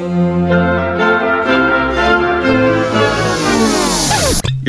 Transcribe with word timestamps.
You're 0.00 0.08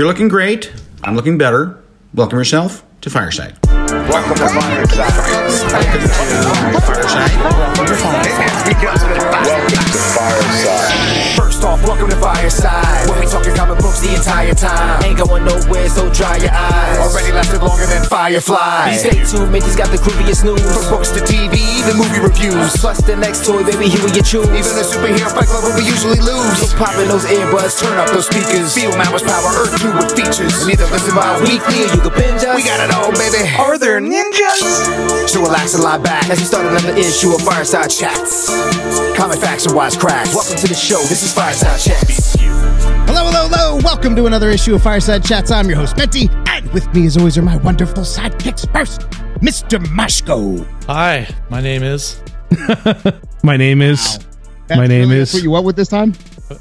looking 0.06 0.28
great. 0.28 0.74
I'm 1.06 1.16
looking 1.16 1.38
better. 1.38 1.82
Welcome 2.14 2.38
yourself 2.38 2.84
to 3.00 3.10
Fireside. 3.10 3.58
Welcome 3.64 4.36
to 4.36 4.50
Fireside. 4.50 5.14
Welcome 7.78 7.88
to 9.72 10.00
Fireside. 10.18 11.31
First 11.62 11.78
off, 11.78 11.86
welcome 11.86 12.10
to 12.10 12.18
Fireside. 12.18 13.06
When 13.06 13.22
we 13.22 13.30
talking 13.30 13.54
comic 13.54 13.78
books 13.86 14.02
the 14.02 14.10
entire 14.10 14.58
time. 14.58 14.98
Ain't 15.06 15.22
going 15.22 15.46
nowhere, 15.46 15.86
so 15.94 16.10
dry 16.10 16.42
your 16.42 16.50
eyes. 16.50 16.98
Already 16.98 17.30
lasted 17.38 17.62
longer 17.62 17.86
than 17.86 18.02
Firefly. 18.10 18.98
Stay 18.98 19.22
tuned, 19.22 19.54
Mitch's 19.54 19.78
got 19.78 19.94
the 19.94 20.02
grooviest 20.02 20.42
news. 20.42 20.58
From 20.58 20.90
books 20.90 21.14
to 21.14 21.22
TV, 21.22 21.62
the 21.86 21.94
movie 21.94 22.18
reviews. 22.18 22.74
Plus 22.82 23.06
the 23.06 23.14
next 23.14 23.46
toy, 23.46 23.62
baby, 23.62 23.94
here 23.94 24.02
we 24.02 24.10
you 24.10 24.26
choose. 24.26 24.50
Even 24.50 24.74
a 24.74 24.82
superhero 24.82 25.30
fight 25.30 25.54
club 25.54 25.62
we 25.78 25.86
usually 25.86 26.18
lose. 26.18 26.66
So 26.66 26.74
pop 26.82 26.98
in 26.98 27.06
those 27.06 27.30
earbuds, 27.30 27.78
turn 27.78 27.94
up 27.94 28.10
those 28.10 28.26
speakers. 28.26 28.74
Feel 28.74 28.98
Mama's 28.98 29.22
power, 29.22 29.54
Earth 29.62 29.78
2 29.78 29.94
with 30.02 30.18
features. 30.18 30.66
And 30.66 30.74
either 30.74 30.90
listen 30.90 31.14
by 31.14 31.30
weekly 31.46 31.86
or 31.86 31.94
you 31.94 32.02
can 32.02 32.14
binge 32.18 32.42
us. 32.42 32.58
We 32.58 32.66
got 32.66 32.82
it 32.82 32.90
all, 32.90 33.14
baby. 33.14 33.46
Are 33.62 33.78
there 33.78 34.02
ninjas? 34.02 35.30
So 35.30 35.46
relax 35.46 35.78
and 35.78 35.86
lie 35.86 36.02
back 36.02 36.26
as 36.34 36.42
we 36.42 36.46
start 36.50 36.66
another 36.66 36.98
issue 36.98 37.30
of 37.38 37.46
Fireside 37.46 37.94
Chats. 37.94 38.50
Comic 39.14 39.38
facts 39.38 39.70
and 39.70 39.76
wise 39.76 39.96
cracks. 39.96 40.34
Welcome 40.34 40.58
to 40.58 40.68
the 40.68 40.74
show. 40.74 40.98
This 41.06 41.22
is 41.22 41.32
Fireside 41.52 41.80
Chats. 41.82 42.36
Hello, 42.40 43.26
hello, 43.26 43.50
hello. 43.50 43.76
Welcome 43.84 44.16
to 44.16 44.26
another 44.26 44.48
issue 44.50 44.74
of 44.74 44.82
Fireside 44.84 45.22
Chats. 45.22 45.52
I'm 45.52 45.68
your 45.68 45.76
host, 45.80 45.98
Menti, 45.98 46.30
and 46.48 46.72
with 46.72 46.88
me, 46.94 47.06
as 47.06 47.18
always, 47.18 47.38
are 47.38 47.42
my 47.42 47.58
wonderful 47.58 48.04
sidekicks. 48.04 48.72
First, 48.72 49.02
Mr. 49.42 49.78
Mashko. 49.88 50.66
Hi, 50.86 51.28
my 51.50 51.60
name 51.60 51.84
is. 51.84 52.22
My 53.44 53.58
name 53.58 53.82
is. 53.82 54.18
That's 54.68 54.78
My 54.80 54.88
name 54.88 55.10
really- 55.10 55.18
is- 55.24 55.34
what 55.34 55.44
you 55.44 55.52
went 55.52 55.66
with 55.66 55.76
this 55.76 55.90
time? 55.90 56.14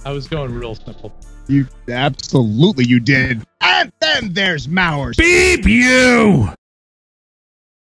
I 0.04 0.10
was 0.10 0.26
going 0.26 0.52
real 0.52 0.74
simple. 0.74 1.14
You 1.46 1.68
absolutely 1.88 2.84
you 2.84 2.98
did. 2.98 3.44
And 3.60 3.92
then 4.00 4.32
there's 4.32 4.66
Mowers. 4.66 5.16
Beep 5.18 5.66
you! 5.66 6.48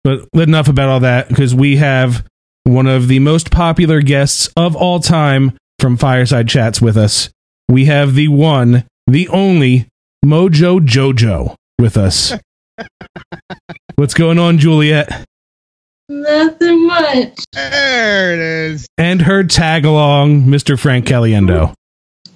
But 0.05 0.29
enough 0.35 0.69
about 0.69 0.91
all 0.91 1.01
that 1.01 1.29
because 1.31 1.55
we 1.55 1.77
have 1.77 2.27
one 2.65 2.87
of 2.87 3.09
the 3.09 3.19
most 3.21 3.51
popular 3.51 4.03
guests 4.03 4.51
of 4.59 4.77
all 4.77 5.01
time 5.01 5.57
from 5.79 5.97
Fireside 5.97 6.49
Chats 6.49 6.81
with 6.81 6.97
us. 6.97 7.31
We 7.69 7.87
have 7.87 8.15
the 8.15 8.29
one, 8.29 8.85
the 9.07 9.29
only 9.29 9.87
Mojo 10.25 10.81
Jojo 10.81 11.55
with 11.79 11.97
us. 11.97 12.33
What's 13.97 14.15
going 14.15 14.39
on, 14.39 14.59
Juliet? 14.59 15.25
Nothing 16.09 16.87
much. 16.87 17.45
There 17.53 18.35
it 18.35 18.39
is. 18.39 18.87
And 18.97 19.23
her 19.23 19.45
tag 19.45 19.85
along, 19.85 20.45
Mr. 20.45 20.79
Frank 20.79 21.07
Caliendo. 21.07 21.75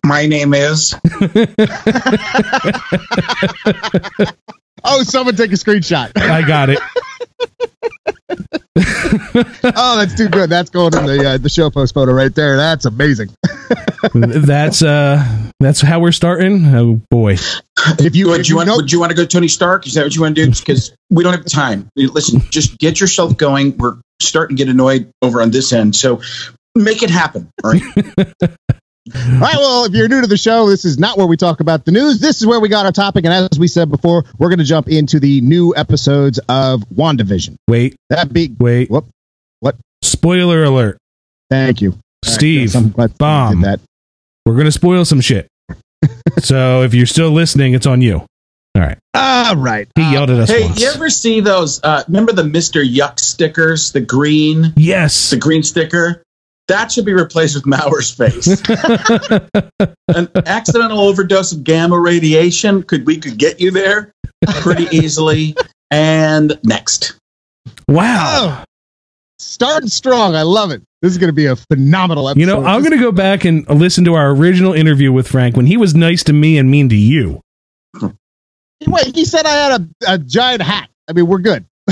My 0.04 0.26
name 0.26 0.52
is. 0.52 0.94
Oh, 4.84 5.02
someone 5.02 5.36
take 5.36 5.52
a 5.52 5.56
screenshot. 5.56 6.12
I 6.16 6.42
got 6.42 6.70
it. 6.70 6.78
oh, 8.76 9.96
that's 9.98 10.14
too 10.14 10.28
good. 10.28 10.48
That's 10.48 10.70
going 10.70 10.94
in 10.96 11.04
the 11.06 11.30
uh, 11.30 11.38
the 11.38 11.48
show 11.48 11.68
post 11.70 11.92
photo 11.94 12.12
right 12.12 12.34
there. 12.34 12.56
That's 12.56 12.84
amazing. 12.86 13.28
That's 14.14 14.82
uh 14.82 15.24
that's 15.60 15.80
how 15.80 16.00
we're 16.00 16.10
starting. 16.10 16.66
Oh 16.74 17.00
boy. 17.08 17.34
If 18.00 18.16
you, 18.16 18.28
Would 18.28 18.40
if 18.40 18.48
you 18.48 18.56
want? 18.56 18.66
know- 18.68 18.76
Would 18.76 18.90
you 18.90 18.98
want 18.98 19.10
to 19.10 19.16
go 19.16 19.24
Tony 19.24 19.46
Stark? 19.46 19.86
Is 19.86 19.94
that 19.94 20.02
what 20.02 20.14
you 20.14 20.22
want 20.22 20.34
to 20.34 20.44
do? 20.44 20.50
Because 20.50 20.92
we 21.10 21.22
don't 21.22 21.34
have 21.34 21.44
time. 21.44 21.88
Listen, 21.96 22.40
just 22.50 22.78
get 22.78 23.00
yourself 23.00 23.36
going. 23.36 23.76
We're 23.78 23.98
starting 24.20 24.56
to 24.56 24.64
get 24.64 24.70
annoyed 24.70 25.10
over 25.22 25.40
on 25.40 25.50
this 25.52 25.72
end, 25.72 25.94
so 25.94 26.20
make 26.74 27.02
it 27.04 27.10
happen. 27.10 27.48
All 27.62 27.72
right. 27.72 27.82
All 29.14 29.40
right, 29.40 29.56
well, 29.56 29.84
if 29.84 29.92
you're 29.92 30.06
new 30.08 30.20
to 30.20 30.28
the 30.28 30.36
show, 30.36 30.68
this 30.68 30.84
is 30.84 30.96
not 30.98 31.18
where 31.18 31.26
we 31.26 31.36
talk 31.36 31.58
about 31.58 31.84
the 31.84 31.90
news. 31.90 32.20
This 32.20 32.40
is 32.40 32.46
where 32.46 32.60
we 32.60 32.68
got 32.68 32.86
our 32.86 32.92
topic. 32.92 33.24
And 33.24 33.34
as 33.34 33.58
we 33.58 33.66
said 33.66 33.90
before, 33.90 34.24
we're 34.38 34.48
going 34.48 34.60
to 34.60 34.64
jump 34.64 34.88
into 34.88 35.18
the 35.18 35.40
new 35.40 35.74
episodes 35.76 36.38
of 36.48 36.82
WandaVision. 36.94 37.56
Wait, 37.66 37.96
That 38.10 38.32
big. 38.32 38.56
wait. 38.60 38.90
Whoop. 38.90 39.06
What? 39.58 39.74
Spoiler 40.02 40.62
alert. 40.62 40.98
Thank 41.50 41.80
you. 41.82 41.90
All 41.90 41.98
right, 42.24 42.32
Steve, 42.34 42.60
yes, 42.62 42.74
I'm 42.76 42.90
glad 42.90 43.10
you 43.10 43.16
bomb. 43.18 43.60
that. 43.62 43.80
We're 44.46 44.56
gonna 44.56 44.70
spoil 44.72 45.04
some 45.04 45.20
shit. 45.20 45.48
so 46.38 46.82
if 46.82 46.94
you're 46.94 47.06
still 47.06 47.30
listening, 47.30 47.74
it's 47.74 47.86
on 47.86 48.02
you. 48.02 48.18
All 48.74 48.82
right. 48.82 48.98
All 49.14 49.56
right. 49.56 49.86
He 49.96 50.12
yelled 50.12 50.30
at 50.30 50.38
us 50.38 50.48
Hey, 50.50 50.64
once. 50.64 50.80
you 50.80 50.88
ever 50.88 51.10
see 51.10 51.40
those? 51.40 51.82
Uh, 51.82 52.02
remember 52.06 52.32
the 52.32 52.44
Mister 52.44 52.80
Yuck 52.82 53.18
stickers? 53.20 53.92
The 53.92 54.00
green, 54.00 54.72
yes. 54.76 55.30
the 55.30 55.36
green 55.36 55.62
sticker. 55.62 56.22
That 56.72 56.90
should 56.90 57.04
be 57.04 57.12
replaced 57.12 57.54
with 57.54 57.66
Maurer's 57.66 58.10
face. 58.10 58.46
An 60.08 60.30
accidental 60.46 61.00
overdose 61.00 61.52
of 61.52 61.64
gamma 61.64 62.00
radiation. 62.00 62.82
Could 62.82 63.06
we 63.06 63.18
could 63.18 63.36
get 63.36 63.60
you 63.60 63.70
there 63.70 64.14
pretty 64.46 64.84
easily? 64.96 65.54
And 65.90 66.58
next. 66.64 67.14
wow. 67.88 68.62
Oh, 68.62 68.64
starting 69.38 69.90
strong. 69.90 70.34
I 70.34 70.44
love 70.44 70.70
it. 70.70 70.82
This 71.02 71.12
is 71.12 71.18
going 71.18 71.28
to 71.28 71.34
be 71.34 71.44
a 71.44 71.56
phenomenal 71.56 72.30
episode. 72.30 72.40
You 72.40 72.46
know, 72.46 72.64
I'm 72.64 72.82
gonna 72.82 72.96
go 72.96 73.12
back 73.12 73.44
and 73.44 73.68
listen 73.68 74.06
to 74.06 74.14
our 74.14 74.30
original 74.30 74.72
interview 74.72 75.12
with 75.12 75.28
Frank 75.28 75.54
when 75.54 75.66
he 75.66 75.76
was 75.76 75.94
nice 75.94 76.24
to 76.24 76.32
me 76.32 76.56
and 76.56 76.70
mean 76.70 76.88
to 76.88 76.96
you. 76.96 77.42
Wait, 78.86 79.14
he 79.14 79.26
said 79.26 79.44
I 79.44 79.50
had 79.50 79.80
a, 79.82 80.14
a 80.14 80.18
giant 80.18 80.62
hat. 80.62 80.88
I 81.06 81.12
mean, 81.12 81.26
we're 81.26 81.40
good. 81.40 81.66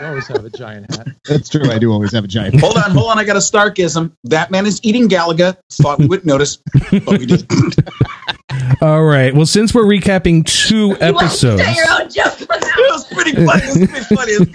You 0.00 0.06
always 0.06 0.26
have 0.28 0.44
a 0.44 0.50
giant 0.50 0.94
hat. 0.94 1.08
That's 1.28 1.50
true. 1.50 1.70
I 1.70 1.78
do 1.78 1.92
always 1.92 2.12
have 2.12 2.24
a 2.24 2.28
giant 2.28 2.54
hat. 2.54 2.62
Hold 2.62 2.78
on, 2.78 2.90
hold 2.90 3.10
on. 3.10 3.18
I 3.18 3.24
got 3.24 3.36
a 3.36 3.40
Starkism. 3.40 4.12
That 4.24 4.50
man 4.50 4.64
is 4.64 4.80
eating 4.82 5.08
Galaga. 5.08 5.58
Thought 5.72 5.98
we 5.98 6.06
wouldn't 6.06 6.26
notice, 6.26 6.56
but 7.04 7.18
we 7.18 7.26
did. 7.26 7.46
All 8.82 9.04
right. 9.04 9.34
Well, 9.34 9.44
since 9.44 9.74
we're 9.74 9.84
recapping 9.84 10.46
two 10.46 10.96
episodes, 11.00 11.62
Say 11.62 11.74
your 11.74 11.84
own 11.90 12.08
joke 12.08 12.40
It 12.40 12.48
was 12.48 13.06
pretty 13.12 13.32
funny. 13.32 13.62
It 13.62 13.80
was 13.80 13.88
pretty 13.90 14.14
funny. 14.14 14.32
It 14.32 14.52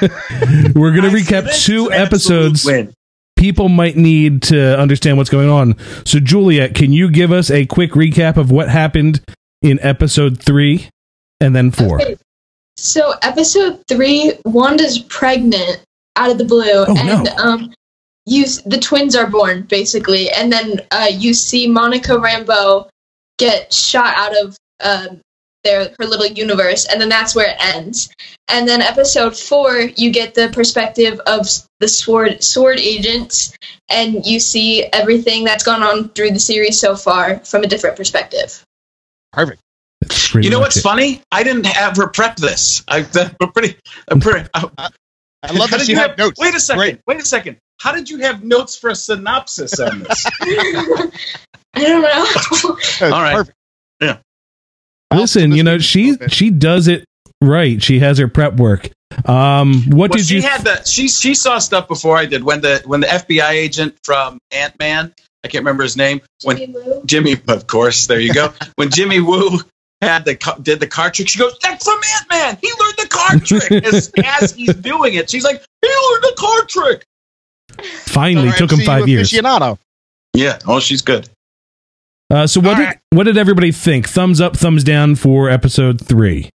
good. 0.00 0.74
we're 0.74 0.94
gonna 0.94 1.08
I 1.08 1.12
recap 1.12 1.64
two 1.64 1.84
is 1.84 1.86
an 1.86 1.92
absolute 1.94 2.46
episodes. 2.52 2.94
People 3.36 3.70
might 3.70 3.96
need 3.96 4.42
to 4.42 4.78
understand 4.78 5.16
what's 5.16 5.30
going 5.30 5.48
on. 5.48 5.76
So, 6.04 6.20
Juliet, 6.20 6.74
can 6.74 6.92
you 6.92 7.10
give 7.10 7.32
us 7.32 7.50
a 7.50 7.64
quick 7.64 7.92
recap 7.92 8.36
of 8.36 8.50
what 8.50 8.68
happened 8.68 9.22
in 9.62 9.80
episode 9.80 10.40
three 10.40 10.90
and 11.40 11.56
then 11.56 11.70
four? 11.70 12.00
Okay. 12.00 12.16
So 12.82 13.14
episode 13.22 13.80
three, 13.86 14.32
Wanda's 14.44 14.98
pregnant 14.98 15.84
out 16.16 16.30
of 16.32 16.38
the 16.38 16.44
blue, 16.44 16.84
Oh, 16.88 16.96
and 16.98 17.24
no. 17.24 17.36
um, 17.36 17.74
you 18.26 18.44
the 18.66 18.78
twins 18.78 19.14
are 19.14 19.30
born 19.30 19.62
basically, 19.62 20.30
and 20.30 20.52
then 20.52 20.80
uh, 20.90 21.06
you 21.08 21.32
see 21.32 21.68
Monica 21.68 22.12
Rambeau 22.14 22.88
get 23.38 23.72
shot 23.72 24.14
out 24.16 24.36
of 24.36 24.56
uh, 24.80 25.08
their 25.62 25.94
her 25.96 26.04
little 26.06 26.26
universe, 26.26 26.86
and 26.86 27.00
then 27.00 27.08
that's 27.08 27.36
where 27.36 27.50
it 27.50 27.56
ends. 27.76 28.12
And 28.48 28.66
then 28.66 28.82
episode 28.82 29.36
four, 29.36 29.78
you 29.96 30.10
get 30.10 30.34
the 30.34 30.48
perspective 30.48 31.20
of 31.26 31.46
the 31.78 31.86
sword 31.86 32.42
sword 32.42 32.80
agents, 32.80 33.56
and 33.90 34.26
you 34.26 34.40
see 34.40 34.86
everything 34.92 35.44
that's 35.44 35.62
gone 35.62 35.84
on 35.84 36.08
through 36.10 36.32
the 36.32 36.40
series 36.40 36.80
so 36.80 36.96
far 36.96 37.38
from 37.44 37.62
a 37.62 37.68
different 37.68 37.96
perspective. 37.96 38.64
Perfect. 39.32 39.60
That's 40.02 40.30
pretty 40.30 40.46
You 40.46 40.50
know 40.50 40.58
what's 40.58 40.76
it. 40.76 40.82
funny? 40.82 41.22
I 41.30 41.44
didn't 41.44 41.66
have 41.66 41.96
her 41.96 42.08
prep 42.08 42.36
this. 42.36 42.82
I, 42.88 43.02
that, 43.12 43.36
we're 43.40 43.48
pretty. 43.48 43.76
I'm 44.08 44.20
pretty. 44.20 44.48
I, 44.54 44.68
I 45.44 45.52
love 45.52 45.70
how 45.70 45.78
that 45.78 45.88
you 45.88 45.94
you 45.94 46.00
have 46.00 46.18
notes. 46.18 46.40
Wait 46.40 46.54
a 46.54 46.60
second. 46.60 46.78
Great. 46.78 47.00
Wait 47.06 47.20
a 47.20 47.24
second. 47.24 47.56
How 47.80 47.92
did 47.92 48.10
you 48.10 48.18
have 48.18 48.44
notes 48.44 48.76
for 48.76 48.90
a 48.90 48.94
synopsis 48.94 49.78
on 49.80 50.00
this? 50.00 50.26
I 50.42 51.10
don't 51.74 52.02
know. 52.02 53.06
All 53.06 53.22
right. 53.22 53.34
Perfect. 53.34 53.56
Yeah. 54.00 54.18
Listen, 55.12 55.52
you 55.52 55.62
know 55.62 55.78
she 55.78 56.16
she 56.28 56.50
does 56.50 56.88
it 56.88 57.04
right. 57.40 57.82
She 57.82 57.98
has 57.98 58.18
her 58.18 58.28
prep 58.28 58.54
work. 58.54 58.90
Um, 59.26 59.82
what 59.90 60.10
well, 60.10 60.18
did 60.18 60.26
she 60.26 60.36
you? 60.36 60.42
had 60.42 60.62
the 60.62 60.84
she 60.84 61.08
she 61.08 61.34
saw 61.34 61.58
stuff 61.58 61.88
before 61.88 62.16
I 62.16 62.26
did 62.26 62.44
when 62.44 62.60
the 62.60 62.82
when 62.86 63.00
the 63.00 63.08
FBI 63.08 63.50
agent 63.50 63.98
from 64.04 64.38
Ant 64.52 64.78
Man 64.78 65.12
I 65.44 65.48
can't 65.48 65.62
remember 65.62 65.82
his 65.82 65.96
name 65.96 66.22
when 66.44 66.74
Jimmy 67.04 67.36
of 67.48 67.66
course 67.66 68.06
there 68.06 68.20
you 68.20 68.32
go 68.32 68.54
when 68.76 68.90
Jimmy 68.90 69.20
Woo 69.20 69.60
had 70.02 70.24
the 70.24 70.34
did 70.62 70.80
the 70.80 70.86
card 70.86 71.14
trick 71.14 71.28
she 71.28 71.38
goes 71.38 71.56
that's 71.62 71.84
from 71.84 71.98
Ant 72.18 72.30
Man 72.30 72.58
he 72.60 72.68
learned 72.80 72.94
the 72.98 73.08
card 73.08 73.44
trick 73.44 73.70
as, 73.84 74.12
as 74.24 74.52
he's 74.52 74.74
doing 74.74 75.14
it 75.14 75.30
she's 75.30 75.44
like 75.44 75.64
he 75.80 75.88
learned 75.88 76.22
the 76.24 76.34
card 76.38 76.68
trick 76.68 77.04
finally 78.06 78.48
Our 78.48 78.54
took 78.56 78.72
him 78.72 78.80
five 78.80 79.08
years. 79.08 79.30
aficionado. 79.30 79.78
yeah 80.34 80.58
oh 80.66 80.80
she's 80.80 81.00
good 81.02 81.28
Uh, 82.30 82.46
so 82.46 82.60
what 82.60 82.70
All 82.70 82.76
did 82.76 82.84
right. 82.84 82.98
what 83.10 83.24
did 83.24 83.36
everybody 83.36 83.70
think? 83.72 84.08
Thumbs 84.08 84.40
up, 84.40 84.56
thumbs 84.56 84.82
down 84.84 85.16
for 85.16 85.50
episode 85.50 86.00
three. 86.04 86.48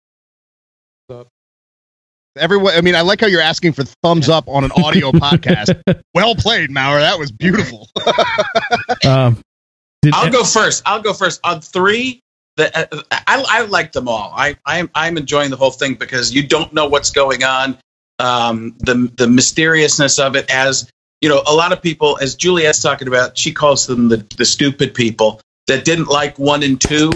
Everyone, 2.36 2.74
I 2.74 2.80
mean, 2.80 2.96
I 2.96 3.00
like 3.02 3.20
how 3.20 3.28
you're 3.28 3.40
asking 3.40 3.74
for 3.74 3.84
thumbs 4.02 4.28
up 4.28 4.48
on 4.48 4.64
an 4.64 4.72
audio 4.72 5.12
podcast. 5.12 6.00
Well 6.14 6.34
played, 6.34 6.70
Maurer. 6.70 6.98
That 7.00 7.18
was 7.18 7.30
beautiful. 7.32 7.88
Um, 9.04 9.38
did, 10.02 10.14
I'll 10.14 10.30
go 10.30 10.44
first. 10.44 10.82
I'll 10.86 11.00
go 11.02 11.12
first 11.12 11.40
on 11.44 11.60
three. 11.60 12.20
The, 12.56 12.76
uh, 12.78 13.02
I, 13.10 13.44
I 13.48 13.64
like 13.66 13.92
them 13.92 14.08
all. 14.08 14.32
I, 14.36 14.56
I'm 14.64 14.90
I'm 14.94 15.16
enjoying 15.16 15.50
the 15.50 15.56
whole 15.56 15.72
thing 15.72 15.94
because 15.94 16.32
you 16.32 16.46
don't 16.46 16.72
know 16.72 16.86
what's 16.86 17.10
going 17.10 17.42
on. 17.42 17.78
Um, 18.20 18.76
the 18.78 19.10
the 19.16 19.26
mysteriousness 19.26 20.18
of 20.18 20.36
it 20.36 20.48
as 20.50 20.88
you 21.24 21.30
know, 21.30 21.42
a 21.46 21.54
lot 21.54 21.72
of 21.72 21.80
people, 21.80 22.18
as 22.20 22.34
Juliet's 22.34 22.82
talking 22.82 23.08
about, 23.08 23.38
she 23.38 23.50
calls 23.50 23.86
them 23.86 24.10
the, 24.10 24.18
the 24.36 24.44
stupid 24.44 24.92
people 24.92 25.40
that 25.68 25.86
didn't 25.86 26.08
like 26.08 26.38
one 26.38 26.62
and 26.62 26.78
two. 26.78 27.10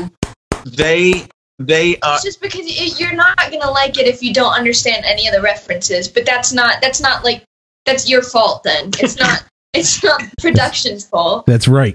They 0.65 1.27
they 1.59 1.99
uh, 1.99 2.15
It's 2.15 2.25
just 2.25 2.41
because 2.41 2.65
it, 2.65 2.99
you're 2.99 3.13
not 3.13 3.37
gonna 3.37 3.71
like 3.71 3.99
it 3.99 4.07
if 4.07 4.23
you 4.23 4.33
don't 4.33 4.55
understand 4.55 5.05
any 5.05 5.27
of 5.27 5.35
the 5.35 5.43
references. 5.43 6.09
But 6.09 6.25
that's 6.25 6.55
not 6.55 6.81
that's 6.81 7.03
not 7.03 7.23
like 7.23 7.45
that's 7.85 8.09
your 8.09 8.23
fault. 8.23 8.63
Then 8.63 8.93
it's 8.99 9.17
not 9.21 9.45
it's 9.75 10.03
not 10.03 10.23
production's 10.41 11.05
fault. 11.05 11.45
That's 11.45 11.69
right. 11.69 11.95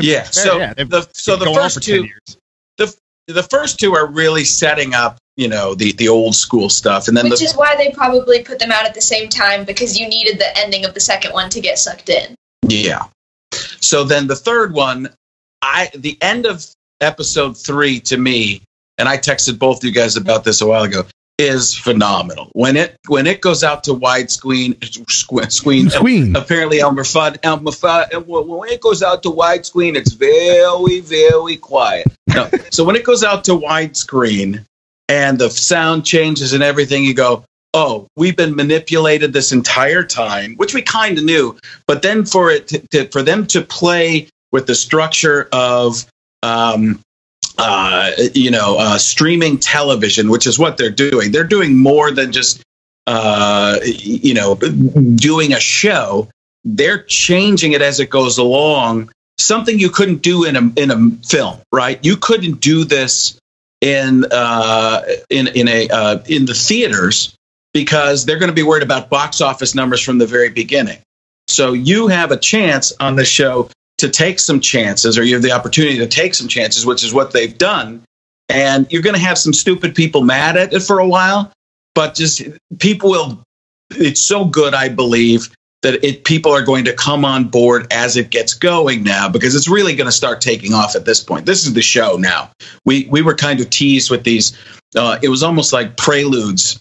yeah. 0.00 0.24
So 0.24 0.58
yeah, 0.58 0.74
they've 0.74 0.90
the 0.90 1.08
so 1.12 1.36
the 1.36 1.52
first 1.54 1.80
two 1.80 2.06
years. 2.06 2.38
The 3.26 3.42
first 3.42 3.78
two 3.78 3.94
are 3.94 4.06
really 4.06 4.44
setting 4.44 4.94
up 4.94 5.18
you 5.36 5.48
know 5.48 5.74
the 5.74 5.92
the 5.92 6.08
old 6.08 6.34
school 6.34 6.68
stuff, 6.68 7.08
and 7.08 7.16
then 7.16 7.28
Which 7.28 7.40
the 7.40 7.46
is 7.46 7.56
why 7.56 7.76
they 7.76 7.90
probably 7.90 8.42
put 8.42 8.58
them 8.58 8.72
out 8.72 8.86
at 8.86 8.94
the 8.94 9.02
same 9.02 9.28
time 9.28 9.64
because 9.64 9.98
you 9.98 10.08
needed 10.08 10.38
the 10.38 10.58
ending 10.58 10.84
of 10.84 10.94
the 10.94 11.00
second 11.00 11.32
one 11.32 11.50
to 11.50 11.60
get 11.60 11.78
sucked 11.78 12.08
in. 12.08 12.34
Yeah. 12.66 13.04
So 13.80 14.04
then 14.04 14.26
the 14.26 14.36
third 14.36 14.72
one, 14.72 15.10
I 15.62 15.90
the 15.94 16.16
end 16.22 16.46
of 16.46 16.66
episode 17.00 17.56
three 17.56 18.00
to 18.00 18.16
me, 18.16 18.62
and 18.98 19.08
I 19.08 19.18
texted 19.18 19.58
both 19.58 19.78
of 19.78 19.84
you 19.84 19.92
guys 19.92 20.16
about 20.16 20.44
this 20.44 20.62
a 20.62 20.66
while 20.66 20.84
ago, 20.84 21.04
is 21.38 21.74
phenomenal. 21.74 22.50
When 22.52 22.76
it 22.76 22.96
when 23.08 23.26
it 23.26 23.40
goes 23.40 23.62
out 23.62 23.84
to 23.84 23.92
widescreen, 23.92 24.76
screen, 25.50 25.90
Queen. 25.90 26.36
apparently 26.36 26.80
Elmer 26.80 27.04
Fudd, 27.04 27.38
Elmer 27.42 27.72
Fudd, 27.72 28.26
when 28.26 28.70
it 28.70 28.80
goes 28.80 29.02
out 29.02 29.22
to 29.24 29.30
widescreen, 29.30 29.96
it's 29.96 30.12
very 30.12 31.00
very 31.00 31.56
quiet. 31.56 32.06
No. 32.26 32.48
so 32.70 32.84
when 32.84 32.96
it 32.96 33.04
goes 33.04 33.22
out 33.22 33.44
to 33.44 33.52
widescreen 33.52 34.64
and 35.08 35.38
the 35.38 35.50
sound 35.50 36.04
changes 36.04 36.52
and 36.52 36.62
everything, 36.62 37.04
you 37.04 37.14
go. 37.14 37.44
Oh, 37.74 38.08
we've 38.16 38.36
been 38.36 38.56
manipulated 38.56 39.34
this 39.34 39.52
entire 39.52 40.02
time, 40.02 40.54
which 40.54 40.72
we 40.72 40.80
kind 40.80 41.18
of 41.18 41.24
knew 41.24 41.58
but 41.86 42.02
then 42.02 42.24
for 42.24 42.50
it 42.50 42.68
to, 42.68 42.78
to, 42.88 43.08
for 43.08 43.22
them 43.22 43.46
to 43.48 43.62
play 43.62 44.28
with 44.52 44.66
the 44.66 44.74
structure 44.74 45.48
of 45.52 46.04
um, 46.42 47.00
uh, 47.58 48.10
you 48.34 48.50
know 48.50 48.76
uh, 48.78 48.98
streaming 48.98 49.58
television 49.58 50.30
which 50.30 50.46
is 50.46 50.58
what 50.58 50.76
they're 50.76 50.90
doing. 50.90 51.32
They're 51.32 51.44
doing 51.44 51.76
more 51.76 52.10
than 52.10 52.32
just 52.32 52.62
uh, 53.06 53.78
you 53.84 54.34
know 54.34 54.54
doing 54.54 55.52
a 55.52 55.60
show. 55.60 56.28
They're 56.64 57.02
changing 57.02 57.72
it 57.72 57.82
as 57.82 58.00
it 58.00 58.10
goes 58.10 58.38
along. 58.38 59.10
Something 59.38 59.78
you 59.78 59.90
couldn't 59.90 60.22
do 60.22 60.44
in 60.44 60.56
a 60.56 60.72
in 60.76 60.90
a 60.90 61.26
film 61.26 61.60
right? 61.72 62.02
You 62.04 62.16
couldn't 62.16 62.60
do 62.60 62.84
this 62.84 63.38
in 63.80 64.24
uh, 64.30 65.02
in 65.30 65.48
in 65.48 65.68
a 65.68 65.88
uh, 65.88 66.18
in 66.26 66.46
the 66.46 66.54
theaters 66.54 67.36
because 67.72 68.24
they're 68.24 68.38
going 68.38 68.48
to 68.48 68.54
be 68.54 68.62
worried 68.62 68.82
about 68.82 69.10
box 69.10 69.40
office 69.40 69.74
numbers 69.74 70.00
from 70.00 70.18
the 70.18 70.26
very 70.26 70.48
beginning. 70.48 70.98
So 71.48 71.74
you 71.74 72.08
have 72.08 72.32
a 72.32 72.36
chance 72.36 72.92
on 72.98 73.16
the 73.16 73.24
show 73.24 73.68
to 73.98 74.08
take 74.08 74.38
some 74.38 74.60
chances, 74.60 75.18
or 75.18 75.24
you 75.24 75.34
have 75.34 75.42
the 75.42 75.52
opportunity 75.52 75.98
to 75.98 76.06
take 76.06 76.34
some 76.34 76.48
chances, 76.48 76.84
which 76.84 77.02
is 77.02 77.14
what 77.14 77.32
they've 77.32 77.56
done. 77.56 78.02
And 78.48 78.86
you're 78.92 79.02
going 79.02 79.16
to 79.16 79.20
have 79.20 79.38
some 79.38 79.52
stupid 79.52 79.94
people 79.94 80.22
mad 80.22 80.56
at 80.56 80.72
it 80.72 80.82
for 80.82 80.98
a 80.98 81.08
while, 81.08 81.52
but 81.94 82.14
just 82.14 82.42
people 82.78 83.10
will. 83.10 83.42
It's 83.90 84.20
so 84.20 84.44
good, 84.44 84.74
I 84.74 84.88
believe, 84.88 85.48
that 85.82 86.04
it 86.04 86.24
people 86.24 86.52
are 86.52 86.62
going 86.62 86.84
to 86.84 86.92
come 86.92 87.24
on 87.24 87.44
board 87.44 87.86
as 87.92 88.16
it 88.16 88.30
gets 88.30 88.54
going 88.54 89.02
now 89.02 89.28
because 89.28 89.54
it's 89.54 89.68
really 89.68 89.94
going 89.94 90.08
to 90.08 90.12
start 90.12 90.40
taking 90.40 90.74
off 90.74 90.96
at 90.96 91.04
this 91.04 91.22
point. 91.22 91.46
This 91.46 91.64
is 91.66 91.74
the 91.74 91.82
show 91.82 92.16
now. 92.16 92.50
We 92.84 93.06
we 93.06 93.22
were 93.22 93.34
kind 93.34 93.60
of 93.60 93.70
teased 93.70 94.10
with 94.10 94.24
these. 94.24 94.56
Uh, 94.96 95.18
it 95.22 95.28
was 95.28 95.42
almost 95.42 95.72
like 95.72 95.96
preludes 95.96 96.80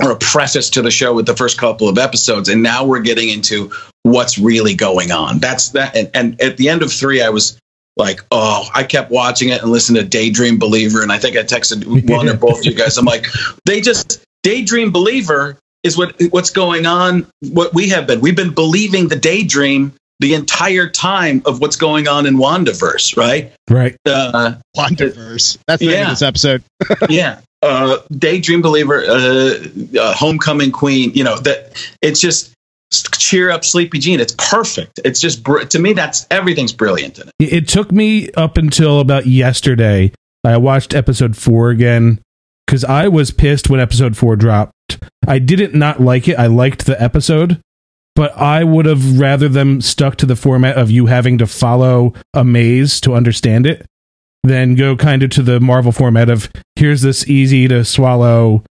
or 0.00 0.12
a 0.12 0.16
preface 0.16 0.70
to 0.70 0.82
the 0.82 0.90
show 0.90 1.14
with 1.14 1.26
the 1.26 1.36
first 1.36 1.58
couple 1.58 1.88
of 1.88 1.98
episodes, 1.98 2.48
and 2.48 2.62
now 2.62 2.84
we're 2.84 3.00
getting 3.00 3.28
into 3.28 3.72
what's 4.02 4.38
really 4.38 4.74
going 4.74 5.10
on. 5.10 5.38
That's 5.38 5.70
that. 5.70 5.96
And, 5.96 6.10
and 6.14 6.40
at 6.40 6.56
the 6.56 6.68
end 6.68 6.82
of 6.82 6.92
three, 6.92 7.22
I 7.22 7.30
was 7.30 7.58
like, 7.96 8.20
oh, 8.30 8.68
I 8.72 8.84
kept 8.84 9.10
watching 9.10 9.48
it 9.48 9.60
and 9.60 9.70
listening 9.70 10.02
to 10.02 10.08
Daydream 10.08 10.58
Believer, 10.58 11.02
and 11.02 11.10
I 11.10 11.18
think 11.18 11.36
I 11.36 11.42
texted 11.42 11.84
one 12.10 12.28
or 12.28 12.36
both 12.36 12.60
of 12.60 12.64
you 12.64 12.74
guys. 12.74 12.96
I'm 12.96 13.04
like, 13.04 13.26
they 13.64 13.80
just 13.80 14.22
Daydream 14.42 14.92
Believer 14.92 15.58
is 15.82 15.96
what 15.96 16.20
what's 16.30 16.50
going 16.50 16.86
on. 16.86 17.26
What 17.40 17.74
we 17.74 17.88
have 17.90 18.06
been, 18.06 18.20
we've 18.20 18.36
been 18.36 18.54
believing 18.54 19.08
the 19.08 19.16
daydream 19.16 19.92
the 20.20 20.34
entire 20.34 20.88
time 20.88 21.42
of 21.46 21.60
what's 21.60 21.76
going 21.76 22.08
on 22.08 22.26
in 22.26 22.36
Wandaverse, 22.36 23.16
right? 23.16 23.52
Right. 23.70 23.96
Uh, 24.04 24.54
Wandaverse. 24.76 25.58
That's 25.66 25.80
the 25.80 25.86
name 25.86 25.94
Yeah. 25.96 26.02
of 26.04 26.10
this 26.10 26.22
episode. 26.22 26.62
yeah 27.08 27.40
uh 27.60 27.98
daydream 28.16 28.62
believer 28.62 29.02
uh, 29.04 29.54
uh 29.98 30.14
homecoming 30.14 30.70
queen 30.70 31.10
you 31.12 31.24
know 31.24 31.36
that 31.38 31.72
it's 32.00 32.20
just 32.20 32.54
cheer 33.18 33.50
up 33.50 33.64
sleepy 33.64 33.98
jean 33.98 34.20
it's 34.20 34.32
perfect 34.38 35.00
it's 35.04 35.20
just 35.20 35.42
br- 35.42 35.64
to 35.64 35.80
me 35.80 35.92
that's 35.92 36.24
everything's 36.30 36.72
brilliant 36.72 37.18
in 37.18 37.26
it 37.26 37.34
It 37.40 37.52
it 37.52 37.68
took 37.68 37.90
me 37.90 38.30
up 38.32 38.58
until 38.58 39.00
about 39.00 39.26
yesterday. 39.26 40.12
I 40.44 40.56
watched 40.56 40.94
episode 40.94 41.36
four 41.36 41.70
again 41.70 42.20
because 42.64 42.84
I 42.84 43.08
was 43.08 43.32
pissed 43.32 43.68
when 43.68 43.80
episode 43.80 44.16
four 44.16 44.36
dropped. 44.36 44.72
I 45.26 45.40
didn't 45.40 45.74
not 45.74 46.00
like 46.00 46.28
it. 46.28 46.38
I 46.38 46.46
liked 46.46 46.86
the 46.86 47.00
episode, 47.02 47.60
but 48.18 48.36
I 48.36 48.64
would 48.64 48.86
have 48.86 49.20
rather 49.20 49.48
them 49.48 49.80
stuck 49.80 50.16
to 50.16 50.26
the 50.26 50.34
format 50.34 50.76
of 50.76 50.90
you 50.90 51.06
having 51.06 51.38
to 51.38 51.46
follow 51.46 52.14
a 52.34 52.42
maze 52.42 53.00
to 53.02 53.14
understand 53.14 53.64
it 53.64 53.86
than 54.42 54.74
go 54.74 54.96
kind 54.96 55.22
of 55.22 55.30
to 55.30 55.42
the 55.42 55.60
Marvel 55.60 55.92
format 55.92 56.28
of 56.28 56.50
here's 56.74 57.02
this 57.02 57.28
easy 57.28 57.68
to 57.68 57.84
swallow. 57.84 58.64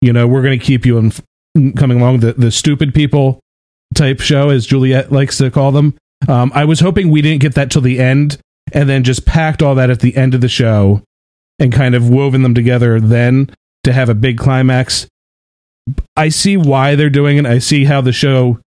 You 0.00 0.12
know, 0.12 0.28
we're 0.28 0.42
going 0.42 0.56
to 0.56 0.64
keep 0.64 0.86
you 0.86 0.98
in, 0.98 1.72
coming 1.72 2.00
along 2.00 2.20
the 2.20 2.34
the 2.34 2.52
stupid 2.52 2.94
people 2.94 3.40
type 3.92 4.20
show, 4.20 4.50
as 4.50 4.66
Juliet 4.66 5.10
likes 5.10 5.36
to 5.38 5.50
call 5.50 5.72
them. 5.72 5.96
Um, 6.28 6.52
I 6.54 6.64
was 6.64 6.78
hoping 6.78 7.10
we 7.10 7.22
didn't 7.22 7.42
get 7.42 7.56
that 7.56 7.72
till 7.72 7.82
the 7.82 7.98
end 7.98 8.38
and 8.72 8.88
then 8.88 9.02
just 9.02 9.26
packed 9.26 9.64
all 9.64 9.74
that 9.74 9.90
at 9.90 9.98
the 9.98 10.16
end 10.16 10.32
of 10.32 10.42
the 10.42 10.48
show 10.48 11.02
and 11.58 11.72
kind 11.72 11.96
of 11.96 12.08
woven 12.08 12.44
them 12.44 12.54
together 12.54 13.00
then 13.00 13.50
to 13.82 13.92
have 13.92 14.08
a 14.08 14.14
big 14.14 14.38
climax. 14.38 15.08
I 16.16 16.28
see 16.28 16.56
why 16.56 16.94
they're 16.94 17.10
doing 17.10 17.38
it. 17.38 17.46
I 17.46 17.58
see 17.58 17.86
how 17.86 18.00
the 18.00 18.12
show 18.12 18.60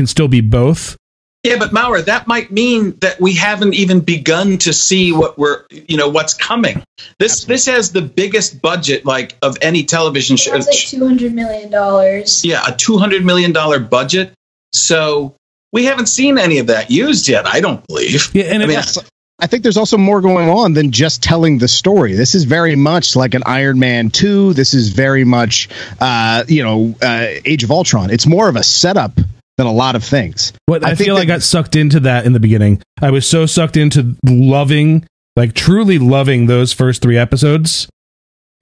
can 0.00 0.06
still 0.06 0.28
be 0.28 0.40
both. 0.40 0.96
yeah 1.44 1.56
but 1.58 1.72
Maurer, 1.72 2.02
that 2.02 2.26
might 2.26 2.50
mean 2.50 2.96
that 3.00 3.20
we 3.20 3.34
haven't 3.34 3.74
even 3.74 4.00
begun 4.00 4.56
to 4.58 4.72
see 4.72 5.12
what 5.12 5.38
we're 5.38 5.64
you 5.70 5.96
know 5.96 6.08
what's 6.08 6.34
coming 6.34 6.82
this 7.18 7.44
this 7.44 7.66
has 7.66 7.92
the 7.92 8.02
biggest 8.02 8.60
budget 8.62 9.04
like 9.04 9.36
of 9.42 9.56
any 9.62 9.84
television 9.84 10.36
show 10.36 10.54
It's 10.54 10.66
like 10.66 10.76
two 11.00 11.06
hundred 11.06 11.32
million 11.34 11.70
dollars. 11.70 12.44
yeah 12.44 12.62
a 12.66 12.74
200 12.76 13.24
million 13.24 13.52
dollar 13.52 13.78
budget 13.78 14.32
so 14.72 15.34
we 15.72 15.84
haven't 15.84 16.06
seen 16.06 16.38
any 16.38 16.58
of 16.58 16.66
that 16.68 16.90
used 16.90 17.28
yet 17.28 17.46
i 17.46 17.60
don't 17.60 17.86
believe 17.86 18.34
Yeah, 18.34 18.44
and 18.52 18.62
I 18.62 18.64
it, 18.64 18.68
mean, 18.68 19.04
I 19.42 19.46
think 19.46 19.62
there's 19.62 19.78
also 19.78 19.96
more 19.96 20.20
going 20.20 20.50
on 20.50 20.74
than 20.74 20.90
just 20.92 21.22
telling 21.22 21.56
the 21.56 21.66
story. 21.68 22.12
This 22.12 22.34
is 22.34 22.44
very 22.44 22.76
much 22.76 23.16
like 23.16 23.32
an 23.32 23.42
Iron 23.46 23.78
Man 23.78 24.10
2. 24.10 24.52
This 24.52 24.74
is 24.74 24.90
very 24.90 25.24
much, 25.24 25.70
uh, 25.98 26.44
you 26.46 26.62
know, 26.62 26.94
uh, 27.00 27.26
Age 27.46 27.64
of 27.64 27.70
Ultron. 27.70 28.10
It's 28.10 28.26
more 28.26 28.50
of 28.50 28.56
a 28.56 28.62
setup 28.62 29.12
than 29.60 29.66
a 29.66 29.72
lot 29.72 29.94
of 29.94 30.02
things. 30.02 30.54
What 30.64 30.82
I, 30.82 30.92
I 30.92 30.94
think 30.94 31.08
feel 31.08 31.18
I 31.18 31.26
got 31.26 31.42
sucked 31.42 31.76
into 31.76 32.00
that 32.00 32.24
in 32.24 32.32
the 32.32 32.40
beginning. 32.40 32.82
I 33.02 33.10
was 33.10 33.28
so 33.28 33.44
sucked 33.44 33.76
into 33.76 34.16
loving, 34.24 35.06
like 35.36 35.52
truly 35.52 35.98
loving 35.98 36.46
those 36.46 36.72
first 36.72 37.02
three 37.02 37.18
episodes 37.18 37.86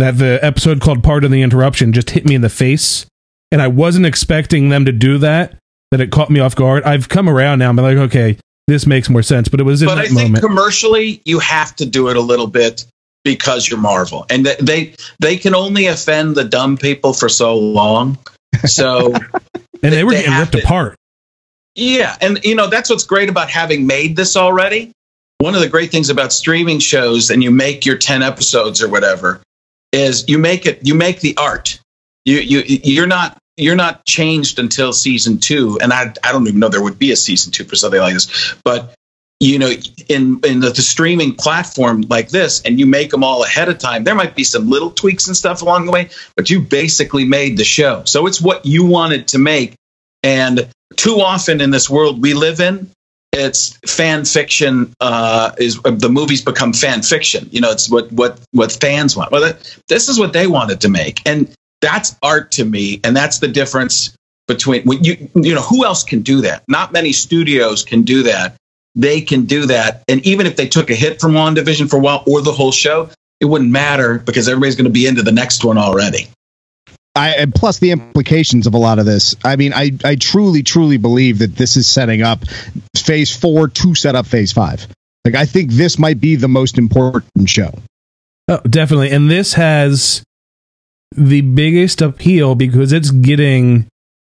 that 0.01 0.19
the 0.19 0.41
episode 0.43 0.81
called 0.81 1.05
Part 1.05 1.23
of 1.23 1.31
the 1.31 1.41
Interruption 1.41 1.93
just 1.93 2.11
hit 2.11 2.27
me 2.27 2.35
in 2.35 2.41
the 2.41 2.49
face. 2.49 3.07
And 3.53 3.63
I 3.63 3.69
wasn't 3.69 4.07
expecting 4.07 4.71
them 4.71 4.87
to 4.87 4.93
do 4.93 5.19
that, 5.19 5.57
that 5.93 6.01
it 6.01 6.11
caught 6.11 6.31
me 6.31 6.41
off 6.41 6.57
guard. 6.57 6.83
I've 6.83 7.09
come 7.09 7.29
around 7.29 7.61
now. 7.61 7.69
I'm 7.69 7.77
like, 7.77 7.97
okay, 7.97 8.37
this 8.67 8.85
makes 8.85 9.09
more 9.09 9.23
sense. 9.23 9.49
But 9.49 9.61
it 9.61 9.63
was 9.63 9.81
in 9.81 9.87
but 9.87 9.99
I 9.99 10.03
that 10.03 10.09
think 10.09 10.21
moment. 10.33 10.45
commercially 10.45 11.23
you 11.25 11.39
have 11.39 11.77
to 11.77 11.87
do 11.87 12.09
it 12.09 12.17
a 12.17 12.21
little 12.21 12.49
bit 12.49 12.85
because 13.23 13.71
you're 13.71 13.79
Marvel, 13.79 14.27
and 14.31 14.45
they 14.47 14.97
they 15.21 15.37
can 15.37 15.55
only 15.55 15.87
offend 15.87 16.35
the 16.35 16.45
dumb 16.45 16.77
people 16.77 17.13
for 17.13 17.29
so 17.29 17.57
long. 17.57 18.19
So 18.67 19.15
and 19.83 19.93
they 19.93 20.05
were 20.05 20.13
they 20.13 20.23
getting 20.23 20.39
ripped 20.39 20.53
to- 20.53 20.63
apart. 20.63 20.97
yeah, 21.75 22.17
and 22.21 22.39
you 22.45 22.55
know 22.55 22.67
that's 22.69 22.91
what's 22.91 23.05
great 23.05 23.29
about 23.29 23.51
having 23.51 23.87
made 23.87 24.17
this 24.17 24.37
already. 24.37 24.93
One 25.39 25.55
of 25.55 25.61
the 25.61 25.69
great 25.69 25.91
things 25.93 26.11
about 26.11 26.33
streaming 26.33 26.81
shows, 26.81 27.31
and 27.31 27.43
you 27.43 27.51
make 27.51 27.87
your 27.87 27.97
ten 27.97 28.23
episodes 28.23 28.83
or 28.83 28.89
whatever, 28.89 29.41
is 29.93 30.29
you 30.29 30.39
make 30.39 30.67
it 30.67 30.81
you 30.83 30.95
make 30.95 31.21
the 31.21 31.37
art. 31.37 31.79
You 32.25 32.39
you 32.39 32.63
you're 32.67 33.07
not 33.07 33.39
you're 33.57 33.77
not 33.77 34.05
changed 34.05 34.59
until 34.59 34.93
season 34.93 35.39
two, 35.39 35.79
and 35.81 35.93
I 35.93 36.13
I 36.25 36.33
don't 36.33 36.47
even 36.47 36.59
know 36.61 36.69
there 36.69 36.83
would 36.83 36.99
be 36.99 37.13
a 37.13 37.17
season 37.17 37.53
two 37.53 37.65
for 37.65 37.77
something 37.77 38.01
like 38.01 38.15
this, 38.15 38.55
but 38.65 38.95
you 39.41 39.59
know 39.59 39.71
in 40.09 40.41
in 40.45 40.61
the, 40.61 40.71
the 40.71 40.83
streaming 40.83 41.35
platform 41.35 42.03
like 42.09 42.29
this 42.31 42.61
and 42.63 42.79
you 42.79 42.87
make 42.87 43.11
them 43.11 43.23
all 43.23 43.45
ahead 43.45 43.69
of 43.69 43.79
time 43.79 44.03
there 44.03 44.15
might 44.15 44.35
be 44.35 44.43
some 44.43 44.69
little 44.69 44.91
tweaks 44.91 45.29
and 45.29 45.37
stuff 45.37 45.63
along 45.63 45.87
the 45.87 45.93
way 45.93 46.11
but 46.37 46.51
you 46.51 46.61
basically 46.61 47.25
made 47.25 47.57
the 47.57 47.65
show. 47.65 48.03
So 48.05 48.27
it's 48.27 48.41
what 48.41 48.65
you 48.65 48.85
wanted 48.85 49.29
to 49.29 49.39
make. 49.39 49.75
And 50.23 50.69
too 50.97 51.21
often 51.21 51.61
in 51.61 51.71
this 51.71 51.89
world 51.89 52.21
we 52.23 52.35
live 52.35 52.61
in 52.61 52.91
it's 53.33 53.79
fan 53.87 54.25
fiction 54.25 54.93
uh, 55.01 55.53
is 55.59 55.81
the 55.83 56.09
movies 56.09 56.43
become 56.43 56.73
fan 56.73 57.03
fiction. 57.03 57.49
You 57.53 57.61
know 57.61 57.71
it's 57.71 57.91
what 57.91 58.11
what 58.13 58.41
what 58.53 58.73
fans 58.73 59.17
want. 59.17 59.31
Well 59.31 59.43
that, 59.43 59.79
this 59.89 60.09
is 60.09 60.19
what 60.19 60.33
they 60.33 60.47
wanted 60.47 60.81
to 60.81 60.89
make. 60.89 61.21
And 61.27 61.53
that's 61.81 62.17
art 62.23 62.51
to 62.53 62.65
me 62.65 63.01
and 63.05 63.17
that's 63.17 63.39
the 63.39 63.49
difference 63.49 64.17
between 64.49 64.83
when 64.85 65.05
you 65.05 65.29
you 65.35 65.55
know 65.55 65.63
who 65.63 65.85
else 65.85 66.03
can 66.03 66.23
do 66.23 66.41
that? 66.41 66.65
Not 66.69 66.93
many 66.93 67.13
studios 67.13 67.85
can 67.85 68.03
do 68.03 68.23
that. 68.25 68.57
They 68.95 69.21
can 69.21 69.45
do 69.45 69.67
that, 69.67 70.03
and 70.09 70.27
even 70.27 70.47
if 70.47 70.57
they 70.57 70.67
took 70.67 70.91
a 70.91 70.95
hit 70.95 71.21
from 71.21 71.33
WandaVision 71.33 71.89
for 71.89 71.97
a 71.97 72.01
while 72.01 72.25
or 72.27 72.43
the 72.43 72.53
whole 72.53 72.73
show, 72.73 73.11
it 73.41 73.45
wouldn't 73.45 73.71
matter 73.71 74.19
because 74.19 74.49
everybody's 74.49 74.75
going 74.75 74.87
to 74.87 74.91
be 74.91 75.07
into 75.07 75.23
the 75.23 75.33
next 75.33 75.65
one 75.65 75.79
already. 75.79 76.29
I, 77.15 77.31
and 77.31 77.55
plus 77.55 77.79
the 77.79 77.91
implications 77.91 78.67
of 78.67 78.75
a 78.75 78.79
lot 78.79 78.99
of 78.99 79.07
this. 79.07 79.35
I 79.45 79.57
mean, 79.57 79.73
I, 79.73 79.91
I 80.05 80.15
truly, 80.15 80.63
truly 80.63 80.99
believe 80.99 81.39
that 81.41 81.57
this 81.57 81.77
is 81.77 81.89
setting 81.89 82.23
up 82.23 82.45
phase 82.97 83.35
four 83.35 83.69
to 83.69 83.95
set 83.95 84.15
up 84.15 84.27
phase 84.27 84.53
five. 84.53 84.87
Like, 85.25 85.35
I 85.35 85.45
think 85.45 85.73
this 85.73 85.99
might 85.99 86.21
be 86.21 86.37
the 86.37 86.49
most 86.49 86.79
important 86.79 87.49
show. 87.49 87.73
Oh, 88.49 88.61
definitely. 88.61 89.11
And 89.11 89.31
this 89.31 89.55
has 89.55 90.23
the 91.15 91.41
biggest 91.41 92.01
appeal 92.01 92.55
because 92.55 92.93
it's 92.93 93.11
getting 93.11 93.87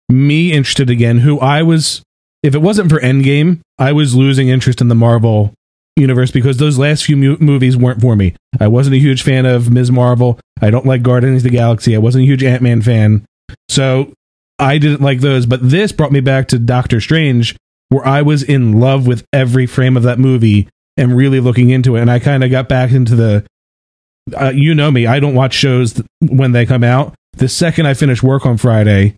me 0.09 0.53
interested 0.53 0.91
again, 0.91 1.19
who 1.19 1.39
I 1.39 1.63
was, 1.63 2.03
if 2.43 2.55
it 2.55 2.63
wasn't 2.63 2.91
for 2.91 3.01
Endgame, 3.01 3.61
I 3.83 3.91
was 3.91 4.15
losing 4.15 4.49
interest 4.49 4.81
in 4.81 4.87
the 4.87 4.95
Marvel 4.95 5.55
universe 5.97 6.31
because 6.31 6.59
those 6.59 6.79
last 6.79 7.03
few 7.03 7.17
mu- 7.17 7.37
movies 7.41 7.77
weren't 7.77 8.01
for 8.01 8.15
me. 8.15 8.37
I 8.61 8.69
wasn't 8.69 8.95
a 8.95 9.01
huge 9.01 9.25
fan 9.25 9.45
of 9.45 9.73
Ms. 9.73 9.91
Marvel. 9.91 10.39
I 10.61 10.71
don't 10.71 10.87
like 10.87 11.03
Guardians 11.03 11.39
of 11.45 11.51
the 11.51 11.57
Galaxy. 11.57 11.97
I 11.97 11.99
wasn't 11.99 12.23
a 12.23 12.27
huge 12.27 12.45
Ant 12.45 12.63
Man 12.63 12.81
fan. 12.81 13.27
So 13.69 14.13
I 14.61 14.79
didn't 14.79 15.01
like 15.01 15.19
those. 15.19 15.47
But 15.47 15.69
this 15.69 15.91
brought 15.91 16.13
me 16.13 16.21
back 16.21 16.47
to 16.49 16.61
Doctor 16.61 17.01
Strange, 17.01 17.57
where 17.89 18.07
I 18.07 18.23
was 18.23 18.45
in 18.45 18.79
love 18.79 19.09
with 19.09 19.25
every 19.33 19.67
frame 19.67 19.97
of 19.97 20.05
that 20.05 20.21
movie 20.21 20.69
and 20.97 21.17
really 21.17 21.41
looking 21.41 21.71
into 21.71 21.97
it. 21.97 22.03
And 22.03 22.11
I 22.11 22.21
kind 22.21 22.45
of 22.45 22.53
got 22.53 22.69
back 22.69 22.93
into 22.93 23.17
the, 23.17 23.45
uh, 24.41 24.53
you 24.55 24.77
know 24.77 24.93
me, 24.93 25.09
I 25.09 25.19
don't 25.19 25.35
watch 25.35 25.55
shows 25.55 25.95
th- 25.95 26.07
when 26.21 26.53
they 26.53 26.67
come 26.67 26.85
out. 26.85 27.15
The 27.33 27.49
second 27.49 27.87
I 27.87 27.95
finish 27.95 28.23
work 28.23 28.47
on 28.47 28.59
Friday, 28.59 29.17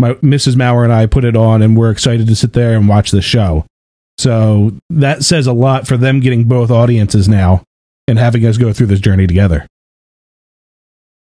my 0.00 0.14
Mrs. 0.14 0.56
Maurer 0.56 0.82
and 0.82 0.92
I 0.92 1.06
put 1.06 1.24
it 1.24 1.36
on, 1.36 1.62
and 1.62 1.76
we're 1.76 1.92
excited 1.92 2.26
to 2.26 2.34
sit 2.34 2.54
there 2.54 2.74
and 2.74 2.88
watch 2.88 3.12
the 3.12 3.22
show. 3.22 3.66
So 4.20 4.72
that 4.90 5.24
says 5.24 5.46
a 5.46 5.52
lot 5.54 5.86
for 5.88 5.96
them 5.96 6.20
getting 6.20 6.44
both 6.44 6.70
audiences 6.70 7.26
now 7.26 7.62
and 8.06 8.18
having 8.18 8.44
us 8.44 8.58
go 8.58 8.70
through 8.70 8.88
this 8.88 9.00
journey 9.00 9.26
together. 9.26 9.66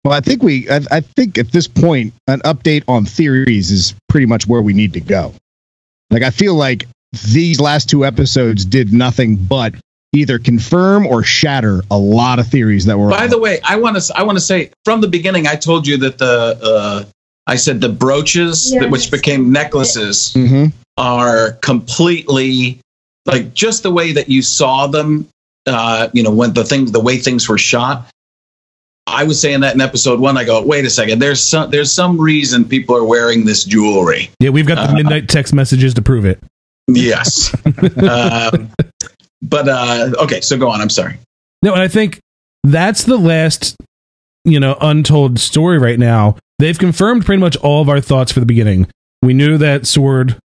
Well, 0.03 0.15
I 0.15 0.19
think 0.21 0.41
we, 0.41 0.67
I, 0.67 0.81
I 0.89 1.01
think 1.01 1.37
at 1.37 1.51
this 1.51 1.67
point, 1.67 2.13
an 2.27 2.39
update 2.39 2.83
on 2.87 3.05
theories 3.05 3.69
is 3.69 3.93
pretty 4.09 4.25
much 4.25 4.47
where 4.47 4.63
we 4.63 4.73
need 4.73 4.93
to 4.93 4.99
go. 4.99 5.33
Like, 6.09 6.23
I 6.23 6.31
feel 6.31 6.55
like 6.55 6.87
these 7.33 7.59
last 7.59 7.87
two 7.87 8.03
episodes 8.03 8.65
did 8.65 8.91
nothing 8.93 9.35
but 9.35 9.75
either 10.13 10.39
confirm 10.39 11.05
or 11.05 11.21
shatter 11.21 11.83
a 11.91 11.97
lot 11.97 12.39
of 12.39 12.47
theories 12.47 12.85
that 12.85 12.97
were. 12.97 13.09
By 13.11 13.27
the 13.27 13.37
way, 13.37 13.59
I 13.63 13.75
want 13.75 14.01
to 14.01 14.17
I 14.17 14.23
want 14.23 14.37
to 14.37 14.43
say 14.43 14.71
from 14.85 15.01
the 15.01 15.07
beginning, 15.07 15.45
I 15.45 15.55
told 15.55 15.85
you 15.85 15.97
that 15.97 16.17
the 16.17 16.57
uh, 16.63 17.03
I 17.45 17.57
said 17.57 17.79
the 17.79 17.89
brooches 17.89 18.71
that, 18.71 18.89
which 18.89 19.11
became 19.11 19.51
necklaces 19.51 20.33
Mhm. 20.33 20.71
are 20.97 21.51
completely 21.61 22.79
like 23.27 23.53
just 23.53 23.84
the 23.84 23.91
way 23.91 24.12
that 24.13 24.29
you 24.29 24.41
saw 24.41 24.88
them. 24.88 25.27
Uh, 25.65 26.07
you 26.13 26.24
know 26.24 26.31
when 26.31 26.53
the 26.53 26.63
thing 26.63 26.86
the 26.86 27.00
way 27.00 27.17
things 27.17 27.48
were 27.50 27.57
shot. 27.57 28.07
I 29.05 29.24
was 29.24 29.39
saying 29.39 29.62
that 29.62 29.74
in 29.74 29.79
episode 29.81 30.19
one. 30.19 30.38
I 30.38 30.43
go, 30.43 30.62
wait 30.62 30.84
a 30.86 30.89
second. 30.89 31.19
There's 31.19 31.41
some 31.41 31.69
there's 31.72 31.91
some 31.91 32.19
reason 32.19 32.65
people 32.65 32.96
are 32.96 33.05
wearing 33.05 33.46
this 33.46 33.63
jewelry. 33.63 34.29
Yeah, 34.39 34.50
we've 34.50 34.67
got 34.67 34.75
the 34.75 34.93
Uh, 34.93 34.96
midnight 34.96 35.29
text 35.29 35.53
messages 35.53 35.93
to 35.93 36.01
prove 36.01 36.25
it. 36.25 36.39
Yes. 36.88 37.53
um, 37.98 38.69
but 39.41 39.67
uh, 39.69 40.12
okay, 40.24 40.41
so 40.41 40.57
go 40.57 40.69
on. 40.69 40.81
I'm 40.81 40.89
sorry. 40.89 41.19
No, 41.62 41.74
and 41.74 41.81
I 41.81 41.88
think 41.88 42.19
that's 42.63 43.03
the 43.03 43.17
last, 43.17 43.75
you 44.46 44.60
know, 44.60 44.77
untold 44.81 45.39
story 45.39 45.77
right 45.77 46.00
now. 46.00 46.38
They've 46.60 46.77
confirmed 46.77 47.25
pretty 47.25 47.39
much 47.39 47.55
all 47.57 47.81
of 47.81 47.89
our 47.89 48.01
thoughts 48.01 48.31
for 48.31 48.39
the 48.39 48.46
beginning. 48.46 48.88
We 49.22 49.34
knew 49.34 49.57
that 49.57 49.86
Sword 49.88 50.38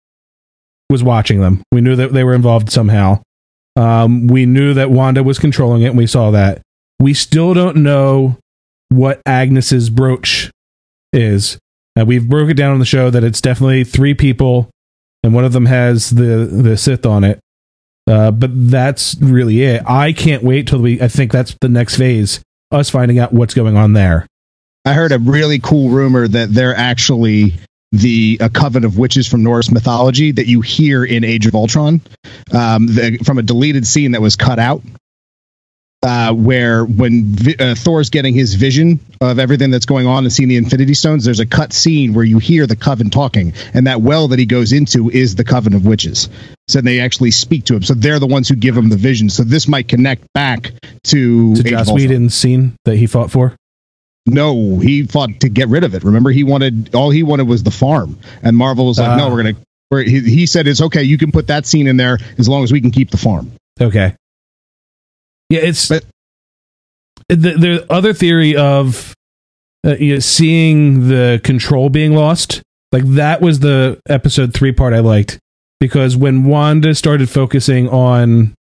was 0.92 1.04
watching 1.04 1.40
them. 1.40 1.64
We 1.72 1.82
knew 1.82 1.96
that 1.96 2.14
they 2.14 2.24
were 2.24 2.34
involved 2.34 2.72
somehow. 2.72 3.22
Um, 3.76 4.28
we 4.28 4.46
knew 4.46 4.74
that 4.74 4.92
Wanda 4.92 5.24
was 5.24 5.40
controlling 5.40 5.82
it, 5.82 5.88
and 5.88 5.98
we 5.98 6.08
saw 6.08 6.32
that. 6.32 6.62
We 7.00 7.14
still 7.14 7.54
don't 7.54 7.78
know 7.78 8.38
what 8.90 9.22
Agnes's 9.26 9.90
brooch 9.90 10.52
is. 11.14 11.58
Uh, 12.00 12.06
we've 12.06 12.30
broke 12.30 12.50
it 12.50 12.56
down 12.56 12.74
on 12.74 12.80
the 12.80 12.86
show 12.86 13.10
that 13.10 13.24
it's 13.24 13.42
definitely 13.42 13.84
three 13.84 14.14
people, 14.14 14.70
and 15.24 15.34
one 15.34 15.46
of 15.46 15.54
them 15.54 15.66
has 15.66 16.10
the 16.12 16.46
the 16.46 16.78
Sith 16.78 17.06
on 17.06 17.24
it. 17.24 17.40
Uh, 18.08 18.32
but 18.32 18.52
that's 18.70 19.16
really 19.22 19.62
it. 19.64 19.84
I 19.88 20.14
can't 20.14 20.44
wait 20.44 20.68
till 20.68 20.80
we. 20.80 21.02
I 21.02 21.08
think 21.08 21.32
that's 21.32 21.56
the 21.62 21.70
next 21.70 21.96
phase. 21.98 22.42
Us 22.72 22.90
finding 22.90 23.20
out 23.20 23.34
what's 23.34 23.54
going 23.54 23.78
on 23.78 23.94
there. 23.94 24.26
I 24.86 24.94
heard 24.94 25.12
a 25.12 25.20
really 25.20 25.60
cool 25.60 25.90
rumor 25.90 26.28
that 26.28 26.54
they're 26.54 26.76
actually 26.76 27.54
the 27.92 28.38
a 28.40 28.50
coven 28.50 28.86
of 28.86 28.98
witches 28.98 29.28
from 29.28 29.44
Norse 29.44 29.72
mythology 29.72 30.32
that 30.32 30.48
you 30.48 30.62
hear 30.62 31.04
in 31.04 31.24
Age 31.24 31.46
of 31.46 31.56
Ultron, 31.56 32.02
um, 32.54 32.88
the, 32.88 33.20
from 33.26 33.38
a 33.38 33.44
deleted 33.44 33.86
scene 33.86 34.12
that 34.12 34.22
was 34.22 34.36
cut 34.36 34.60
out. 34.60 34.82
Uh, 36.04 36.34
where 36.34 36.84
when 36.84 37.36
uh, 37.60 37.76
Thor's 37.76 38.10
getting 38.10 38.34
his 38.34 38.56
vision 38.56 39.00
of 39.22 39.38
everything 39.38 39.70
that's 39.70 39.86
going 39.86 40.08
on 40.08 40.24
and 40.24 40.34
seeing 40.34 40.50
the 40.50 40.58
Infinity 40.58 40.96
Stones, 40.96 41.24
there's 41.26 41.40
a 41.40 41.46
cut 41.46 41.74
scene 41.74 42.16
where 42.16 42.26
you 42.26 42.40
hear 42.40 42.66
the 42.66 42.76
coven 42.76 43.12
talking, 43.12 43.54
and 43.76 43.86
that 43.86 44.02
well 44.02 44.30
that 44.30 44.40
he 44.40 44.48
goes 44.48 44.74
into 44.74 45.12
is 45.12 45.36
the 45.36 45.44
coven 45.44 45.76
of 45.76 45.86
witches. 45.86 46.28
So 46.68 46.82
they 46.82 47.02
actually 47.02 47.30
speak 47.30 47.66
to 47.66 47.76
him. 47.76 47.84
So 47.84 47.94
they're 47.94 48.18
the 48.18 48.26
ones 48.26 48.50
who 48.50 48.56
give 48.56 48.76
him 48.76 48.90
the 48.90 48.96
vision. 48.96 49.30
So 49.30 49.44
this 49.44 49.68
might 49.68 49.88
connect 49.90 50.24
back 50.34 50.72
to, 51.04 51.56
To 51.56 51.64
Joss 51.64 51.92
Whedon's 51.92 52.34
scene 52.34 52.76
that 52.86 52.96
he 52.96 53.06
fought 53.06 53.30
for. 53.30 53.56
No, 54.28 54.78
he 54.80 55.04
fought 55.08 55.40
to 55.40 55.50
get 55.50 55.68
rid 55.68 55.84
of 55.84 55.96
it. 55.96 56.04
Remember, 56.04 56.30
he 56.30 56.44
wanted 56.44 56.94
all 56.94 57.10
he 57.10 57.24
wanted 57.24 57.48
was 57.48 57.64
the 57.64 57.72
farm, 57.72 58.18
and 58.44 58.56
Marvel 58.56 58.86
was 58.88 59.00
like, 59.00 59.10
Ah. 59.10 59.16
"No, 59.18 59.30
we're 59.30 59.44
gonna." 59.44 59.56
We're, 59.90 60.04
he, 60.04 60.20
he 60.22 60.46
said, 60.46 60.68
"It's 60.68 60.82
okay. 60.82 61.04
You 61.04 61.18
can 61.18 61.32
put 61.32 61.48
that 61.48 61.66
scene 61.66 61.88
in 61.88 61.98
there 61.98 62.18
as 62.38 62.48
long 62.48 62.64
as 62.64 62.72
we 62.72 62.80
can 62.82 62.92
keep 62.92 63.10
the 63.12 63.18
farm." 63.18 63.52
Okay. 63.80 64.16
Yeah, 65.50 65.62
it's 65.62 65.90
But- 65.90 66.06
the 67.30 67.36
the 67.36 67.86
other 67.90 68.14
theory 68.14 68.56
of 68.56 69.14
uh, 69.86 69.96
you 69.96 70.14
know, 70.14 70.20
seeing 70.20 71.08
the 71.08 71.42
control 71.44 71.90
being 71.90 72.14
lost. 72.14 72.62
Like 72.92 73.04
that 73.16 73.42
was 73.42 73.60
the 73.60 74.00
episode 74.08 74.54
three 74.54 74.72
part 74.72 74.94
I 74.94 75.00
liked 75.00 75.40
because 75.80 76.16
when 76.16 76.44
Wanda 76.44 76.94
started 76.94 77.30
focusing 77.30 77.88
on 77.90 78.54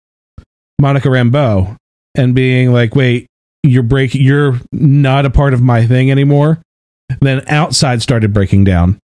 Monica 0.80 1.10
Rambeau 1.10 1.75
and 2.16 2.34
being 2.34 2.72
like, 2.72 2.96
"Wait, 2.96 3.28
you're 3.63 3.84
break, 3.84 4.13
you're 4.16 4.60
not 4.72 5.25
a 5.25 5.30
part 5.30 5.54
of 5.54 5.62
my 5.62 5.86
thing 5.86 6.12
anymore," 6.12 6.60
then 7.22 7.44
outside 7.48 8.01
started 8.01 8.34
breaking 8.34 8.63
down. 8.63 9.00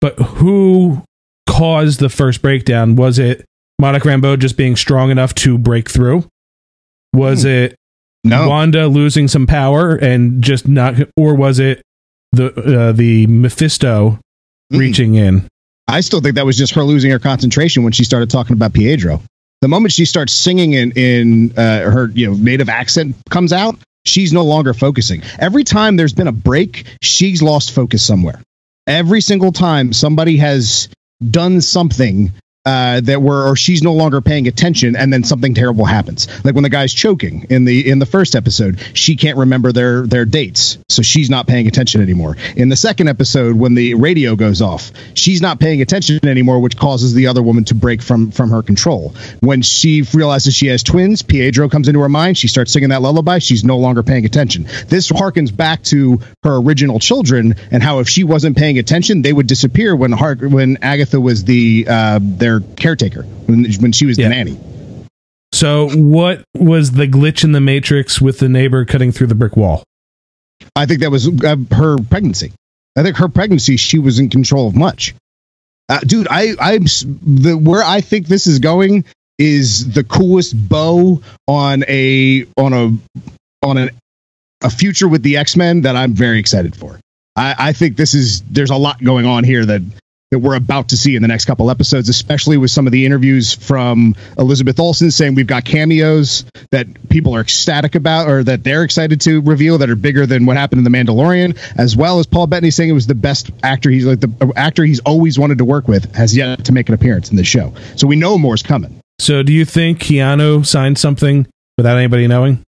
But 0.00 0.18
who 0.18 1.02
caused 1.48 2.00
the 2.00 2.08
first 2.08 2.42
breakdown? 2.42 2.96
Was 2.96 3.18
it 3.18 3.44
Monica 3.80 4.08
Rambeau 4.08 4.38
just 4.38 4.56
being 4.56 4.76
strong 4.76 5.10
enough 5.10 5.34
to 5.36 5.58
break 5.58 5.88
through? 5.90 6.26
Was 7.14 7.44
it 7.44 7.74
No, 8.24 8.48
Wanda 8.48 8.86
losing 8.88 9.28
some 9.28 9.46
power 9.46 9.94
and 9.96 10.42
just 10.42 10.66
not, 10.66 10.94
or 11.16 11.34
was 11.34 11.58
it 11.58 11.82
the 12.32 12.52
uh, 12.88 12.92
the 12.92 13.26
Mephisto 13.26 14.18
Mm. 14.72 14.78
reaching 14.78 15.14
in? 15.16 15.46
I 15.86 16.00
still 16.00 16.22
think 16.22 16.36
that 16.36 16.46
was 16.46 16.56
just 16.56 16.72
her 16.74 16.82
losing 16.82 17.10
her 17.10 17.18
concentration 17.18 17.82
when 17.82 17.92
she 17.92 18.04
started 18.04 18.30
talking 18.30 18.54
about 18.54 18.72
Pietro. 18.72 19.20
The 19.60 19.68
moment 19.68 19.92
she 19.92 20.06
starts 20.06 20.32
singing 20.32 20.72
in 20.72 20.92
in 20.92 21.52
uh, 21.58 21.90
her 21.90 22.10
you 22.14 22.26
know 22.28 22.34
native 22.34 22.70
accent 22.70 23.14
comes 23.28 23.52
out, 23.52 23.76
she's 24.04 24.32
no 24.32 24.44
longer 24.44 24.74
focusing. 24.74 25.22
Every 25.38 25.64
time 25.64 25.96
there's 25.96 26.14
been 26.14 26.28
a 26.28 26.32
break, 26.32 26.86
she's 27.00 27.42
lost 27.42 27.72
focus 27.72 28.04
somewhere. 28.04 28.40
Every 28.86 29.20
single 29.20 29.52
time 29.52 29.92
somebody 29.92 30.38
has 30.38 30.88
done 31.22 31.60
something 31.60 32.32
uh, 32.64 33.00
that 33.00 33.20
were 33.20 33.48
or 33.48 33.56
she's 33.56 33.82
no 33.82 33.92
longer 33.92 34.20
paying 34.20 34.46
attention 34.46 34.94
and 34.94 35.12
then 35.12 35.24
something 35.24 35.54
terrible 35.54 35.84
happens. 35.84 36.28
Like 36.44 36.54
when 36.54 36.62
the 36.62 36.70
guy's 36.70 36.94
choking 36.94 37.46
in 37.50 37.64
the 37.64 37.90
in 37.90 37.98
the 37.98 38.06
first 38.06 38.36
episode 38.36 38.78
she 38.94 39.16
can't 39.16 39.36
remember 39.36 39.72
their 39.72 40.06
their 40.06 40.24
dates 40.24 40.78
so 40.88 41.02
she's 41.02 41.28
not 41.28 41.48
paying 41.48 41.66
attention 41.66 42.02
anymore. 42.02 42.36
In 42.54 42.68
the 42.68 42.76
second 42.76 43.08
episode 43.08 43.56
when 43.56 43.74
the 43.74 43.94
radio 43.94 44.36
goes 44.36 44.62
off 44.62 44.92
she's 45.14 45.42
not 45.42 45.58
paying 45.58 45.82
attention 45.82 46.20
anymore 46.24 46.60
which 46.60 46.76
causes 46.76 47.14
the 47.14 47.26
other 47.26 47.42
woman 47.42 47.64
to 47.64 47.74
break 47.74 48.00
from 48.00 48.30
from 48.30 48.50
her 48.50 48.62
control. 48.62 49.14
When 49.40 49.62
she 49.62 50.02
realizes 50.14 50.54
she 50.54 50.68
has 50.68 50.84
twins 50.84 51.22
pietro 51.22 51.68
comes 51.68 51.88
into 51.88 52.00
her 52.00 52.08
mind 52.08 52.38
she 52.38 52.46
starts 52.46 52.72
singing 52.72 52.90
that 52.90 53.02
lullaby 53.02 53.38
she's 53.38 53.64
no 53.64 53.78
longer 53.78 54.04
paying 54.04 54.24
attention. 54.24 54.68
This 54.86 55.10
harkens 55.10 55.54
back 55.54 55.82
to 55.84 56.20
her 56.44 56.56
original 56.58 57.00
children 57.00 57.56
and 57.72 57.82
how 57.82 57.98
if 57.98 58.08
she 58.08 58.22
wasn't 58.22 58.56
paying 58.56 58.78
attention 58.78 59.22
they 59.22 59.32
would 59.32 59.48
disappear 59.48 59.96
when 59.96 60.12
Har- 60.12 60.36
when 60.36 60.78
agatha 60.82 61.20
was 61.20 61.42
the 61.42 61.86
uh, 61.88 62.20
their 62.22 62.51
caretaker 62.60 63.22
when, 63.22 63.64
when 63.74 63.92
she 63.92 64.06
was 64.06 64.18
Yeah. 64.18 64.28
the 64.28 64.34
nanny 64.34 64.58
So, 65.52 65.88
what 65.90 66.44
was 66.56 66.92
the 66.92 67.06
glitch 67.06 67.44
in 67.44 67.52
the 67.52 67.60
Matrix 67.60 68.20
with 68.20 68.38
the 68.38 68.48
neighbor 68.48 68.84
cutting 68.84 69.12
through 69.12 69.26
the 69.28 69.34
brick 69.34 69.56
wall? 69.56 69.82
I 70.76 70.86
think 70.86 71.00
that 71.00 71.10
was 71.10 71.28
uh, 71.28 71.56
her 71.72 71.98
pregnancy. 71.98 72.52
I 72.96 73.02
think 73.02 73.16
her 73.16 73.28
pregnancy, 73.28 73.76
she 73.76 73.98
was 73.98 74.18
in 74.18 74.28
control 74.30 74.66
of 74.68 74.76
much. 74.76 75.14
Uh, 75.88 75.98
dude, 76.00 76.28
I, 76.30 76.54
I'm 76.60 76.84
the 76.84 77.58
where 77.60 77.82
I 77.82 78.00
think 78.00 78.26
this 78.28 78.46
is 78.46 78.60
going 78.60 79.04
is 79.38 79.92
the 79.92 80.04
coolest 80.04 80.54
bow 80.68 81.20
on 81.48 81.84
a 81.88 82.46
on 82.56 82.72
a 82.72 83.66
on 83.66 83.78
a 83.78 83.90
a 84.62 84.70
future 84.70 85.08
with 85.08 85.22
the 85.22 85.36
X 85.38 85.56
Men 85.56 85.82
that 85.82 85.96
I'm 85.96 86.14
very 86.14 86.38
excited 86.38 86.76
for. 86.76 86.98
I, 87.34 87.54
I 87.58 87.72
think 87.72 87.96
this 87.96 88.14
is 88.14 88.42
there's 88.42 88.70
a 88.70 88.76
lot 88.76 89.02
going 89.02 89.26
on 89.26 89.42
here 89.44 89.66
that 89.66 89.82
that 90.32 90.38
we're 90.38 90.56
about 90.56 90.88
to 90.88 90.96
see 90.96 91.14
in 91.14 91.20
the 91.20 91.28
next 91.28 91.44
couple 91.44 91.70
episodes, 91.70 92.08
especially 92.08 92.56
with 92.56 92.70
some 92.70 92.86
of 92.86 92.92
the 92.92 93.04
interviews 93.04 93.52
from 93.52 94.16
Elizabeth 94.38 94.80
Olsen 94.80 95.10
saying 95.10 95.34
we've 95.34 95.46
got 95.46 95.66
cameos 95.66 96.46
that 96.70 96.86
people 97.10 97.36
are 97.36 97.42
ecstatic 97.42 97.94
about 97.94 98.30
or 98.30 98.42
that 98.42 98.64
they're 98.64 98.82
excited 98.82 99.20
to 99.20 99.42
reveal 99.42 99.76
that 99.78 99.90
are 99.90 99.94
bigger 99.94 100.24
than 100.24 100.46
what 100.46 100.56
happened 100.56 100.78
in 100.78 100.90
The 100.90 100.98
Mandalorian, 100.98 101.58
as 101.76 101.94
well 101.94 102.18
as 102.18 102.26
Paul 102.26 102.46
Bettany 102.46 102.70
saying 102.70 102.88
it 102.88 102.94
was 102.94 103.06
the 103.06 103.14
best 103.14 103.50
actor 103.62 103.90
he's 103.90 104.06
like 104.06 104.20
the 104.20 104.52
actor 104.56 104.84
he's 104.84 105.00
always 105.00 105.38
wanted 105.38 105.58
to 105.58 105.66
work 105.66 105.86
with 105.86 106.14
has 106.14 106.34
yet 106.34 106.64
to 106.64 106.72
make 106.72 106.88
an 106.88 106.94
appearance 106.94 107.30
in 107.30 107.36
the 107.36 107.44
show. 107.44 107.74
So 107.96 108.06
we 108.06 108.16
know 108.16 108.38
more's 108.38 108.62
coming. 108.62 109.00
So, 109.18 109.42
do 109.42 109.52
you 109.52 109.66
think 109.66 109.98
Keanu 109.98 110.64
signed 110.64 110.96
something 110.96 111.46
without 111.76 111.98
anybody 111.98 112.26
knowing? 112.26 112.62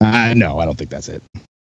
Uh, 0.00 0.32
no, 0.34 0.58
I 0.58 0.64
don't 0.64 0.76
think 0.76 0.88
that's 0.88 1.10
it. 1.10 1.22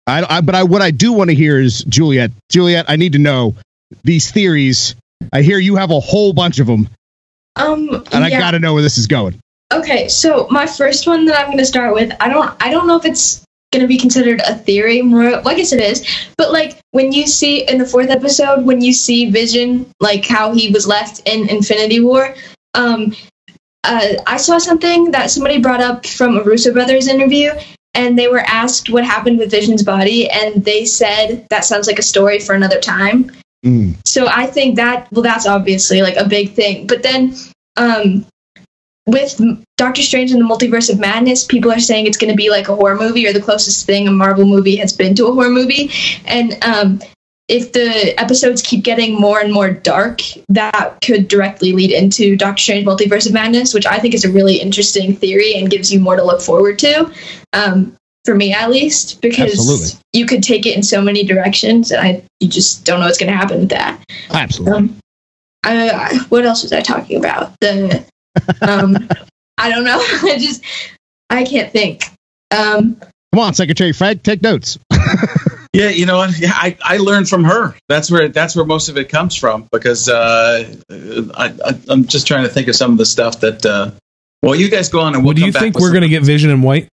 I, 0.05 0.37
I 0.37 0.41
but 0.41 0.53
I 0.53 0.63
what 0.63 0.83
I 0.83 0.91
do 0.91 1.13
want 1.13 1.31
to 1.31 1.35
hear 1.35 1.59
is 1.59 1.83
Juliet. 1.85 2.29
Juliet, 2.49 2.85
I 2.87 2.95
need 2.95 3.13
to 3.13 3.19
know 3.19 3.55
these 4.03 4.31
theories. 4.31 4.95
I 5.31 5.41
hear 5.41 5.57
you 5.57 5.75
have 5.75 5.91
a 5.91 5.99
whole 5.99 6.33
bunch 6.33 6.59
of 6.59 6.67
them, 6.67 6.89
Um, 7.55 8.03
and 8.11 8.23
I 8.23 8.29
got 8.29 8.51
to 8.51 8.59
know 8.59 8.73
where 8.73 8.83
this 8.83 8.97
is 8.97 9.07
going. 9.07 9.39
Okay, 9.73 10.07
so 10.07 10.47
my 10.51 10.67
first 10.67 11.07
one 11.07 11.25
that 11.25 11.39
I'm 11.39 11.47
going 11.47 11.57
to 11.57 11.65
start 11.65 11.93
with, 11.93 12.11
I 12.19 12.29
don't 12.29 12.53
I 12.59 12.71
don't 12.71 12.87
know 12.87 12.97
if 12.97 13.05
it's 13.05 13.43
going 13.71 13.81
to 13.81 13.87
be 13.87 13.97
considered 13.97 14.39
a 14.41 14.53
theory 14.53 15.01
more 15.01 15.23
well, 15.23 15.49
I 15.49 15.55
guess 15.55 15.73
it 15.73 15.81
is. 15.81 16.05
But 16.37 16.51
like 16.51 16.77
when 16.91 17.11
you 17.11 17.25
see 17.25 17.67
in 17.67 17.79
the 17.79 17.85
fourth 17.85 18.09
episode 18.09 18.65
when 18.65 18.81
you 18.81 18.93
see 18.93 19.31
Vision 19.31 19.89
like 19.99 20.25
how 20.25 20.53
he 20.53 20.69
was 20.71 20.85
left 20.85 21.21
in 21.25 21.49
Infinity 21.49 21.99
War, 21.99 22.35
um 22.75 23.15
uh, 23.85 24.13
I 24.27 24.37
saw 24.37 24.59
something 24.59 25.11
that 25.11 25.29
somebody 25.29 25.59
brought 25.59 25.81
up 25.81 26.05
from 26.05 26.37
a 26.37 26.43
Russo 26.43 26.71
brothers 26.71 27.07
interview 27.07 27.51
and 27.93 28.17
they 28.17 28.29
were 28.29 28.39
asked 28.39 28.89
what 28.89 29.03
happened 29.03 29.39
with 29.39 29.51
Vision's 29.51 29.83
body 29.83 30.29
and 30.29 30.63
they 30.63 30.85
said 30.85 31.45
that 31.49 31.65
sounds 31.65 31.87
like 31.87 31.99
a 31.99 32.03
story 32.03 32.39
for 32.39 32.55
another 32.55 32.79
time. 32.79 33.31
Mm. 33.63 33.95
So 34.05 34.27
I 34.27 34.47
think 34.47 34.75
that 34.75 35.11
well, 35.11 35.21
that's 35.21 35.47
obviously 35.47 36.01
like 36.01 36.17
a 36.17 36.27
big 36.27 36.53
thing. 36.53 36.87
But 36.87 37.03
then, 37.03 37.35
um, 37.77 38.25
with 39.05 39.41
Doctor 39.77 40.01
Strange 40.01 40.31
and 40.31 40.41
the 40.41 40.45
Multiverse 40.45 40.91
of 40.91 40.99
Madness, 40.99 41.43
people 41.45 41.71
are 41.71 41.79
saying 41.79 42.05
it's 42.05 42.17
going 42.17 42.31
to 42.31 42.37
be 42.37 42.49
like 42.49 42.69
a 42.69 42.75
horror 42.75 42.95
movie 42.95 43.27
or 43.27 43.33
the 43.33 43.41
closest 43.41 43.85
thing 43.85 44.07
a 44.07 44.11
Marvel 44.11 44.45
movie 44.45 44.75
has 44.77 44.93
been 44.93 45.15
to 45.15 45.27
a 45.27 45.33
horror 45.33 45.49
movie. 45.49 45.89
And 46.25 46.63
um, 46.63 47.01
if 47.49 47.73
the 47.73 48.19
episodes 48.19 48.61
keep 48.61 48.83
getting 48.83 49.19
more 49.19 49.41
and 49.41 49.51
more 49.51 49.69
dark, 49.69 50.21
that 50.47 50.97
could 51.03 51.27
directly 51.27 51.73
lead 51.73 51.91
into 51.91 52.37
Doctor 52.37 52.61
Strange 52.61 52.85
Multiverse 52.85 53.27
of 53.27 53.33
Madness, 53.33 53.73
which 53.73 53.85
I 53.85 53.99
think 53.99 54.13
is 54.13 54.23
a 54.23 54.31
really 54.31 54.61
interesting 54.61 55.15
theory 55.15 55.55
and 55.55 55.69
gives 55.69 55.91
you 55.91 55.99
more 55.99 56.15
to 56.15 56.23
look 56.23 56.41
forward 56.41 56.79
to. 56.79 57.11
Um, 57.51 57.97
for 58.25 58.35
me, 58.35 58.53
at 58.53 58.69
least, 58.69 59.21
because 59.21 59.53
Absolutely. 59.53 59.99
you 60.13 60.25
could 60.25 60.43
take 60.43 60.65
it 60.65 60.75
in 60.75 60.83
so 60.83 61.01
many 61.01 61.23
directions, 61.23 61.91
and 61.91 62.01
I 62.01 62.23
you 62.39 62.47
just 62.47 62.85
don't 62.85 62.99
know 62.99 63.05
what's 63.05 63.17
going 63.17 63.31
to 63.31 63.37
happen 63.37 63.59
with 63.59 63.69
that. 63.69 64.03
Absolutely. 64.31 64.77
Um, 64.77 64.97
I, 65.65 65.89
I, 65.89 66.17
what 66.29 66.45
else 66.45 66.63
was 66.63 66.73
I 66.73 66.81
talking 66.81 67.17
about? 67.17 67.53
The 67.59 68.05
um, 68.61 69.09
I 69.57 69.69
don't 69.69 69.83
know. 69.83 69.97
I 70.23 70.37
just 70.39 70.63
I 71.29 71.43
can't 71.43 71.71
think. 71.71 72.05
Um, 72.51 72.97
Come 73.33 73.39
on, 73.39 73.53
Secretary 73.53 73.93
Frank, 73.93 74.23
take 74.23 74.41
notes. 74.41 74.77
Yeah, 75.73 75.89
you 75.89 76.05
know 76.05 76.17
what? 76.17 76.37
Yeah, 76.37 76.51
I, 76.53 76.77
I 76.83 76.97
learned 76.97 77.27
from 77.27 77.43
her. 77.45 77.75
That's 77.89 78.11
where 78.11 78.29
that's 78.29 78.55
where 78.55 78.63
most 78.63 78.89
of 78.89 78.97
it 78.97 79.09
comes 79.09 79.35
from 79.35 79.67
because 79.71 80.07
uh, 80.07 80.71
I, 81.35 81.45
I 81.65 81.79
I'm 81.89 82.05
just 82.05 82.27
trying 82.27 82.43
to 82.43 82.49
think 82.49 82.67
of 82.67 82.75
some 82.75 82.91
of 82.91 82.99
the 82.99 83.07
stuff 83.07 83.39
that. 83.39 83.65
Uh, 83.65 83.91
well, 84.43 84.53
you 84.53 84.69
guys 84.69 84.89
go 84.89 84.99
on 84.99 85.15
and 85.15 85.23
we'll 85.23 85.29
Well, 85.29 85.35
do 85.35 85.45
you 85.45 85.51
back 85.51 85.61
think 85.63 85.79
we're 85.79 85.91
going 85.91 86.03
to 86.03 86.09
get 86.09 86.21
Vision 86.21 86.51
in 86.51 86.61
white? 86.61 86.89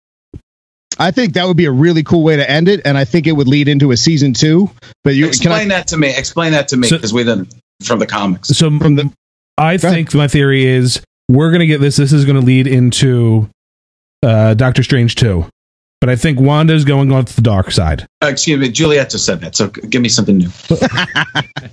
I 0.98 1.12
think 1.12 1.34
that 1.34 1.46
would 1.48 1.58
be 1.58 1.66
a 1.66 1.72
really 1.72 2.04
cool 2.04 2.24
way 2.24 2.36
to 2.36 2.50
end 2.50 2.68
it, 2.68 2.82
and 2.86 2.98
I 2.98 3.06
think 3.06 3.28
it 3.28 3.32
would 3.34 3.48
lead 3.48 3.68
into 3.68 3.92
a 3.92 3.98
season 3.98 4.34
two. 4.34 4.70
But 5.04 5.16
you 5.16 5.24
can 5.26 5.30
explain 5.30 5.72
I, 5.72 5.76
that 5.76 5.88
to 5.88 5.98
me? 5.98 6.14
Explain 6.16 6.52
that 6.54 6.68
to 6.70 6.78
me 6.78 6.88
So- 6.88 6.98
because 6.98 7.14
we 7.14 7.24
didn't 7.24 7.54
from 7.84 8.00
the 8.00 8.08
comics. 8.08 8.50
So, 8.50 8.78
from 8.80 8.96
the 8.96 9.12
I 9.58 9.78
Go 9.78 9.88
ahead. 9.88 9.96
think 9.96 10.14
my 10.14 10.28
theory 10.28 10.66
is 10.66 11.02
we're 11.30 11.50
going 11.52 11.60
to 11.62 11.68
get 11.68 11.80
this. 11.82 11.96
This 11.98 12.12
is 12.14 12.26
going 12.26 12.40
to 12.40 12.46
lead 12.46 12.68
into 12.68 13.50
uh, 14.24 14.54
Doctor 14.56 14.84
Strange 14.84 15.16
2. 15.16 15.46
But 16.02 16.10
I 16.10 16.16
think 16.16 16.40
Wanda's 16.40 16.86
going 16.86 17.12
on 17.12 17.26
to 17.26 17.36
the 17.36 17.42
dark 17.42 17.72
side. 17.72 18.06
Uh, 18.24 18.28
excuse 18.28 18.58
me, 18.58 18.70
Juliet 18.70 19.10
just 19.10 19.26
said 19.26 19.42
that. 19.42 19.54
So 19.56 19.68
give 19.68 20.02
me 20.02 20.10
something 20.10 20.38
new. 20.38 20.50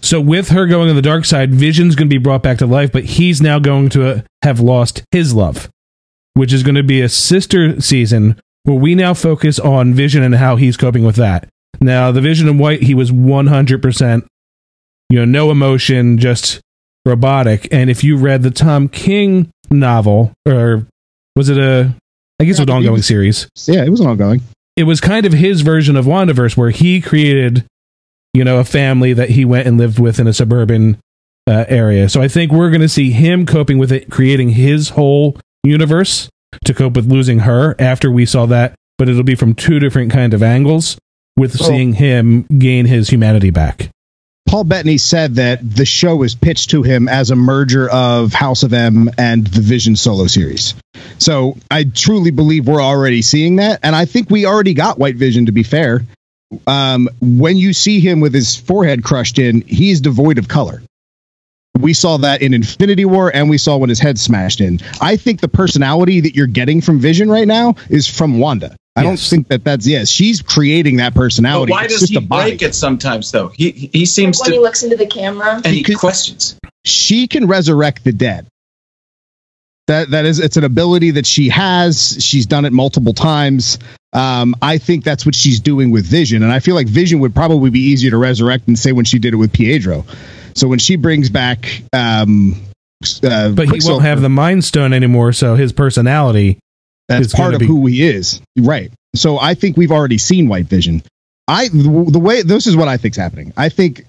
So 0.02 0.20
with 0.20 0.50
her 0.50 0.66
going 0.66 0.88
on 0.88 0.94
the 0.94 1.02
dark 1.02 1.24
side, 1.24 1.52
Vision's 1.52 1.96
going 1.96 2.08
to 2.08 2.14
be 2.14 2.18
brought 2.22 2.42
back 2.42 2.58
to 2.58 2.66
life, 2.66 2.92
but 2.92 3.04
he's 3.04 3.40
now 3.42 3.58
going 3.58 3.88
to 3.90 4.08
uh, 4.08 4.20
have 4.42 4.60
lost 4.60 5.02
his 5.10 5.34
love, 5.34 5.68
which 6.34 6.52
is 6.52 6.62
going 6.62 6.74
to 6.76 6.84
be 6.84 7.00
a 7.00 7.08
sister 7.08 7.80
season 7.80 8.40
where 8.66 8.76
we 8.76 8.94
now 8.96 9.14
focus 9.14 9.58
on 9.60 9.94
Vision 9.94 10.22
and 10.22 10.34
how 10.34 10.56
he's 10.56 10.76
coping 10.76 11.04
with 11.04 11.16
that. 11.16 11.48
Now, 11.80 12.10
the 12.10 12.20
Vision 12.20 12.48
in 12.48 12.58
White, 12.58 12.82
he 12.82 12.94
was 12.94 13.12
100%, 13.12 14.26
you 15.08 15.18
know, 15.18 15.24
no 15.24 15.50
emotion, 15.52 16.18
just 16.18 16.60
robotic. 17.04 17.68
And 17.72 17.88
if 17.88 18.02
you 18.02 18.16
read 18.16 18.42
the 18.42 18.50
Tom 18.50 18.88
King 18.88 19.50
novel, 19.70 20.32
or 20.46 20.86
was 21.36 21.48
it 21.48 21.58
a, 21.58 21.94
I 22.40 22.44
guess 22.44 22.58
it 22.58 22.62
was 22.62 22.68
an 22.68 22.70
ongoing 22.70 22.96
he- 22.96 23.02
series 23.02 23.48
yeah, 23.66 23.84
it 23.84 23.88
was 23.88 24.00
an 24.00 24.08
ongoing. 24.08 24.42
it 24.74 24.84
was 24.84 25.00
kind 25.00 25.26
of 25.26 25.32
his 25.32 25.60
version 25.60 25.94
of 25.94 26.04
Wandaverse, 26.04 26.56
where 26.56 26.70
he 26.70 27.00
created, 27.00 27.64
you 28.34 28.42
know, 28.42 28.58
a 28.58 28.64
family 28.64 29.12
that 29.12 29.30
he 29.30 29.44
went 29.44 29.68
and 29.68 29.78
lived 29.78 30.00
with 30.00 30.18
in 30.18 30.26
a 30.26 30.32
suburban 30.32 30.98
uh, 31.46 31.66
area. 31.68 32.08
So 32.08 32.20
I 32.20 32.26
think 32.26 32.50
we're 32.50 32.70
going 32.70 32.80
to 32.80 32.88
see 32.88 33.12
him 33.12 33.46
coping 33.46 33.78
with 33.78 33.92
it, 33.92 34.10
creating 34.10 34.50
his 34.50 34.88
whole 34.90 35.38
universe 35.62 36.28
to 36.64 36.74
cope 36.74 36.94
with 36.94 37.10
losing 37.10 37.40
her 37.40 37.74
after 37.78 38.10
we 38.10 38.26
saw 38.26 38.46
that. 38.46 38.74
But 38.98 39.08
it'll 39.08 39.22
be 39.22 39.34
from 39.34 39.54
two 39.54 39.78
different 39.78 40.10
kind 40.10 40.32
of 40.32 40.42
angles, 40.42 40.96
with 41.36 41.58
seeing 41.58 41.92
him 41.92 42.44
gain 42.44 42.86
his 42.86 43.10
humanity 43.10 43.50
back. 43.50 43.90
Paul 44.48 44.64
Bettany 44.64 44.96
said 44.96 45.34
that 45.34 45.58
the 45.62 45.84
show 45.84 46.16
was 46.16 46.34
pitched 46.34 46.70
to 46.70 46.82
him 46.82 47.08
as 47.08 47.30
a 47.30 47.36
merger 47.36 47.90
of 47.90 48.32
House 48.32 48.62
of 48.62 48.72
M 48.72 49.10
and 49.18 49.46
the 49.46 49.60
Vision 49.60 49.96
solo 49.96 50.28
series. 50.28 50.74
So 51.18 51.58
I 51.70 51.84
truly 51.84 52.30
believe 52.30 52.66
we're 52.66 52.80
already 52.80 53.22
seeing 53.22 53.56
that, 53.56 53.80
and 53.82 53.94
I 53.94 54.04
think 54.04 54.30
we 54.30 54.46
already 54.46 54.72
got 54.72 54.98
White 54.98 55.16
Vision. 55.16 55.46
To 55.46 55.52
be 55.52 55.64
fair, 55.64 56.06
um, 56.66 57.08
when 57.20 57.56
you 57.56 57.72
see 57.72 58.00
him 58.00 58.20
with 58.20 58.32
his 58.32 58.56
forehead 58.56 59.02
crushed 59.02 59.38
in, 59.38 59.62
he's 59.62 60.00
devoid 60.00 60.38
of 60.38 60.48
color. 60.48 60.80
We 61.80 61.92
saw 61.92 62.16
that 62.18 62.42
in 62.42 62.54
Infinity 62.54 63.04
War, 63.04 63.30
and 63.34 63.48
we 63.50 63.58
saw 63.58 63.76
when 63.76 63.88
his 63.88 63.98
head 63.98 64.18
smashed 64.18 64.60
in. 64.60 64.80
I 65.00 65.16
think 65.16 65.40
the 65.40 65.48
personality 65.48 66.20
that 66.20 66.34
you're 66.34 66.46
getting 66.46 66.80
from 66.80 66.98
Vision 67.00 67.30
right 67.30 67.46
now 67.46 67.74
is 67.90 68.06
from 68.08 68.38
Wanda. 68.38 68.76
I 68.98 69.02
don't 69.02 69.18
think 69.20 69.48
that 69.48 69.62
that's 69.62 69.86
yes. 69.86 70.08
She's 70.08 70.40
creating 70.40 70.96
that 70.96 71.12
But 71.12 71.20
personality. 71.20 71.70
why 71.72 71.84
It's 71.84 71.92
does 71.92 72.00
just 72.00 72.12
he 72.12 72.16
a 72.18 72.20
break 72.22 72.62
it 72.62 72.74
sometimes 72.74 73.30
though? 73.30 73.48
He 73.48 73.70
he 73.92 74.06
seems 74.06 74.40
when 74.40 74.52
he 74.52 74.58
looks 74.58 74.82
into 74.82 74.96
the 74.96 75.06
camera. 75.06 75.56
and 75.56 75.66
he 75.66 75.84
questions. 75.94 76.58
she 76.86 77.26
can 77.28 77.46
resurrect 77.46 78.04
the 78.04 78.12
dead. 78.12 78.46
That 79.86 80.10
that 80.12 80.24
is 80.24 80.40
it's 80.40 80.56
an 80.56 80.64
ability 80.64 81.12
that 81.12 81.26
she 81.26 81.50
has. 81.50 82.16
She's 82.24 82.46
done 82.46 82.64
it 82.64 82.72
multiple 82.72 83.12
times. 83.12 83.78
Um, 84.14 84.54
I 84.62 84.78
think 84.78 85.04
that's 85.04 85.26
what 85.26 85.34
she's 85.34 85.60
doing 85.60 85.90
with 85.90 86.06
Vision, 86.06 86.42
and 86.42 86.50
I 86.50 86.60
feel 86.60 86.74
like 86.74 86.86
Vision 86.88 87.20
would 87.20 87.34
probably 87.34 87.68
be 87.68 87.80
easier 87.80 88.10
to 88.12 88.16
resurrect 88.16 88.64
than 88.64 88.74
say 88.76 88.92
when 88.92 89.04
she 89.04 89.18
did 89.18 89.34
it 89.34 89.36
with 89.36 89.52
Pietro. 89.52 90.06
So 90.56 90.68
when 90.68 90.78
she 90.78 90.96
brings 90.96 91.28
back, 91.28 91.82
um, 91.92 92.56
uh, 93.22 93.50
But 93.50 93.68
he 93.68 93.80
won't 93.84 94.02
have 94.02 94.22
the 94.22 94.30
Mind 94.30 94.64
Stone 94.64 94.92
anymore, 94.94 95.32
so 95.32 95.54
his 95.54 95.72
personality. 95.72 96.58
that's 97.08 97.26
is 97.26 97.34
part 97.34 97.54
of 97.54 97.60
be- 97.60 97.66
who 97.66 97.86
he 97.86 98.02
is, 98.02 98.40
right? 98.58 98.90
So 99.14 99.38
I 99.38 99.54
think 99.54 99.76
we've 99.76 99.92
already 99.92 100.18
seen 100.18 100.48
White 100.48 100.66
Vision. 100.66 101.02
I 101.46 101.68
the, 101.68 102.06
the 102.10 102.18
way 102.18 102.42
this 102.42 102.66
is 102.66 102.74
what 102.74 102.88
I 102.88 102.96
think's 102.96 103.16
happening. 103.16 103.52
I 103.56 103.68
think 103.68 104.06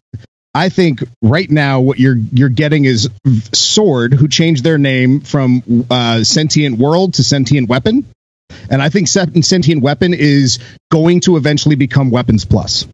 I 0.56 0.70
think 0.70 1.04
right 1.22 1.50
now 1.52 1.82
what 1.82 2.00
you're 2.00 2.16
you're 2.16 2.50
getting 2.50 2.86
is 2.86 3.10
Sword, 3.54 4.14
who 4.14 4.28
changed 4.28 4.64
their 4.64 4.78
name 4.78 5.20
from 5.22 5.86
uh, 5.92 6.24
Sentient 6.24 6.80
World 6.80 7.16
to 7.16 7.24
Sentient 7.24 7.70
Weapon, 7.70 8.06
and 8.70 8.82
I 8.82 8.90
think 8.90 9.08
Sentient 9.08 9.82
Weapon 9.84 10.14
is 10.14 10.60
going 10.92 11.20
to 11.22 11.38
eventually 11.38 11.76
become 11.76 12.10
Weapons 12.10 12.46
Plus. 12.46 12.88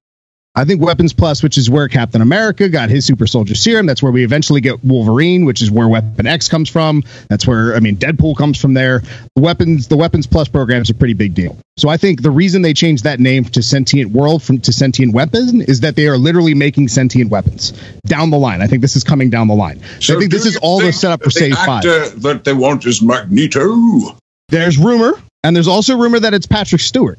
I 0.56 0.66
think 0.66 0.82
Weapons 0.82 1.14
Plus, 1.14 1.42
which 1.42 1.58
is 1.58 1.68
where 1.68 1.88
Captain 1.88 2.22
America 2.22 2.70
got 2.70 2.92
his 2.92 3.06
super 3.06 3.26
soldier 3.26 3.56
serum, 3.56 3.88
that's 3.88 4.04
where 4.04 4.12
we 4.12 4.24
eventually 4.24 4.62
get 4.62 4.84
Wolverine, 4.84 5.46
which 5.46 5.64
is 5.64 5.72
where 5.72 5.88
Weapon 5.88 6.28
X 6.28 6.48
comes 6.48 6.70
from. 6.70 7.04
That's 7.28 7.48
where 7.48 7.76
I 7.76 7.80
mean 7.80 7.96
Deadpool 7.98 8.38
comes 8.38 8.62
from 8.62 8.76
there. 8.76 9.02
The 9.36 9.42
weapons, 9.42 9.88
the 9.88 9.98
Weapons 9.98 10.28
Plus 10.28 10.48
program 10.48 10.84
is 10.84 10.92
a 10.92 10.94
pretty 10.94 11.16
big 11.16 11.34
deal. 11.34 11.58
So 11.78 11.90
I 11.90 11.98
think 11.98 12.22
the 12.22 12.30
reason 12.30 12.62
they 12.62 12.74
changed 12.74 13.06
that 13.06 13.20
name 13.20 13.46
to 13.46 13.64
Sentient 13.64 14.12
World 14.12 14.44
from 14.44 14.60
to 14.62 14.72
Sentient 14.72 15.12
Weapon 15.12 15.62
is 15.62 15.80
that 15.80 15.96
they 15.96 16.08
are 16.08 16.20
literally 16.20 16.54
making 16.54 16.88
sentient 16.90 17.32
weapons 17.32 17.74
down 18.06 18.30
the 18.30 18.38
line. 18.38 18.62
I 18.62 18.68
think 18.68 18.84
this 18.84 18.96
is 18.96 19.04
coming 19.04 19.32
down 19.32 19.48
the 19.48 19.56
line. 19.56 19.82
So 20.00 20.16
I 20.16 20.20
think 20.20 20.32
this 20.32 20.46
is 20.46 20.58
all 20.58 20.80
the 20.80 20.94
setup 20.94 21.24
for 21.24 21.32
Phase 21.32 21.56
Five. 21.56 21.82
that 21.84 22.42
they 22.44 22.54
want 22.54 22.86
is 22.86 23.02
Magneto. 23.02 24.16
There's 24.50 24.78
rumor, 24.78 25.14
and 25.44 25.56
there's 25.56 25.68
also 25.68 25.98
rumor 25.98 26.20
that 26.20 26.36
it's 26.36 26.46
Patrick 26.46 26.82
Stewart. 26.82 27.18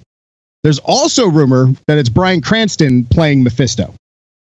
There's 0.65 0.81
also 0.81 1.29
rumor 1.29 1.73
that 1.87 1.99
it's 1.99 2.09
Bryan 2.09 2.41
Cranston 2.41 3.05
playing 3.05 3.45
Mephisto, 3.45 3.95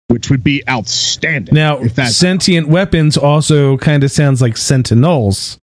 which 0.07 0.29
would 0.29 0.43
be 0.43 0.63
outstanding. 0.69 1.53
Now, 1.55 1.83
sentient 1.87 2.67
weapons 2.69 3.17
also 3.17 3.77
kind 3.77 4.03
of 4.03 4.11
sounds 4.11 4.41
like 4.41 4.55
sentinels, 4.55 5.57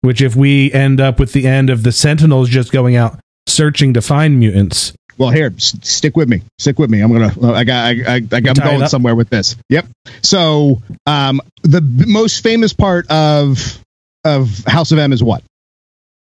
which 0.00 0.20
if 0.22 0.34
we 0.34 0.72
end 0.72 1.00
up 1.00 1.20
with 1.20 1.32
the 1.32 1.46
end 1.46 1.70
of 1.70 1.82
the 1.82 1.92
sentinels 1.92 2.48
just 2.48 2.72
going 2.72 2.96
out 2.96 3.20
searching 3.46 3.92
to 3.94 4.00
find 4.00 4.38
mutants, 4.40 4.94
Well, 5.18 5.28
here, 5.30 5.52
s- 5.56 5.76
stick 5.82 6.16
with 6.16 6.28
me. 6.30 6.40
Stick 6.58 6.78
with 6.78 6.88
me. 6.90 7.00
I'm 7.02 7.12
gonna. 7.12 7.32
uh, 7.42 7.52
I 7.52 7.64
got. 7.64 7.84
I, 7.84 7.90
I, 7.90 8.14
I, 8.14 8.20
I'm 8.36 8.42
going 8.54 8.86
somewhere 8.88 9.14
with 9.14 9.28
this. 9.28 9.54
Yep. 9.68 9.86
So, 10.22 10.82
um, 11.06 11.40
the 11.62 11.82
b- 11.82 12.06
most 12.10 12.42
famous 12.42 12.72
part 12.72 13.08
of 13.10 13.78
of 14.24 14.64
House 14.66 14.92
of 14.92 14.98
M 14.98 15.12
is 15.12 15.22
what? 15.22 15.44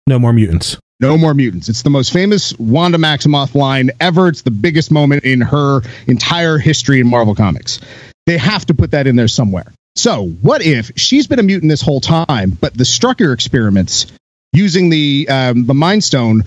No 0.06 0.20
more 0.20 0.34
mutants. 0.34 0.78
No 1.04 1.18
more 1.18 1.34
mutants. 1.34 1.68
It's 1.68 1.82
the 1.82 1.90
most 1.90 2.14
famous 2.14 2.58
Wanda 2.58 2.98
Maximoff 2.98 3.56
line 3.56 3.92
ever. 4.00 4.30
It's 4.30 4.44
the 4.44 4.52
biggest 4.52 4.90
moment 4.90 5.26
in 5.26 5.42
her 5.42 5.82
entire 6.08 6.58
history 6.58 7.02
in 7.02 7.08
Marvel 7.08 7.36
Comics. 7.36 7.82
They 8.26 8.38
have 8.38 8.66
to 8.68 8.74
put 8.74 8.92
that 8.92 9.06
in 9.06 9.18
there 9.18 9.28
somewhere. 9.28 9.66
So, 9.98 10.28
what 10.28 10.62
if 10.62 10.92
she's 10.96 11.28
been 11.28 11.40
a 11.40 11.44
mutant 11.44 11.70
this 11.70 11.82
whole 11.82 12.00
time, 12.00 12.52
but 12.52 12.74
the 12.74 12.86
Strucker 12.86 13.34
experiments 13.34 14.08
using 14.54 14.90
the 14.90 15.28
um, 15.30 15.66
the 15.66 15.74
Mind 15.74 16.06
Stone 16.06 16.44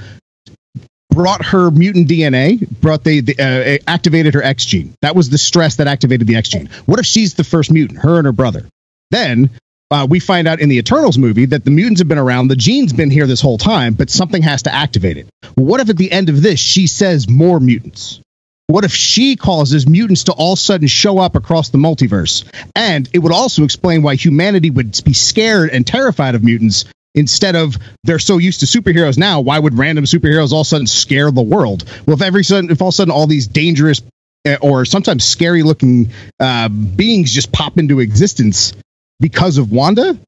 brought 1.10 1.44
her 1.44 1.70
mutant 1.70 2.08
DNA, 2.08 2.68
brought 2.80 3.04
the, 3.04 3.22
uh, 3.38 3.90
activated 3.90 4.34
her 4.34 4.42
X 4.42 4.64
gene. 4.64 4.94
That 5.02 5.14
was 5.14 5.28
the 5.28 5.38
stress 5.38 5.76
that 5.76 5.86
activated 5.86 6.26
the 6.26 6.36
X 6.36 6.48
gene. 6.48 6.70
What 6.86 6.98
if 6.98 7.06
she's 7.06 7.34
the 7.34 7.44
first 7.44 7.70
mutant, 7.70 8.00
her 8.00 8.16
and 8.16 8.26
her 8.26 8.32
brother? 8.32 8.66
Then 9.10 9.50
uh, 9.90 10.06
we 10.08 10.20
find 10.20 10.48
out 10.48 10.60
in 10.60 10.68
the 10.68 10.78
Eternals 10.78 11.18
movie 11.18 11.46
that 11.46 11.64
the 11.64 11.70
mutants 11.70 12.00
have 12.00 12.08
been 12.08 12.18
around, 12.18 12.48
the 12.48 12.56
gene's 12.56 12.92
been 12.92 13.10
here 13.10 13.26
this 13.26 13.40
whole 13.40 13.58
time, 13.58 13.94
but 13.94 14.10
something 14.10 14.42
has 14.42 14.62
to 14.64 14.74
activate 14.74 15.16
it. 15.16 15.28
What 15.54 15.80
if 15.80 15.88
at 15.88 15.96
the 15.96 16.10
end 16.10 16.28
of 16.28 16.42
this 16.42 16.58
she 16.58 16.86
says 16.86 17.28
more 17.28 17.60
mutants? 17.60 18.20
What 18.68 18.84
if 18.84 18.92
she 18.92 19.36
causes 19.36 19.88
mutants 19.88 20.24
to 20.24 20.32
all 20.32 20.54
of 20.54 20.58
a 20.58 20.60
sudden 20.60 20.88
show 20.88 21.18
up 21.18 21.36
across 21.36 21.68
the 21.68 21.78
multiverse? 21.78 22.44
And 22.74 23.08
it 23.12 23.20
would 23.20 23.32
also 23.32 23.62
explain 23.62 24.02
why 24.02 24.16
humanity 24.16 24.70
would 24.70 25.00
be 25.04 25.12
scared 25.12 25.70
and 25.70 25.86
terrified 25.86 26.34
of 26.34 26.42
mutants 26.42 26.84
instead 27.14 27.54
of 27.54 27.76
they're 28.02 28.18
so 28.18 28.38
used 28.38 28.60
to 28.60 28.66
superheroes 28.66 29.16
now. 29.16 29.40
Why 29.40 29.56
would 29.56 29.78
random 29.78 30.04
superheroes 30.04 30.50
all 30.50 30.62
of 30.62 30.66
a 30.66 30.68
sudden 30.68 30.88
scare 30.88 31.30
the 31.30 31.42
world? 31.42 31.84
Well, 32.06 32.16
if 32.16 32.22
every 32.22 32.42
sudden, 32.42 32.70
if 32.70 32.82
all 32.82 32.88
of 32.88 32.94
a 32.94 32.96
sudden 32.96 33.12
all 33.12 33.28
these 33.28 33.46
dangerous 33.46 34.02
uh, 34.44 34.56
or 34.60 34.84
sometimes 34.84 35.24
scary 35.24 35.62
looking 35.62 36.10
uh, 36.40 36.68
beings 36.68 37.32
just 37.32 37.52
pop 37.52 37.78
into 37.78 38.00
existence 38.00 38.74
because 39.20 39.58
of 39.58 39.72
Wanda, 39.72 40.18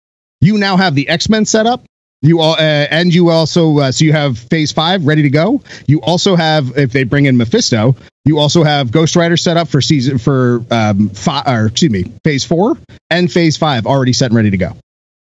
you 0.41 0.59
now 0.59 0.77
have 0.77 0.95
the 0.95 1.09
X 1.09 1.29
Men 1.29 1.45
set 1.45 1.67
up. 1.67 1.85
You 2.21 2.41
all, 2.41 2.55
uh, 2.55 2.59
and 2.59 3.15
you 3.15 3.31
also, 3.31 3.79
uh, 3.79 3.93
so 3.93 4.05
you 4.05 4.13
have 4.13 4.39
Phase 4.39 4.73
Five 4.73 5.07
ready 5.07 5.23
to 5.23 5.31
go. 5.31 5.63
You 5.87 6.01
also 6.01 6.35
have, 6.35 6.77
if 6.77 6.91
they 6.91 7.05
bring 7.05 7.27
in 7.27 7.37
Mephisto, 7.37 7.95
you 8.25 8.39
also 8.39 8.65
have 8.65 8.91
Ghost 8.91 9.15
Rider 9.15 9.37
set 9.37 9.57
up 9.57 9.69
for 9.69 9.81
season 9.81 10.19
for 10.19 10.65
um, 10.71 11.11
five, 11.11 11.47
or 11.47 11.67
excuse 11.67 11.93
me, 11.93 12.05
Phase 12.25 12.45
Four 12.45 12.77
and 13.09 13.31
Phase 13.31 13.57
Five 13.57 13.87
already 13.87 14.13
set 14.13 14.27
and 14.27 14.37
ready 14.37 14.51
to 14.51 14.57
go. 14.57 14.77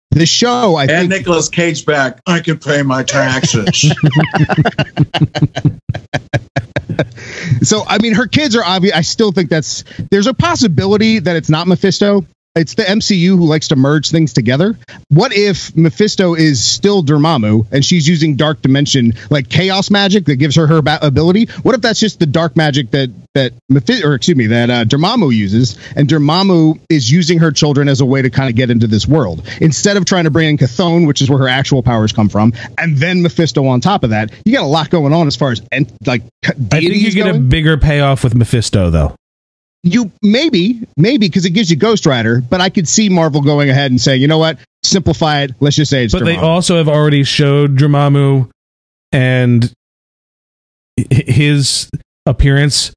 The 0.09 0.25
show, 0.25 0.75
I 0.75 0.83
And 0.83 1.09
think, 1.09 1.09
Nicolas 1.09 1.47
Cage 1.47 1.85
back. 1.85 2.19
I 2.27 2.41
can 2.41 2.59
pay 2.59 2.81
my 2.83 3.03
taxes. 3.03 3.95
So 7.63 7.83
I 7.87 7.99
mean, 7.99 8.15
her 8.15 8.27
kids 8.27 8.55
are 8.55 8.63
obvious. 8.63 8.95
I 8.95 9.01
still 9.01 9.31
think 9.31 9.49
that's 9.49 9.83
there's 10.09 10.27
a 10.27 10.33
possibility 10.33 11.19
that 11.19 11.35
it's 11.35 11.49
not 11.49 11.67
Mephisto. 11.67 12.25
It's 12.53 12.73
the 12.73 12.83
MCU 12.83 13.37
who 13.37 13.45
likes 13.45 13.69
to 13.69 13.77
merge 13.77 14.11
things 14.11 14.33
together. 14.33 14.77
What 15.07 15.31
if 15.33 15.73
Mephisto 15.73 16.35
is 16.35 16.61
still 16.61 17.01
Dormammu 17.01 17.67
and 17.71 17.83
she's 17.83 18.05
using 18.05 18.35
dark 18.35 18.61
dimension 18.61 19.13
like 19.29 19.47
chaos 19.47 19.89
magic 19.89 20.25
that 20.25 20.35
gives 20.35 20.57
her 20.57 20.67
her 20.67 20.81
ba- 20.81 20.99
ability? 21.01 21.45
What 21.63 21.75
if 21.75 21.81
that's 21.81 21.99
just 22.01 22.19
the 22.19 22.25
dark 22.25 22.57
magic 22.57 22.91
that 22.91 23.09
that 23.35 23.53
Mephi- 23.71 24.03
or 24.03 24.15
excuse 24.15 24.35
me 24.37 24.47
that 24.47 24.69
uh, 24.69 24.83
Dormammu 24.83 25.33
uses, 25.33 25.77
and 25.95 26.09
Dormammu 26.09 26.81
is 26.89 27.09
using 27.09 27.39
her 27.39 27.51
children 27.51 27.87
as 27.87 28.01
a 28.01 28.05
way 28.05 28.21
to 28.21 28.29
kind 28.29 28.49
of 28.49 28.55
get 28.57 28.69
into 28.69 28.85
this 28.87 29.07
world 29.07 29.47
instead 29.61 29.95
of 29.95 30.03
trying 30.03 30.25
to 30.25 30.29
bring 30.31 30.49
in 30.49 30.57
Chthon, 30.57 31.07
which 31.07 31.21
is 31.21 31.29
where 31.29 31.39
her 31.39 31.47
actual 31.47 31.81
powers 31.81 32.11
come 32.11 32.27
from, 32.27 32.51
and 32.77 32.97
then 32.97 33.21
Mephisto 33.21 33.65
on 33.65 33.79
top 33.79 34.03
of 34.03 34.09
that. 34.09 34.29
You 34.43 34.51
got 34.53 34.63
a 34.63 34.67
lot 34.67 34.89
going 34.89 35.13
on 35.13 35.27
as 35.27 35.37
far 35.37 35.51
as 35.51 35.61
en- 35.71 35.87
like 36.05 36.23
I 36.45 36.51
think 36.51 36.83
you 36.95 37.11
get 37.11 37.33
a 37.33 37.39
bigger 37.39 37.77
payoff 37.77 38.25
with 38.25 38.35
Mephisto, 38.35 38.89
though. 38.89 39.15
You 39.83 40.11
maybe 40.21 40.87
maybe 40.95 41.27
because 41.27 41.45
it 41.45 41.51
gives 41.51 41.69
you 41.69 41.77
Ghost 41.77 42.05
Rider, 42.05 42.41
but 42.41 42.61
I 42.61 42.69
could 42.69 42.87
see 42.87 43.09
Marvel 43.09 43.41
going 43.41 43.69
ahead 43.69 43.91
and 43.91 43.99
saying, 43.99 44.21
you 44.21 44.27
know 44.27 44.37
what, 44.37 44.57
simplify 44.83 45.41
it. 45.41 45.51
Let's 45.59 45.75
just 45.75 45.89
say 45.89 46.05
it's. 46.05 46.13
But 46.13 46.25
they 46.25 46.37
also 46.37 46.77
have 46.77 46.87
already 46.87 47.23
showed 47.23 47.77
Dormammu 47.77 48.49
and 49.11 49.71
his 51.09 51.89
appearance. 52.25 52.93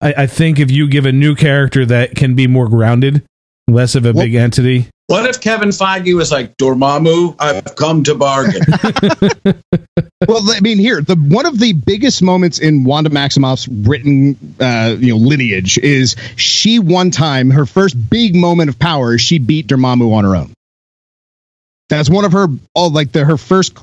I, 0.00 0.14
I 0.18 0.26
think 0.26 0.58
if 0.58 0.70
you 0.70 0.88
give 0.88 1.06
a 1.06 1.12
new 1.12 1.34
character 1.34 1.86
that 1.86 2.16
can 2.16 2.34
be 2.34 2.46
more 2.46 2.68
grounded, 2.68 3.24
less 3.68 3.94
of 3.94 4.04
a 4.04 4.12
Well- 4.12 4.24
big 4.24 4.34
entity, 4.34 4.88
What 5.08 5.26
if 5.30 5.40
Kevin 5.40 5.68
Feige 5.68 6.16
was 6.16 6.32
like, 6.32 6.56
Dormammu, 6.56 7.36
I've 7.38 7.76
come 7.76 8.02
to 8.04 8.16
bargain? 8.16 8.62
well, 10.26 10.42
I 10.50 10.58
mean, 10.60 10.78
here 10.78 11.00
the 11.00 11.14
one 11.14 11.46
of 11.46 11.60
the 11.60 11.74
biggest 11.74 12.22
moments 12.22 12.58
in 12.58 12.82
Wanda 12.82 13.10
Maximoff's 13.10 13.68
written, 13.68 14.36
uh, 14.58 14.96
you 14.98 15.12
know, 15.12 15.16
lineage 15.16 15.78
is 15.78 16.16
she 16.34 16.80
one 16.80 17.12
time 17.12 17.50
her 17.50 17.66
first 17.66 18.10
big 18.10 18.34
moment 18.34 18.68
of 18.68 18.80
power. 18.80 19.14
is 19.14 19.20
She 19.20 19.38
beat 19.38 19.68
Dormammu 19.68 20.12
on 20.12 20.24
her 20.24 20.34
own. 20.34 20.52
That's 21.88 22.10
one 22.10 22.24
of 22.24 22.32
her, 22.32 22.48
all 22.74 22.90
like 22.90 23.12
the 23.12 23.24
her 23.24 23.36
first 23.36 23.78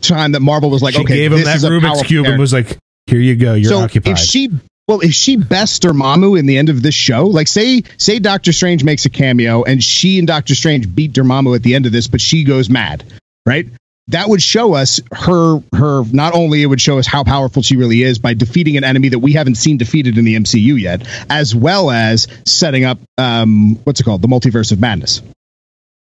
time 0.00 0.32
that 0.32 0.40
Marvel 0.40 0.70
was 0.70 0.82
like, 0.82 0.94
she 0.94 1.02
okay, 1.02 1.14
gave 1.14 1.32
him 1.32 1.38
this 1.40 1.46
that 1.46 1.56
is 1.56 1.64
a 1.64 1.68
Rubik's 1.68 1.84
powerful 1.84 2.04
cube 2.04 2.26
and 2.26 2.38
was 2.38 2.54
like, 2.54 2.78
"Here 3.06 3.20
you 3.20 3.36
go, 3.36 3.52
you're 3.52 3.68
so 3.68 3.78
occupied." 3.80 4.12
if 4.12 4.18
she 4.18 4.48
well 4.88 5.00
if 5.00 5.12
she 5.12 5.36
best 5.36 5.84
or 5.84 5.92
Dormammu 5.92 6.38
in 6.38 6.46
the 6.46 6.58
end 6.58 6.68
of 6.68 6.82
this 6.82 6.94
show? 6.94 7.26
Like 7.26 7.48
say 7.48 7.82
say 7.96 8.18
Doctor 8.18 8.52
Strange 8.52 8.84
makes 8.84 9.04
a 9.04 9.10
cameo 9.10 9.62
and 9.62 9.82
she 9.82 10.18
and 10.18 10.26
Doctor 10.26 10.54
Strange 10.54 10.94
beat 10.94 11.12
Dormammu 11.12 11.54
at 11.54 11.62
the 11.62 11.74
end 11.74 11.86
of 11.86 11.92
this 11.92 12.08
but 12.08 12.20
she 12.20 12.44
goes 12.44 12.68
mad 12.68 13.04
right? 13.46 13.66
That 14.08 14.28
would 14.28 14.42
show 14.42 14.74
us 14.74 15.00
her 15.12 15.62
her 15.74 16.04
not 16.12 16.34
only 16.34 16.62
it 16.62 16.66
would 16.66 16.80
show 16.80 16.98
us 16.98 17.06
how 17.06 17.24
powerful 17.24 17.62
she 17.62 17.76
really 17.76 18.02
is 18.02 18.18
by 18.18 18.34
defeating 18.34 18.76
an 18.76 18.84
enemy 18.84 19.08
that 19.10 19.20
we 19.20 19.32
haven't 19.32 19.54
seen 19.54 19.78
defeated 19.78 20.18
in 20.18 20.24
the 20.26 20.36
MCU 20.36 20.78
yet 20.78 21.06
as 21.30 21.54
well 21.54 21.90
as 21.90 22.28
setting 22.44 22.84
up 22.84 22.98
um 23.16 23.76
what's 23.84 24.00
it 24.00 24.04
called? 24.04 24.20
The 24.20 24.28
multiverse 24.28 24.72
of 24.72 24.80
madness. 24.80 25.22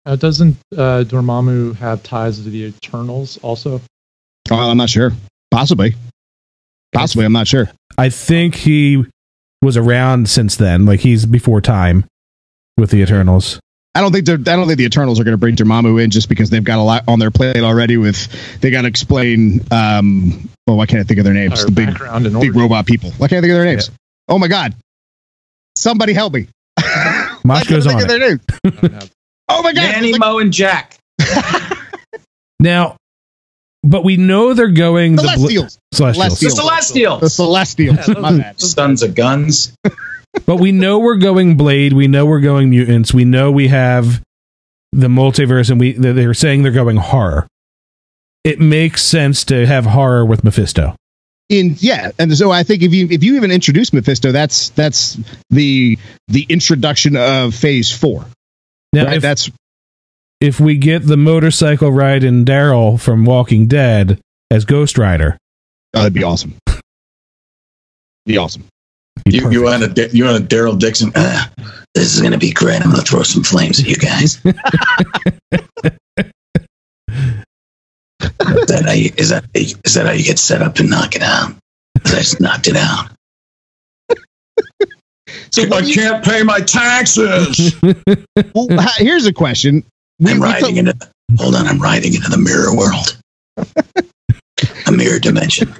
Uh, 0.05 0.15
doesn't 0.15 0.55
uh, 0.75 1.03
Dormammu 1.05 1.75
have 1.75 2.01
ties 2.01 2.41
to 2.41 2.49
the 2.49 2.63
Eternals 2.63 3.37
also? 3.39 3.81
oh 4.49 4.55
I'm 4.55 4.77
not 4.77 4.89
sure. 4.89 5.11
Possibly. 5.51 5.95
Possibly 6.93 7.25
I'm 7.25 7.33
not 7.33 7.47
sure 7.47 7.69
I 7.99 8.09
think 8.09 8.55
he 8.55 9.05
was 9.61 9.75
around 9.75 10.29
since 10.29 10.55
then, 10.55 10.85
like 10.85 11.01
he's 11.01 11.25
before 11.25 11.59
time 11.59 12.05
with 12.77 12.91
the 12.91 13.01
Eternals. 13.01 13.59
I 13.93 14.01
don't 14.01 14.13
think 14.13 14.25
they're, 14.25 14.35
I 14.35 14.55
don't 14.55 14.67
think 14.67 14.77
the 14.77 14.85
Eternals 14.85 15.19
are 15.19 15.23
going 15.25 15.33
to 15.33 15.37
bring 15.37 15.55
Dormammu 15.57 16.01
in 16.01 16.09
just 16.11 16.29
because 16.29 16.49
they've 16.49 16.63
got 16.63 16.79
a 16.79 16.81
lot 16.83 17.03
on 17.09 17.19
their 17.19 17.31
plate 17.31 17.57
already. 17.57 17.97
With 17.97 18.29
they 18.61 18.71
got 18.71 18.83
to 18.83 18.87
explain. 18.87 19.61
Um, 19.71 20.49
well, 20.65 20.77
why 20.77 20.85
can't 20.85 21.01
I 21.01 21.03
think 21.03 21.17
of 21.17 21.25
their 21.25 21.33
names? 21.33 21.61
Or 21.61 21.65
the 21.65 21.71
big 21.71 21.87
big 21.97 22.01
origin? 22.01 22.53
robot 22.53 22.85
people. 22.85 23.11
Why 23.17 23.27
can't 23.27 23.39
I 23.39 23.41
think 23.41 23.51
of 23.51 23.57
their 23.57 23.65
names? 23.65 23.91
Oh 24.29 24.39
my 24.39 24.47
god! 24.47 24.75
Somebody 25.75 26.13
help 26.13 26.33
me! 26.33 26.47
Why 26.77 27.37
Mosh 27.43 27.57
can't 27.67 27.69
goes 27.69 27.85
think 27.85 27.95
on 27.97 28.01
of 28.03 28.07
their 28.07 28.19
names? 28.19 28.41
I 28.63 28.69
don't 28.69 28.93
have- 28.93 29.11
Oh 29.49 29.63
my 29.63 29.73
god! 29.73 29.81
Nanny, 29.91 30.11
Like, 30.13 30.19
Mo, 30.21 30.37
and 30.39 30.53
Jack. 30.53 30.95
Now, 32.59 32.97
but 33.83 34.03
we 34.03 34.17
know 34.17 34.53
they're 34.53 34.67
going 34.69 35.15
the 35.15 35.21
bl- 35.23 35.27
Celestials, 35.29 35.79
Celestials. 35.93 36.39
The 36.39 36.49
Celestials. 36.49 37.19
the 37.21 37.29
Celestials. 37.29 37.33
Celestials. 37.33 38.07
Yeah, 38.07 38.13
my 38.19 38.37
bad. 38.37 38.59
Sons 38.61 39.03
of 39.03 39.15
guns. 39.15 39.73
but 40.45 40.57
we 40.57 40.71
know 40.71 40.99
we're 40.99 41.17
going 41.17 41.57
Blade. 41.57 41.93
We 41.93 42.07
know 42.07 42.25
we're 42.25 42.41
going 42.41 42.69
mutants. 42.69 43.13
We 43.13 43.25
know 43.25 43.51
we 43.51 43.67
have 43.69 44.21
the 44.91 45.07
multiverse, 45.07 45.69
and 45.69 45.79
we 45.79 45.93
they- 45.93 46.11
they're 46.13 46.33
saying 46.33 46.63
they're 46.63 46.71
going 46.71 46.97
horror. 46.97 47.47
It 48.43 48.59
makes 48.59 49.03
sense 49.03 49.43
to 49.45 49.65
have 49.65 49.85
horror 49.85 50.25
with 50.25 50.43
Mephisto. 50.43 50.95
in 51.49 51.75
yeah 51.79 52.11
and 52.19 52.35
so 52.37 52.51
i 52.51 52.61
think 52.63 52.83
if 52.83 52.93
you 52.93 53.07
if 53.09 53.23
you 53.23 53.35
even 53.35 53.49
introduce 53.51 53.91
mephisto 53.91 54.31
that's 54.31 54.69
that's 54.69 55.17
the 55.49 55.97
the 56.27 56.45
introduction 56.47 57.15
of 57.17 57.55
phase 57.55 57.91
four 57.91 58.23
Now, 58.93 59.05
right 59.05 59.17
if, 59.17 59.21
that's 59.23 59.49
if 60.41 60.59
we 60.59 60.77
get 60.77 61.05
the 61.05 61.17
motorcycle 61.17 61.91
ride 61.91 62.23
in 62.23 62.45
Daryl 62.45 62.99
from 62.99 63.25
Walking 63.25 63.67
Dead 63.67 64.19
as 64.51 64.65
Ghost 64.65 64.97
Rider, 64.97 65.37
oh, 65.93 65.99
that'd 65.99 66.13
be 66.13 66.23
awesome 66.23 66.55
be 68.25 68.37
awesome 68.37 68.63
be 69.25 69.37
You, 69.37 69.49
you 69.51 69.61
perfect. 69.63 69.97
want 69.97 70.13
a 70.13 70.17
you 70.17 70.25
want 70.25 70.43
a 70.43 70.47
Daryl 70.47 70.77
Dixon? 70.77 71.11
Ah, 71.15 71.49
this 71.95 72.13
is 72.15 72.21
going 72.21 72.33
to 72.33 72.37
be 72.37 72.51
great. 72.51 72.81
I'm 72.81 72.91
going 72.91 73.03
to 73.03 73.09
throw 73.09 73.23
some 73.23 73.43
flames 73.43 73.79
at 73.79 73.87
you 73.87 73.95
guys. 73.95 74.39
is, 74.45 74.53
that 78.67 78.83
how 78.85 78.91
you, 78.93 79.11
is, 79.17 79.29
that, 79.29 79.45
is 79.53 79.75
that 79.95 80.05
how 80.05 80.11
you 80.11 80.23
get 80.23 80.39
set 80.39 80.61
up 80.61 80.77
and 80.79 80.89
knock 80.89 81.15
it 81.15 81.21
out? 81.23 81.51
I 82.05 82.09
just 82.09 82.39
knocked 82.39 82.67
it 82.67 82.77
out. 82.77 83.09
so 85.51 85.63
I 85.63 85.67
what 85.67 85.83
do 85.83 85.89
you- 85.89 85.95
can't 85.95 86.23
pay 86.23 86.43
my 86.43 86.59
taxes. 86.59 87.75
well, 88.55 88.67
here's 88.97 89.25
a 89.25 89.33
question 89.33 89.83
we, 90.19 90.31
I'm 90.31 90.39
we 90.39 90.45
riding 90.45 90.75
took- 90.75 90.77
into. 90.77 91.09
Hold 91.37 91.55
on, 91.55 91.67
I'm 91.67 91.79
riding 91.79 92.13
into 92.13 92.29
the 92.29 92.37
mirror 92.37 92.75
world. 92.75 93.17
A 94.87 94.91
mirror 94.91 95.19
dimension. 95.19 95.73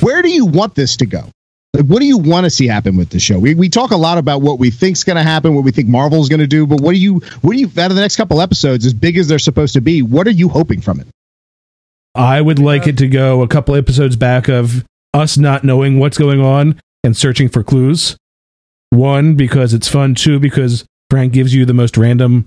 where 0.00 0.20
do 0.22 0.28
you 0.30 0.44
want 0.44 0.74
this 0.74 0.96
to 0.98 1.06
go? 1.06 1.24
Like, 1.72 1.86
what 1.86 2.00
do 2.00 2.06
you 2.06 2.18
want 2.18 2.44
to 2.44 2.50
see 2.50 2.66
happen 2.66 2.96
with 2.96 3.10
the 3.10 3.20
show? 3.20 3.38
We, 3.38 3.54
we 3.54 3.68
talk 3.68 3.92
a 3.92 3.96
lot 3.96 4.18
about 4.18 4.42
what 4.42 4.58
we 4.58 4.70
think's 4.70 5.04
going 5.04 5.16
to 5.16 5.22
happen, 5.22 5.54
what 5.54 5.62
we 5.64 5.70
think 5.70 5.88
Marvel's 5.88 6.28
going 6.28 6.40
to 6.40 6.46
do, 6.48 6.66
but 6.66 6.80
what 6.80 6.92
do 6.92 6.98
you 6.98 7.20
what 7.42 7.52
do 7.52 7.58
you 7.58 7.66
out 7.66 7.90
of 7.90 7.94
the 7.94 8.00
next 8.02 8.16
couple 8.16 8.40
episodes, 8.40 8.84
as 8.84 8.92
big 8.92 9.16
as 9.16 9.28
they're 9.28 9.38
supposed 9.38 9.74
to 9.74 9.80
be? 9.80 10.02
What 10.02 10.26
are 10.26 10.32
you 10.32 10.48
hoping 10.48 10.80
from 10.80 11.00
it? 11.00 11.06
I 12.14 12.40
would 12.40 12.58
like 12.58 12.88
it 12.88 12.98
to 12.98 13.08
go 13.08 13.42
a 13.42 13.48
couple 13.48 13.76
episodes 13.76 14.16
back 14.16 14.48
of 14.48 14.84
us 15.14 15.38
not 15.38 15.62
knowing 15.62 16.00
what's 16.00 16.18
going 16.18 16.40
on 16.40 16.80
and 17.04 17.16
searching 17.16 17.48
for 17.48 17.62
clues. 17.62 18.16
One, 18.90 19.36
because 19.36 19.72
it's 19.72 19.88
fun. 19.88 20.16
Two, 20.16 20.40
because 20.40 20.84
Frank 21.08 21.32
gives 21.32 21.54
you 21.54 21.64
the 21.64 21.74
most 21.74 21.96
random 21.96 22.46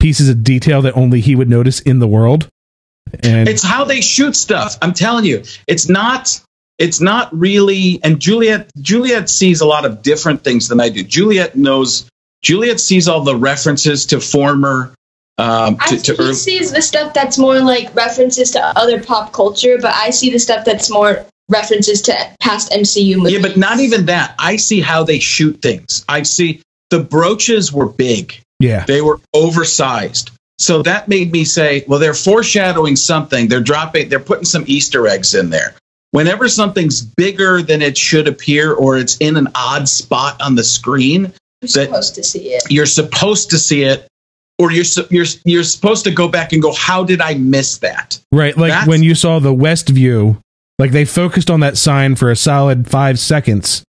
pieces 0.00 0.28
of 0.28 0.42
detail 0.42 0.82
that 0.82 0.96
only 0.96 1.20
he 1.20 1.36
would 1.36 1.48
notice 1.48 1.80
in 1.80 1.98
the 1.98 2.08
world. 2.08 2.48
And 3.22 3.48
It's 3.48 3.62
how 3.62 3.84
they 3.84 4.00
shoot 4.00 4.34
stuff. 4.36 4.76
I'm 4.82 4.92
telling 4.92 5.24
you, 5.24 5.44
it's 5.66 5.88
not. 5.88 6.40
It's 6.78 7.00
not 7.00 7.28
really. 7.36 8.00
And 8.02 8.20
Juliet, 8.20 8.70
Juliet 8.80 9.28
sees 9.28 9.60
a 9.60 9.66
lot 9.66 9.84
of 9.84 10.02
different 10.02 10.42
things 10.42 10.68
than 10.68 10.80
I 10.80 10.88
do. 10.88 11.02
Juliet 11.02 11.54
knows. 11.54 12.08
Juliet 12.42 12.80
sees 12.80 13.06
all 13.06 13.22
the 13.22 13.36
references 13.36 14.06
to 14.06 14.20
former. 14.20 14.94
Um, 15.36 15.76
I 15.80 15.88
to, 15.88 15.96
think 15.96 16.04
to 16.04 16.12
he 16.14 16.22
early, 16.22 16.34
sees 16.34 16.72
the 16.72 16.82
stuff 16.82 17.12
that's 17.14 17.38
more 17.38 17.60
like 17.60 17.94
references 17.94 18.52
to 18.52 18.60
other 18.60 19.02
pop 19.02 19.32
culture, 19.32 19.78
but 19.80 19.94
I 19.94 20.10
see 20.10 20.30
the 20.30 20.38
stuff 20.38 20.64
that's 20.64 20.90
more 20.90 21.24
references 21.48 22.02
to 22.02 22.14
past 22.40 22.70
MCU 22.70 23.16
movies. 23.16 23.32
yeah, 23.32 23.42
but 23.42 23.56
not 23.56 23.80
even 23.80 24.06
that. 24.06 24.34
I 24.38 24.56
see 24.56 24.80
how 24.80 25.02
they 25.04 25.18
shoot 25.18 25.60
things. 25.60 26.04
I 26.08 26.22
see 26.22 26.62
the 26.90 27.00
brooches 27.00 27.72
were 27.72 27.88
big. 27.88 28.40
Yeah, 28.60 28.84
They 28.86 29.00
were 29.02 29.18
oversized. 29.34 30.30
So 30.58 30.82
that 30.82 31.08
made 31.08 31.32
me 31.32 31.44
say, 31.44 31.84
well, 31.88 31.98
they're 31.98 32.12
foreshadowing 32.14 32.94
something. 32.94 33.48
They're 33.48 33.62
dropping, 33.62 34.10
they're 34.10 34.20
putting 34.20 34.44
some 34.44 34.64
Easter 34.66 35.06
eggs 35.08 35.34
in 35.34 35.50
there. 35.50 35.74
Whenever 36.12 36.48
something's 36.48 37.00
bigger 37.02 37.62
than 37.62 37.80
it 37.82 37.96
should 37.96 38.28
appear 38.28 38.74
or 38.74 38.98
it's 38.98 39.16
in 39.18 39.36
an 39.36 39.48
odd 39.54 39.88
spot 39.88 40.40
on 40.42 40.54
the 40.56 40.64
screen, 40.64 41.32
You're 41.62 41.68
supposed 41.68 42.14
to 42.16 42.22
see 42.22 42.52
it. 42.52 42.62
you're 42.70 42.84
supposed 42.86 43.48
to 43.50 43.58
see 43.58 43.84
it 43.84 44.06
or 44.58 44.70
you're 44.70 44.84
you're 45.08 45.24
you're 45.44 45.62
supposed 45.64 46.04
to 46.04 46.10
go 46.10 46.28
back 46.28 46.52
and 46.52 46.60
go, 46.60 46.72
how 46.74 47.02
did 47.04 47.20
I 47.22 47.34
miss 47.34 47.78
that? 47.78 48.20
right. 48.32 48.54
Like 48.56 48.70
That's- 48.72 48.88
when 48.88 49.02
you 49.02 49.14
saw 49.14 49.38
the 49.38 49.54
Westview, 49.54 50.38
like 50.78 50.90
they 50.90 51.06
focused 51.06 51.48
on 51.50 51.60
that 51.60 51.78
sign 51.78 52.16
for 52.16 52.30
a 52.30 52.36
solid 52.36 52.90
five 52.90 53.18
seconds. 53.18 53.82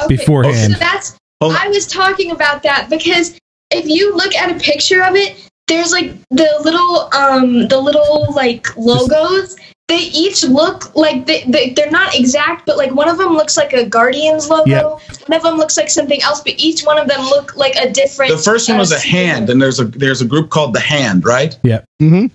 Okay, 0.00 0.16
Beforehand. 0.16 0.74
So 0.74 0.78
that's 0.78 1.16
Hold- 1.42 1.56
I 1.56 1.66
was 1.68 1.86
talking 1.88 2.30
about 2.30 2.62
that 2.62 2.88
because 2.88 3.36
if 3.72 3.86
you 3.86 4.14
look 4.14 4.34
at 4.34 4.54
a 4.54 4.58
picture 4.58 5.02
of 5.02 5.14
it, 5.14 5.48
there's 5.68 5.92
like 5.92 6.12
the 6.30 6.48
little 6.62 7.08
um 7.14 7.68
the 7.68 7.80
little 7.80 8.32
like 8.34 8.76
logos. 8.76 9.56
They 9.88 9.98
each 9.98 10.42
look 10.44 10.94
like 10.94 11.26
they, 11.26 11.44
they 11.44 11.70
they're 11.70 11.90
not 11.90 12.14
exact, 12.14 12.66
but 12.66 12.76
like 12.76 12.92
one 12.92 13.08
of 13.08 13.18
them 13.18 13.34
looks 13.34 13.56
like 13.56 13.72
a 13.72 13.84
Guardians 13.84 14.48
logo. 14.48 14.70
Yep. 14.70 15.28
One 15.28 15.36
of 15.36 15.42
them 15.42 15.56
looks 15.56 15.76
like 15.76 15.90
something 15.90 16.22
else, 16.22 16.40
but 16.40 16.54
each 16.56 16.82
one 16.82 16.98
of 16.98 17.08
them 17.08 17.20
look 17.20 17.56
like 17.56 17.76
a 17.76 17.90
different. 17.90 18.32
The 18.32 18.38
first 18.38 18.68
one 18.68 18.78
was 18.78 18.92
a 18.92 18.98
hand, 18.98 19.50
and 19.50 19.60
there's 19.60 19.80
a 19.80 19.84
there's 19.84 20.22
a 20.22 20.24
group 20.24 20.50
called 20.50 20.72
the 20.72 20.80
Hand, 20.80 21.24
right? 21.24 21.58
Yeah. 21.62 21.82
Mm-hmm. 22.00 22.26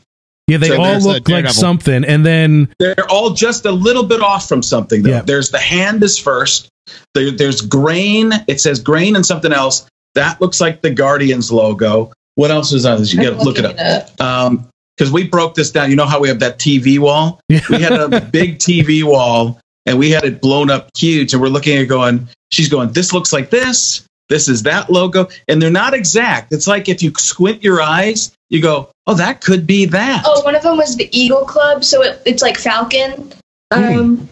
Yeah, 0.47 0.58
they 0.58 0.69
So 0.69 0.82
all 0.82 1.00
look 1.00 1.28
like 1.28 1.50
something, 1.50 2.06
and 2.06 2.26
then 2.26 2.73
They're 2.80 3.10
all 3.10 3.32
just 3.32 3.65
a 3.65 3.71
little 3.71 4.04
bit 4.04 4.21
off 4.21 4.47
from 4.47 4.63
something. 4.63 5.04
Though. 5.04 5.10
Yeah. 5.10 5.21
There's 5.21 5.52
the 5.52 5.60
hand 5.60 6.02
is 6.04 6.17
first. 6.17 6.69
There, 7.13 7.32
there's 7.32 7.62
grain. 7.62 8.32
It 8.47 8.62
says 8.62 8.80
grain 8.80 9.15
and 9.15 9.26
something 9.26 9.52
else. 9.52 9.88
That 10.17 10.41
looks 10.41 10.60
like 10.60 10.82
the 10.82 10.89
Guardians 10.89 11.51
logo. 11.51 12.12
What 12.34 12.49
else 12.49 12.73
is 12.73 12.86
on 12.88 12.97
this? 12.99 13.13
You 13.13 13.21
got 13.21 13.38
to 13.38 13.43
look 13.43 13.60
it 13.60 13.62
looking 13.62 13.80
up. 13.80 14.19
Um, 14.19 14.67
because 14.97 15.12
we 15.12 15.27
broke 15.27 15.53
this 15.53 15.69
down. 15.69 15.91
You 15.91 15.95
know 15.95 16.08
how 16.08 16.19
we 16.19 16.27
have 16.27 16.39
that 16.39 16.58
TV 16.58 16.97
wall? 16.97 17.39
Yeah. 17.49 17.62
We 17.69 17.82
had 17.82 17.93
a 17.93 18.19
big 18.19 18.58
TV 18.58 19.03
wall 19.03 19.60
and 19.86 19.99
we 19.99 20.10
had 20.10 20.23
it 20.23 20.41
blown 20.41 20.71
up 20.71 20.89
huge. 20.97 21.34
And 21.34 21.41
we're 21.41 21.49
looking 21.49 21.75
at 21.75 21.84
it 21.84 21.86
going, 21.86 22.27
she's 22.51 22.67
going, 22.67 22.91
this 22.93 23.13
looks 23.13 23.32
like 23.32 23.51
this. 23.51 24.06
This 24.27 24.49
is 24.49 24.63
that 24.63 24.89
logo. 24.89 25.27
And 25.47 25.62
they're 25.62 25.69
not 25.69 25.93
exact. 25.93 26.51
It's 26.51 26.65
like 26.65 26.89
if 26.89 27.03
you 27.03 27.13
squint 27.15 27.63
your 27.63 27.80
eyes, 27.80 28.34
you 28.49 28.60
go, 28.60 28.89
oh, 29.06 29.13
that 29.13 29.41
could 29.41 29.67
be 29.67 29.86
that. 29.86 30.23
Oh, 30.25 30.41
one 30.43 30.56
of 30.56 30.63
them 30.63 30.77
was 30.77 30.97
the 30.97 31.10
Eagle 31.17 31.45
Club, 31.45 31.84
so 31.84 32.01
it, 32.01 32.21
it's 32.25 32.41
like 32.41 32.58
Falcon. 32.58 33.32
Um, 33.71 34.27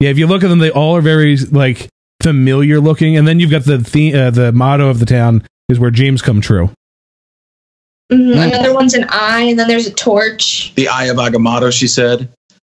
yeah, 0.00 0.10
if 0.10 0.18
you 0.18 0.26
look 0.26 0.44
at 0.44 0.48
them, 0.48 0.58
they 0.58 0.70
all 0.70 0.96
are 0.96 1.00
very 1.00 1.36
like 1.36 1.88
familiar 2.22 2.80
looking, 2.80 3.16
and 3.16 3.26
then 3.26 3.40
you've 3.40 3.50
got 3.50 3.64
the 3.64 3.78
the, 3.78 4.14
uh, 4.14 4.30
the 4.30 4.52
motto 4.52 4.88
of 4.88 4.98
the 4.98 5.06
town 5.06 5.46
is 5.68 5.78
where 5.78 5.90
dreams 5.90 6.22
come 6.22 6.40
true. 6.40 6.70
mhm, 8.12 8.32
Another 8.46 8.74
one's 8.74 8.94
an 8.94 9.06
eye, 9.08 9.42
and 9.42 9.58
then 9.58 9.68
there's 9.68 9.86
a 9.86 9.92
torch. 9.92 10.72
the 10.74 10.88
Eye 10.88 11.06
of 11.06 11.16
Agamotto, 11.16 11.72
she 11.72 11.86
said. 11.88 12.28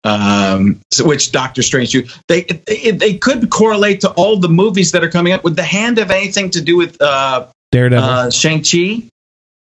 Um, 0.04 0.80
so 0.92 1.04
which 1.04 1.32
Doctor 1.32 1.62
Strange 1.62 1.92
you 1.92 2.06
They, 2.28 2.42
they 2.42 2.92
they 2.92 3.14
could 3.18 3.50
correlate 3.50 4.00
to 4.02 4.10
all 4.12 4.38
the 4.38 4.48
movies 4.48 4.92
that 4.92 5.02
are 5.02 5.10
coming 5.10 5.32
up. 5.32 5.42
Would 5.42 5.56
the 5.56 5.64
hand 5.64 5.98
have 5.98 6.12
anything 6.12 6.48
to 6.50 6.60
do 6.60 6.76
with 6.76 6.96
uh, 7.02 7.48
Daredevil. 7.72 8.04
uh, 8.08 8.30
Shang 8.30 8.62
Chi? 8.62 9.08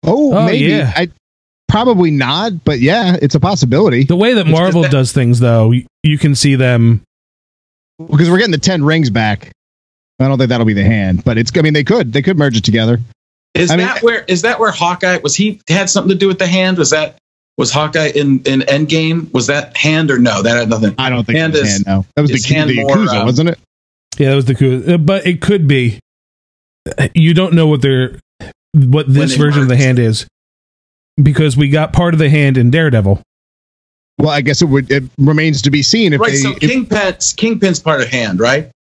Oh, 0.03 0.33
Oh, 0.35 0.47
maybe. 0.47 0.65
yeah. 0.67 0.93
I 0.97 1.11
probably 1.69 2.11
not, 2.11 2.65
but 2.65 2.81
yeah, 2.81 3.19
it's 3.21 3.35
a 3.35 3.41
possibility. 3.41 4.05
the 4.05 4.17
way 4.17 4.33
that 4.35 4.47
Marvel 4.47 4.81
that- 4.83 4.91
does 4.91 5.13
things, 5.13 5.41
though, 5.41 5.73
you, 5.73 5.85
you 6.03 6.17
can 6.17 6.35
see 6.35 6.55
them. 6.57 7.03
Because 7.99 8.31
we're 8.31 8.39
getting 8.39 8.51
the 8.53 8.57
ten 8.59 8.83
rings 8.83 9.11
back. 9.11 9.53
I 10.21 10.29
don't 10.29 10.39
think 10.39 10.51
that'll 10.51 10.67
be 10.67 10.75
the 10.75 10.85
hand, 10.85 11.25
but 11.25 11.39
it's. 11.39 11.51
I 11.57 11.63
mean, 11.63 11.73
they 11.73 11.85
could. 11.85 12.13
They 12.13 12.23
could 12.23 12.37
merge 12.39 12.57
it 12.57 12.65
together. 12.65 13.01
Is 13.55 13.71
I 13.71 13.77
mean- 13.77 13.87
that 13.87 14.03
where 14.03 14.23
is 14.29 14.43
that 14.43 14.61
where 14.61 14.71
Hawkeye 14.71 15.19
was? 15.19 15.35
He 15.35 15.61
had 15.69 15.89
something 15.91 16.11
to 16.11 16.15
do 16.15 16.29
with 16.29 16.39
the 16.39 16.47
hand. 16.47 16.79
Was 16.79 16.91
that 16.91 17.17
was 17.59 17.73
Hawkeye 17.73 18.13
in 18.15 18.41
in 18.45 18.61
Endgame? 18.61 19.33
Was 19.33 19.47
that 19.49 19.77
hand 19.77 20.11
or 20.11 20.19
no? 20.19 20.43
That 20.43 20.57
had 20.57 20.69
nothing. 20.69 20.95
I 20.99 21.11
don't 21.11 21.25
think 21.25 21.39
Hand 21.39 21.55
it 21.57 21.61
was 21.61 21.69
is- 21.69 21.75
hand. 21.75 21.85
No, 21.87 22.07
that 22.15 22.23
was 22.23 22.31
the, 22.31 22.37
is 22.37 22.47
key, 22.47 22.55
hand 22.55 22.71
the 22.71 22.83
more, 22.83 22.97
Yakuza, 22.97 23.21
um, 23.21 23.27
wasn't 23.27 23.49
it? 23.51 23.59
Yeah, 24.19 24.31
that 24.31 24.37
was 24.37 24.45
the 24.45 24.55
cool. 24.55 24.95
uh, 24.95 24.99
But 24.99 25.27
it 25.27 25.41
could 25.41 25.67
be. 25.67 25.99
You 27.15 27.35
don't 27.35 27.55
know 27.55 27.67
what 27.67 27.83
they're 27.83 28.19
what 28.75 29.13
this 29.13 29.33
they 29.33 29.39
version 29.39 29.63
of 29.63 29.69
the 29.69 29.77
hand 29.77 29.99
is 29.99 30.27
because 31.21 31.57
we 31.57 31.69
got 31.71 31.93
part 31.93 32.15
of 32.15 32.19
the 32.19 32.29
hand 32.31 32.57
in 32.57 32.71
Daredevil. 32.71 33.21
Well, 34.19 34.31
I 34.31 34.43
guess 34.43 34.61
it 34.63 34.67
would. 34.67 34.91
It 34.91 35.05
remains 35.19 35.63
to 35.63 35.71
be 35.71 35.83
seen 35.83 36.13
if 36.13 36.21
right. 36.21 36.31
they. 36.33 36.37
so 36.37 36.51
if- 36.53 36.59
Kingpin's 36.61 37.33
Kingpin's 37.33 37.81
part 37.81 38.01
of 38.03 38.09
hand, 38.09 38.39
right? 38.39 38.71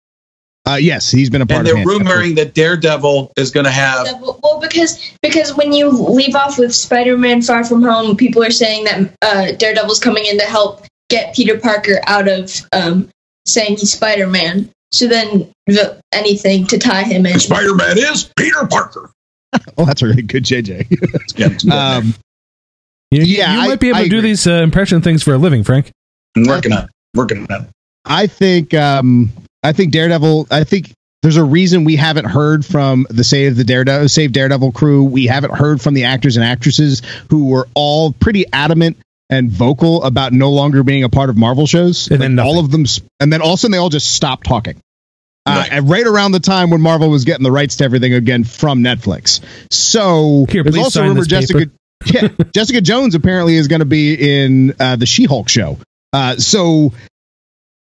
Uh, 0.72 0.76
yes, 0.76 1.10
he's 1.10 1.30
been 1.30 1.42
a 1.42 1.46
part 1.46 1.60
And 1.60 1.68
of 1.68 1.74
they're 1.74 1.84
hand. 1.84 2.06
rumoring 2.06 2.36
that 2.36 2.54
Daredevil 2.54 3.32
is 3.36 3.50
going 3.50 3.64
to 3.64 3.70
have. 3.72 4.06
Well, 4.20 4.58
because 4.60 5.12
because 5.22 5.54
when 5.56 5.72
you 5.72 5.88
leave 5.90 6.34
off 6.34 6.58
with 6.58 6.74
Spider-Man: 6.74 7.42
Far 7.42 7.64
From 7.64 7.82
Home, 7.82 8.16
people 8.16 8.42
are 8.42 8.50
saying 8.50 8.84
that 8.84 9.14
uh, 9.22 9.52
Daredevil's 9.52 9.98
coming 10.00 10.24
in 10.26 10.38
to 10.38 10.44
help 10.44 10.84
get 11.08 11.34
Peter 11.34 11.58
Parker 11.58 12.00
out 12.06 12.28
of 12.28 12.50
um, 12.72 13.08
saying 13.46 13.76
he's 13.78 13.92
Spider-Man. 13.92 14.70
So 14.92 15.06
then, 15.06 15.52
the, 15.66 16.00
anything 16.12 16.66
to 16.66 16.78
tie 16.78 17.04
him 17.04 17.24
in. 17.26 17.38
Spider 17.38 17.74
Man 17.76 17.96
is 17.96 18.30
Peter 18.36 18.66
Parker. 18.66 19.10
Oh, 19.78 19.84
that's 19.84 20.00
a 20.02 20.06
really 20.06 20.22
good, 20.22 20.44
JJ. 20.44 20.86
Yeah, 21.36 21.96
um, 21.96 22.14
You, 23.10 23.22
Yeah, 23.22 23.54
you 23.54 23.60
I- 23.60 23.68
might 23.68 23.80
be 23.80 23.88
able 23.88 23.98
I 23.98 24.02
to 24.04 24.08
do 24.08 24.20
these 24.20 24.46
uh, 24.46 24.52
impression 24.62 25.00
things 25.02 25.22
for 25.24 25.34
a 25.34 25.38
living, 25.38 25.64
Frank. 25.64 25.90
I'm 26.36 26.44
working 26.44 26.72
on 26.72 26.88
working 27.14 27.46
on 27.50 27.62
it. 27.64 27.68
I 28.04 28.26
think. 28.28 28.74
Um, 28.74 29.30
I 29.62 29.72
think 29.72 29.92
Daredevil. 29.92 30.46
I 30.50 30.64
think 30.64 30.92
there's 31.22 31.36
a 31.36 31.44
reason 31.44 31.84
we 31.84 31.96
haven't 31.96 32.24
heard 32.24 32.64
from 32.64 33.06
the 33.10 33.24
Save 33.24 33.56
the 33.56 33.64
Daredevil, 33.64 34.08
Save 34.08 34.32
Daredevil 34.32 34.72
crew. 34.72 35.04
We 35.04 35.26
haven't 35.26 35.54
heard 35.54 35.80
from 35.80 35.94
the 35.94 36.04
actors 36.04 36.36
and 36.36 36.44
actresses 36.44 37.02
who 37.28 37.46
were 37.48 37.68
all 37.74 38.12
pretty 38.12 38.46
adamant 38.52 38.96
and 39.28 39.50
vocal 39.50 40.02
about 40.02 40.32
no 40.32 40.50
longer 40.50 40.82
being 40.82 41.04
a 41.04 41.08
part 41.08 41.30
of 41.30 41.36
Marvel 41.36 41.66
shows. 41.66 42.10
And 42.10 42.20
then 42.20 42.38
all 42.38 42.58
of 42.58 42.70
them, 42.70 42.84
and 43.20 43.32
then 43.32 43.42
all 43.42 43.52
of 43.52 43.54
a 43.54 43.56
sudden 43.58 43.72
they 43.72 43.78
all 43.78 43.90
just 43.90 44.14
stopped 44.14 44.46
talking. 44.46 44.76
Uh, 45.46 45.64
Right. 45.70 45.80
right 45.80 46.06
around 46.06 46.32
the 46.32 46.40
time 46.40 46.70
when 46.70 46.80
Marvel 46.80 47.08
was 47.08 47.24
getting 47.24 47.44
the 47.44 47.52
rights 47.52 47.76
to 47.76 47.84
everything 47.84 48.12
again 48.14 48.44
from 48.44 48.80
Netflix. 48.82 49.40
So 49.70 50.46
Here, 50.48 50.62
there's 50.62 50.76
also 50.76 51.02
rumor 51.02 51.24
Jessica, 51.24 51.70
yeah, 52.04 52.28
Jessica 52.54 52.80
Jones 52.80 53.14
apparently 53.14 53.56
is 53.56 53.66
going 53.68 53.80
to 53.80 53.86
be 53.86 54.42
in 54.42 54.74
uh, 54.78 54.96
the 54.96 55.06
She-Hulk 55.06 55.48
show. 55.48 55.78
Uh, 56.12 56.36
so 56.36 56.92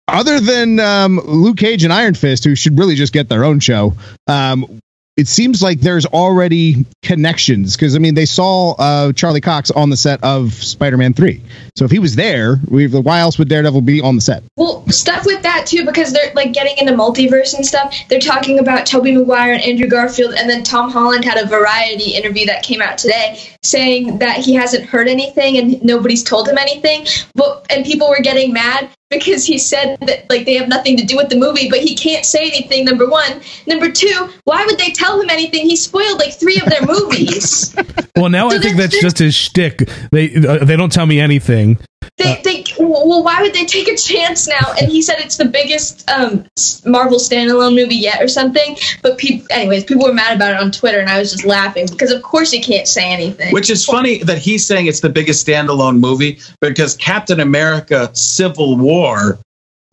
other 0.08 0.40
than 0.40 0.80
um, 0.80 1.20
Luke 1.26 1.58
Cage 1.58 1.84
and 1.84 1.92
Iron 1.92 2.14
Fist, 2.14 2.44
who 2.44 2.56
should 2.56 2.78
really 2.78 2.96
just 2.96 3.14
get 3.14 3.30
their 3.30 3.44
own 3.44 3.60
show, 3.60 3.94
um, 4.28 4.80
it 5.18 5.28
seems 5.28 5.64
like 5.64 5.80
there's 5.80 6.06
already 6.06 6.86
connections 7.02 7.76
because 7.76 7.96
I 7.96 8.00
mean 8.00 8.14
they 8.14 8.28
saw 8.28 8.74
uh, 8.74 9.12
Charlie 9.14 9.42
Cox 9.42 9.72
on 9.72 9.90
the 9.90 9.98
set 9.98 10.24
of 10.24 10.54
Spider-Man 10.54 11.16
Three. 11.16 11.42
So 11.76 11.86
if 11.86 11.92
he 11.92 11.98
was 11.98 12.16
there, 12.16 12.58
why 12.58 13.20
else 13.20 13.40
would 13.40 13.50
Daredevil 13.50 13.82
be 13.82 14.00
on 14.00 14.16
the 14.16 14.22
set? 14.22 14.44
Well, 14.58 14.88
stuff 14.90 15.26
with 15.26 15.42
that 15.42 15.66
too, 15.66 15.86
because 15.86 16.14
they're 16.14 16.32
like 16.36 16.54
getting 16.54 16.78
into 16.78 16.94
multiverse 16.94 17.56
and 17.56 17.66
stuff. 17.66 17.96
They're 18.10 18.20
talking 18.20 18.60
about 18.60 18.86
Tobey 18.86 19.16
Maguire 19.16 19.54
and 19.54 19.64
Andrew 19.64 19.88
Garfield, 19.88 20.36
and 20.36 20.48
then 20.48 20.64
Tom 20.64 20.92
Holland 20.92 21.26
had 21.26 21.44
a 21.44 21.48
Variety 21.48 22.14
interview 22.14 22.46
that 22.46 22.62
came 22.62 22.82
out 22.82 23.00
today 23.00 23.40
saying 23.64 24.20
that 24.20 24.38
he 24.38 24.54
hasn't 24.54 24.86
heard 24.86 25.08
anything 25.08 25.58
and 25.58 25.84
nobody's 25.84 26.24
told 26.24 26.48
him 26.48 26.60
anything. 26.60 27.08
But 27.34 27.66
and 27.72 27.84
people 27.84 28.08
were 28.10 28.22
getting 28.22 28.54
mad 28.54 28.92
because 29.10 29.46
he 29.46 29.58
said 29.58 29.98
that 30.02 30.30
like 30.30 30.46
they 30.46 30.56
have 30.56 30.68
nothing 30.68 30.98
to 30.98 31.06
do 31.06 31.16
with 31.16 31.30
the 31.30 31.38
movie, 31.38 31.70
but 31.70 31.80
he 31.80 31.96
can't 31.96 32.26
say 32.26 32.48
anything. 32.48 32.86
Number 32.86 33.08
one, 33.10 33.42
number 33.66 33.92
two, 33.92 34.30
why 34.44 34.66
would 34.66 34.78
they 34.78 34.92
tell 34.92 35.22
him 35.22 35.30
anything? 35.30 35.66
He 35.66 35.76
spoiled 35.76 36.20
like 36.20 36.34
three 36.34 36.60
of 36.60 36.70
their 36.70 36.86
movies. 36.86 37.76
Well, 38.18 38.30
now 38.30 38.50
So 38.50 38.58
I 38.58 38.60
think 38.60 38.78
that's 38.78 39.00
just 39.00 39.20
his 39.20 39.36
shtick. 39.36 39.88
They 40.12 40.34
uh, 40.36 40.66
they 40.66 40.76
don't 40.76 40.92
tell 40.92 41.06
me 41.06 41.20
anything. 41.20 41.78
They, 42.18 42.42
they, 42.44 42.64
well, 42.80 43.24
why 43.24 43.42
would 43.42 43.54
they 43.54 43.66
take 43.66 43.88
a 43.88 43.96
chance 43.96 44.48
now? 44.48 44.74
And 44.80 44.90
he 44.92 45.02
said 45.02 45.18
it's 45.20 45.38
the 45.38 45.46
biggest 45.46 46.10
um, 46.10 46.46
Marvel 46.86 47.18
standalone 47.18 47.76
movie 47.76 47.96
yet, 47.96 48.22
or 48.22 48.28
something. 48.28 48.78
But 49.02 49.18
people, 49.18 49.48
anyways, 49.52 49.84
people 49.84 50.06
were 50.06 50.14
mad 50.14 50.36
about 50.36 50.54
it 50.54 50.60
on 50.60 50.72
Twitter, 50.72 51.00
and 51.00 51.10
I 51.10 51.20
was 51.20 51.32
just 51.32 51.46
laughing 51.46 51.88
because, 51.90 52.12
of 52.12 52.22
course, 52.24 52.52
he 52.52 52.62
can't 52.62 52.88
say 52.88 53.12
anything. 53.12 53.54
Which 53.54 53.70
is 53.70 53.86
funny 53.86 54.24
that 54.24 54.38
he's 54.38 54.66
saying 54.66 54.88
it's 54.88 55.02
the 55.02 55.10
biggest 55.10 55.46
standalone 55.46 56.00
movie 56.00 56.40
because 56.62 56.96
Captain 56.96 57.40
America 57.40 58.10
Civil 58.16 58.78
War 58.78 59.40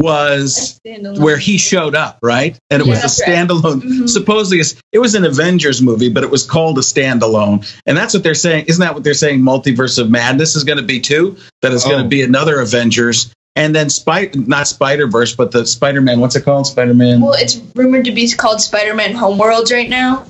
was 0.00 0.80
where 1.16 1.36
he 1.38 1.56
showed 1.58 1.94
up, 1.94 2.18
right? 2.22 2.56
And 2.70 2.82
it 2.82 2.86
Yeah, 2.86 2.90
was 2.90 2.98
a 2.98 3.02
that's 3.02 3.20
right. 3.20 3.48
standalone. 3.48 3.82
Mhm. 3.82 4.08
Supposedly, 4.08 4.60
it 4.92 4.98
was 4.98 5.14
an 5.14 5.24
Avengers 5.24 5.80
movie, 5.80 6.08
but 6.08 6.22
it 6.22 6.30
was 6.30 6.44
called 6.44 6.78
a 6.78 6.82
standalone. 6.82 7.70
And 7.86 7.96
that's 7.96 8.12
what 8.14 8.22
they're 8.22 8.34
saying. 8.34 8.64
Isn't 8.66 8.80
that 8.80 8.94
what 8.94 9.04
they're 9.04 9.14
saying? 9.14 9.40
Multiverse 9.40 9.98
of 9.98 10.10
Madness 10.10 10.56
is 10.56 10.64
going 10.64 10.78
to 10.78 10.84
be 10.84 11.00
too. 11.00 11.36
That 11.62 11.72
is 11.72 11.84
going 11.84 12.00
Oh. 12.00 12.02
to 12.02 12.08
be 12.08 12.22
another 12.22 12.60
Avengers. 12.60 13.30
And 13.56 13.74
then 13.74 13.88
Spider, 13.88 14.36
not 14.46 14.66
Spider 14.66 15.06
Verse, 15.06 15.34
but 15.36 15.52
the 15.52 15.64
Spider 15.64 16.00
Man. 16.00 16.18
What's 16.20 16.34
it 16.34 16.42
called? 16.44 16.66
Spider 16.66 16.92
Man. 16.94 17.20
Well, 17.20 17.34
it's 17.38 17.60
rumored 17.76 18.04
to 18.06 18.12
be 18.12 18.28
called 18.32 18.60
Spider-Man 18.60 19.12
Homeworlds 19.14 19.72
right 19.72 19.88
now. 19.88 20.26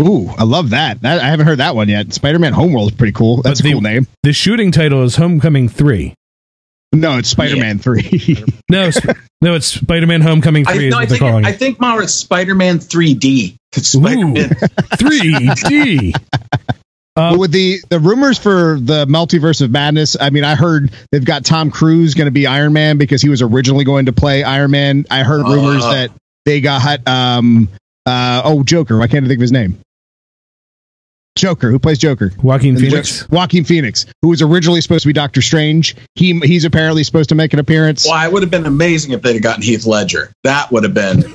Ooh, 0.00 0.28
I 0.38 0.44
love 0.44 0.70
that. 0.70 1.02
that. 1.02 1.20
I 1.20 1.26
haven't 1.26 1.46
heard 1.46 1.58
that 1.58 1.74
one 1.76 1.88
yet. 1.88 2.12
Spider-Man 2.12 2.52
Homeworld 2.52 2.92
is 2.92 2.96
pretty 2.96 3.12
cool. 3.12 3.42
That's 3.42 3.60
But 3.60 3.66
a 3.66 3.68
the- 3.70 3.72
cool 3.74 3.80
name. 3.80 4.06
The 4.22 4.32
shooting 4.32 4.70
title 4.72 5.02
is 5.04 5.16
Homecoming 5.16 5.68
3. 5.68 6.14
No, 6.94 7.18
it's 7.18 7.28
Spider-Man 7.28 7.78
Three. 7.78 8.44
No, 8.70 8.90
no, 9.42 9.54
it's 9.54 9.66
Spider 9.66 10.06
Man 10.06 10.20
Homecoming 10.20 10.64
3 10.64 10.86
I, 10.86 10.88
no, 10.90 10.96
I 10.98 11.00
they're 11.06 11.08
think 11.18 11.20
calling 11.20 11.44
I 11.44 11.52
think 11.52 11.80
Mara, 11.80 12.04
it's 12.04 12.14
Spider 12.14 12.54
Man 12.54 12.78
3D. 12.78 13.56
It's 13.76 13.88
Spider-Man. 13.88 14.48
3D. 14.50 16.14
But 17.16 17.38
with 17.38 17.52
the 17.52 17.78
the 17.90 18.00
rumors 18.00 18.38
for 18.38 18.78
the 18.80 19.06
multiverse 19.06 19.60
of 19.62 19.70
madness, 19.70 20.16
I 20.20 20.30
mean, 20.30 20.42
I 20.42 20.56
heard 20.56 20.90
they've 21.12 21.24
got 21.24 21.44
Tom 21.44 21.70
Cruise 21.70 22.14
going 22.14 22.26
to 22.26 22.32
be 22.32 22.46
Iron 22.46 22.72
Man 22.72 22.98
because 22.98 23.22
he 23.22 23.28
was 23.28 23.40
originally 23.40 23.84
going 23.84 24.06
to 24.06 24.12
play 24.12 24.42
Iron 24.42 24.72
Man. 24.72 25.04
I 25.10 25.22
heard 25.22 25.46
rumors 25.46 25.84
Uh. 25.84 25.92
that 25.92 26.10
they 26.44 26.60
got 26.60 27.06
um 27.06 27.68
uh 28.06 28.42
oh 28.44 28.64
Joker. 28.64 29.00
I 29.00 29.06
can't 29.06 29.24
think 29.26 29.38
of 29.38 29.42
his 29.42 29.52
name. 29.52 29.78
Joker, 31.36 31.70
who 31.70 31.78
plays 31.80 31.98
Joker? 31.98 32.30
Joaquin 32.42 32.76
In 32.76 32.80
Phoenix. 32.80 33.20
Joker- 33.22 33.34
Joaquin 33.34 33.64
Phoenix, 33.64 34.06
who 34.22 34.28
was 34.28 34.40
originally 34.40 34.80
supposed 34.80 35.02
to 35.02 35.08
be 35.08 35.12
Doctor 35.12 35.42
Strange. 35.42 35.96
He 36.14 36.38
he's 36.40 36.64
apparently 36.64 37.02
supposed 37.02 37.28
to 37.30 37.34
make 37.34 37.52
an 37.52 37.58
appearance. 37.58 38.06
Well, 38.08 38.24
it 38.24 38.32
would 38.32 38.42
have 38.42 38.50
been 38.52 38.66
amazing 38.66 39.12
if 39.12 39.22
they'd 39.22 39.32
have 39.34 39.42
gotten 39.42 39.62
Heath 39.62 39.84
Ledger. 39.84 40.30
That 40.44 40.70
would 40.70 40.84
have 40.84 40.94
been. 40.94 41.24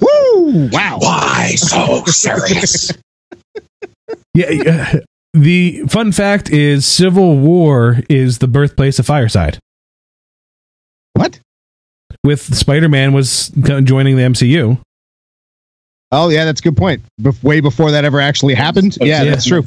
Woo! 0.00 0.68
Wow. 0.70 0.98
Why 1.00 1.54
so 1.56 2.04
serious? 2.06 2.92
Yeah, 4.34 4.48
yeah. 4.50 4.94
The 5.34 5.82
fun 5.88 6.10
fact 6.10 6.48
is 6.50 6.86
Civil 6.86 7.36
War 7.38 7.98
is 8.08 8.38
the 8.38 8.48
birthplace 8.48 8.98
of 8.98 9.04
Fireside. 9.04 9.58
What? 11.12 11.38
With 12.24 12.40
Spider 12.56 12.88
Man 12.88 13.12
was 13.12 13.50
joining 13.50 14.16
the 14.16 14.22
MCU. 14.22 14.78
Oh 16.12 16.28
yeah, 16.28 16.44
that's 16.44 16.60
a 16.60 16.62
good 16.64 16.76
point. 16.76 17.02
Bef- 17.20 17.42
way 17.42 17.60
before 17.60 17.90
that 17.92 18.04
ever 18.04 18.20
actually 18.20 18.54
happened. 18.54 18.96
Yeah, 19.00 19.22
Yeah. 19.22 19.30
that's 19.30 19.46
true. 19.46 19.64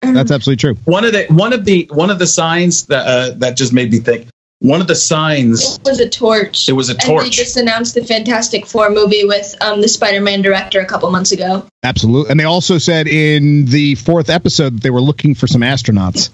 That's 0.00 0.30
absolutely 0.30 0.56
true. 0.56 0.74
one 0.84 1.04
of 1.04 1.12
the 1.12 1.26
one 1.28 1.52
of 1.52 1.64
the 1.64 1.88
one 1.92 2.08
of 2.10 2.18
the 2.18 2.26
signs 2.26 2.86
that 2.86 3.06
uh, 3.06 3.30
that 3.38 3.56
just 3.56 3.72
made 3.72 3.90
me 3.92 3.98
think. 3.98 4.28
One 4.60 4.80
of 4.80 4.88
the 4.88 4.96
signs. 4.96 5.76
It 5.76 5.84
was 5.84 6.00
a 6.00 6.08
torch. 6.08 6.68
It 6.68 6.72
was 6.72 6.88
a 6.88 6.92
And 6.94 7.00
they 7.00 7.06
torch. 7.06 7.30
just 7.30 7.56
announced 7.56 7.94
the 7.94 8.04
Fantastic 8.04 8.66
Four 8.66 8.90
movie 8.90 9.24
with 9.24 9.54
um, 9.60 9.80
the 9.80 9.86
Spider-Man 9.88 10.42
director 10.42 10.80
a 10.80 10.84
couple 10.86 11.08
months 11.12 11.30
ago. 11.30 11.64
Absolutely. 11.84 12.30
And 12.32 12.40
they 12.40 12.44
also 12.44 12.78
said 12.78 13.06
in 13.06 13.66
the 13.66 13.94
fourth 13.94 14.28
episode 14.28 14.74
that 14.74 14.82
they 14.82 14.90
were 14.90 15.00
looking 15.00 15.36
for 15.36 15.46
some 15.46 15.60
astronauts. 15.60 16.30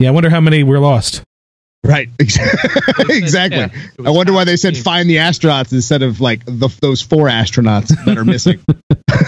Yeah, 0.00 0.08
I 0.08 0.10
wonder 0.10 0.30
how 0.30 0.40
many 0.40 0.64
were 0.64 0.80
lost. 0.80 1.22
Right. 1.84 2.08
exactly. 2.18 3.58
Yeah, 3.58 3.68
I 4.06 4.10
wonder 4.10 4.32
why 4.32 4.44
they 4.44 4.56
said 4.56 4.74
find 4.76 5.08
the 5.08 5.16
astronauts 5.16 5.70
instead 5.72 6.02
of 6.02 6.18
like 6.18 6.42
the, 6.46 6.74
those 6.80 7.02
four 7.02 7.26
astronauts 7.26 7.88
that 8.06 8.16
are 8.16 8.24
missing. 8.24 8.58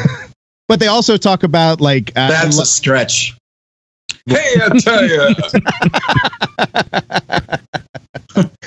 but 0.69 0.81
they 0.81 0.87
also 0.87 1.19
talk 1.19 1.43
about 1.43 1.83
like 1.83 2.13
uh, 2.17 2.29
That's 2.29 2.59
a 2.59 2.65
stretch. 2.65 3.37
Hey, 4.25 4.55
I 4.61 4.69
tell 4.79 5.05
you. 5.05 5.35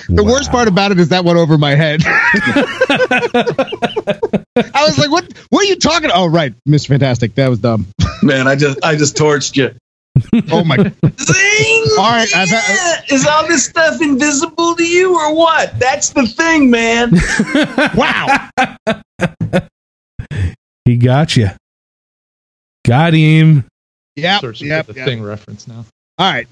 the 0.08 0.24
worst 0.24 0.52
part 0.52 0.68
about 0.68 0.92
it 0.92 1.00
is 1.00 1.10
that 1.10 1.26
went 1.26 1.40
over 1.40 1.58
my 1.58 1.74
head. 1.76 2.02
I 4.56 4.86
was 4.86 4.98
like, 4.98 5.12
"What? 5.12 5.34
What 5.50 5.64
are 5.64 5.68
you 5.68 5.76
talking?" 5.76 6.12
Oh, 6.14 6.28
right, 6.28 6.54
Mr. 6.68 6.88
Fantastic. 6.90 7.36
That 7.36 7.50
was 7.50 7.60
dumb. 7.60 7.88
Man, 8.22 8.48
I 8.48 8.56
just 8.56 8.84
I 8.86 8.96
just 8.96 9.18
torched 9.18 9.58
you. 9.58 9.76
Oh 10.52 10.64
my! 10.64 10.78
Zing! 11.20 11.84
All 11.98 12.10
right, 12.12 12.36
I've 12.36 12.50
had- 12.50 12.64
Yeah. 12.70 12.96
Uh, 13.12 13.16
Is 13.16 13.26
all 13.26 13.48
this 13.48 13.66
stuff 13.66 14.02
invisible 14.02 14.76
to 14.76 14.84
you 14.88 15.16
or 15.16 15.36
what? 15.36 15.78
That's 15.80 16.10
the 16.10 16.26
thing, 16.28 16.70
man. 16.70 17.12
wow. 17.96 18.50
He 20.86 20.98
got 20.98 21.36
you. 21.36 21.50
Got 22.86 23.14
him. 23.14 23.66
Yeah. 24.16 24.40
Searching 24.40 24.68
Yep. 24.68 24.86
for 24.88 24.94
the 24.94 25.00
yep. 25.00 25.08
thing 25.08 25.22
reference 25.22 25.68
now. 25.68 25.86
All 26.18 26.32
right. 26.32 26.48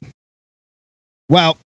Well, 1.30 1.58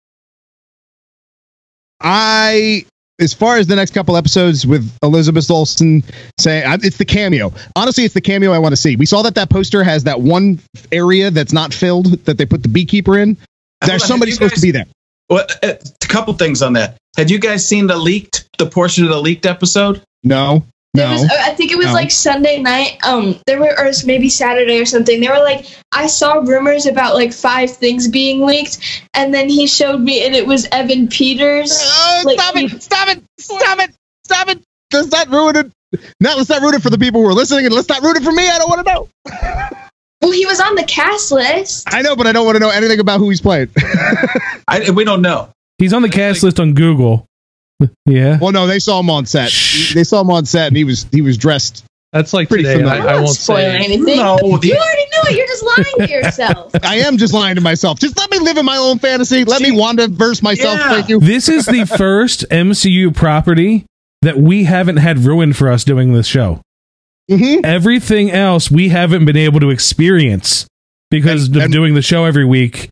I, 1.99 2.85
as 3.21 3.33
far 3.33 3.57
as 3.57 3.67
the 3.67 3.75
next 3.75 3.93
couple 3.93 4.17
episodes 4.17 4.65
with 4.65 4.91
Elizabeth 5.03 5.49
Olsen 5.49 6.03
saying, 6.39 6.63
it's 6.83 6.97
the 6.97 7.05
cameo. 7.05 7.53
Honestly, 7.75 8.03
it's 8.03 8.13
the 8.13 8.21
cameo 8.21 8.51
I 8.51 8.59
want 8.59 8.73
to 8.73 8.77
see. 8.77 8.95
We 8.95 9.05
saw 9.05 9.21
that 9.21 9.35
that 9.35 9.49
poster 9.49 9.83
has 9.83 10.05
that 10.05 10.19
one 10.19 10.59
area 10.91 11.29
that's 11.29 11.53
not 11.53 11.73
filled 11.73 12.07
that 12.25 12.37
they 12.37 12.45
put 12.45 12.63
the 12.63 12.69
beekeeper 12.69 13.17
in. 13.17 13.37
There's 13.81 14.01
on, 14.03 14.07
somebody 14.07 14.31
supposed 14.31 14.55
to 14.55 14.61
be 14.61 14.71
there. 14.71 14.85
Well, 15.29 15.45
uh, 15.63 15.73
a 16.03 16.07
couple 16.07 16.33
things 16.33 16.61
on 16.61 16.73
that. 16.73 16.97
Had 17.15 17.29
you 17.29 17.39
guys 17.39 17.67
seen 17.67 17.87
the 17.87 17.97
leaked, 17.97 18.47
the 18.57 18.65
portion 18.65 19.03
of 19.03 19.11
the 19.11 19.21
leaked 19.21 19.45
episode? 19.45 20.01
No, 20.23 20.65
There 20.93 21.07
no. 21.07 21.13
was, 21.13 21.23
uh, 21.23 21.27
I 21.39 21.51
think 21.53 21.71
it 21.71 21.77
was 21.77 21.87
No. 21.87 21.93
like 21.93 22.11
Sunday 22.11 22.59
night. 22.59 22.97
Um, 23.03 23.39
there 23.47 23.59
were, 23.61 23.73
or 23.79 23.91
maybe 24.05 24.27
Saturday 24.29 24.79
or 24.79 24.85
something. 24.85 25.21
They 25.21 25.29
were 25.29 25.39
like, 25.39 25.65
I 25.93 26.07
saw 26.07 26.33
rumors 26.39 26.85
about 26.85 27.15
like 27.15 27.31
five 27.31 27.71
things 27.71 28.09
being 28.09 28.45
leaked, 28.45 28.79
and 29.13 29.33
then 29.33 29.47
he 29.47 29.67
showed 29.67 30.01
me, 30.01 30.25
and 30.25 30.35
it 30.35 30.45
was 30.45 30.67
Evan 30.71 31.07
Peters. 31.07 31.71
Oh, 31.81 32.23
like, 32.25 32.39
stop 32.39 32.55
he- 32.57 32.65
it! 32.65 32.83
Stop 32.83 33.07
it! 33.07 33.23
Stop 33.39 33.79
it! 33.79 33.95
Stop 34.25 34.47
it! 34.49 34.61
Let's 34.93 35.07
not 35.11 35.29
ruin 35.29 35.55
it. 35.55 35.71
No, 36.19 36.35
let's 36.35 36.49
not 36.49 36.61
ruin 36.61 36.75
it 36.75 36.81
for 36.81 36.89
the 36.89 36.97
people 36.97 37.21
who 37.21 37.27
are 37.27 37.33
listening, 37.33 37.65
and 37.67 37.73
let's 37.75 37.87
not 37.87 38.01
ruin 38.01 38.17
it 38.17 38.23
for 38.23 38.31
me. 38.33 38.49
I 38.49 38.57
don't 38.57 38.69
want 38.69 38.85
to 38.85 38.93
know. 38.93 39.09
Well, 40.21 40.31
he 40.31 40.45
was 40.45 40.59
on 40.61 40.75
the 40.75 40.83
cast 40.83 41.31
list. 41.31 41.91
I 41.91 42.03
know, 42.03 42.15
but 42.15 42.27
I 42.27 42.31
don't 42.31 42.45
want 42.45 42.55
to 42.55 42.59
know 42.59 42.69
anything 42.69 42.99
about 42.99 43.17
who 43.17 43.29
he's 43.31 43.41
playing. 43.41 43.69
I, 44.67 44.91
we 44.91 45.03
don't 45.03 45.23
know. 45.23 45.49
He's 45.79 45.93
on 45.93 46.03
the 46.03 46.09
cast 46.09 46.43
list 46.43 46.59
on 46.59 46.75
Google. 46.75 47.25
Yeah. 48.05 48.37
well, 48.39 48.51
no, 48.51 48.67
they 48.67 48.79
saw 48.79 48.99
him 48.99 49.09
on 49.09 49.25
set. 49.25 49.51
They 49.93 50.03
saw 50.03 50.21
him 50.21 50.29
on 50.31 50.45
set, 50.45 50.67
and 50.67 50.77
he 50.77 50.83
was 50.83 51.05
he 51.11 51.21
was 51.21 51.37
dressed. 51.37 51.83
That's 52.13 52.33
like 52.33 52.49
Pretty 52.49 52.63
today. 52.65 52.75
I, 52.75 52.77
familiar. 52.83 53.09
I 53.09 53.13
I'm 53.15 53.23
won't 53.23 53.35
spoil 53.37 53.55
say. 53.57 53.75
anything. 53.77 54.17
No, 54.17 54.37
you 54.41 54.57
the- 54.59 54.75
already 54.77 55.05
know 55.13 55.21
it. 55.29 55.37
You're 55.37 55.47
just 55.47 55.63
lying 55.63 56.07
to 56.07 56.13
yourself. 56.13 56.71
I 56.83 56.95
am 56.97 57.17
just 57.17 57.33
lying 57.33 57.55
to 57.55 57.61
myself. 57.61 57.99
Just 57.99 58.17
let 58.17 58.29
me 58.29 58.39
live 58.39 58.57
in 58.57 58.65
my 58.65 58.75
own 58.75 58.99
fantasy. 58.99 59.45
Let 59.45 59.61
me 59.61 59.71
Wanda 59.71 60.09
verse 60.09 60.41
myself. 60.43 60.77
Yeah. 60.77 60.89
Thank 60.89 61.07
you. 61.09 61.19
This 61.21 61.47
is 61.47 61.65
the 61.65 61.85
first 61.97 62.45
MCU 62.49 63.15
property 63.15 63.85
that 64.23 64.37
we 64.37 64.65
haven't 64.65 64.97
had 64.97 65.19
ruined 65.19 65.55
for 65.55 65.69
us 65.71 65.85
doing 65.85 66.11
this 66.11 66.27
show. 66.27 66.59
hmm 67.29 67.61
Everything 67.63 68.29
else 68.29 68.69
we 68.69 68.89
haven't 68.89 69.23
been 69.25 69.37
able 69.37 69.61
to 69.61 69.69
experience 69.69 70.67
because 71.09 71.47
And- 71.47 71.55
of 71.55 71.63
and- 71.63 71.71
doing 71.73 71.93
the 71.93 72.01
show 72.01 72.25
every 72.25 72.45
week. 72.45 72.89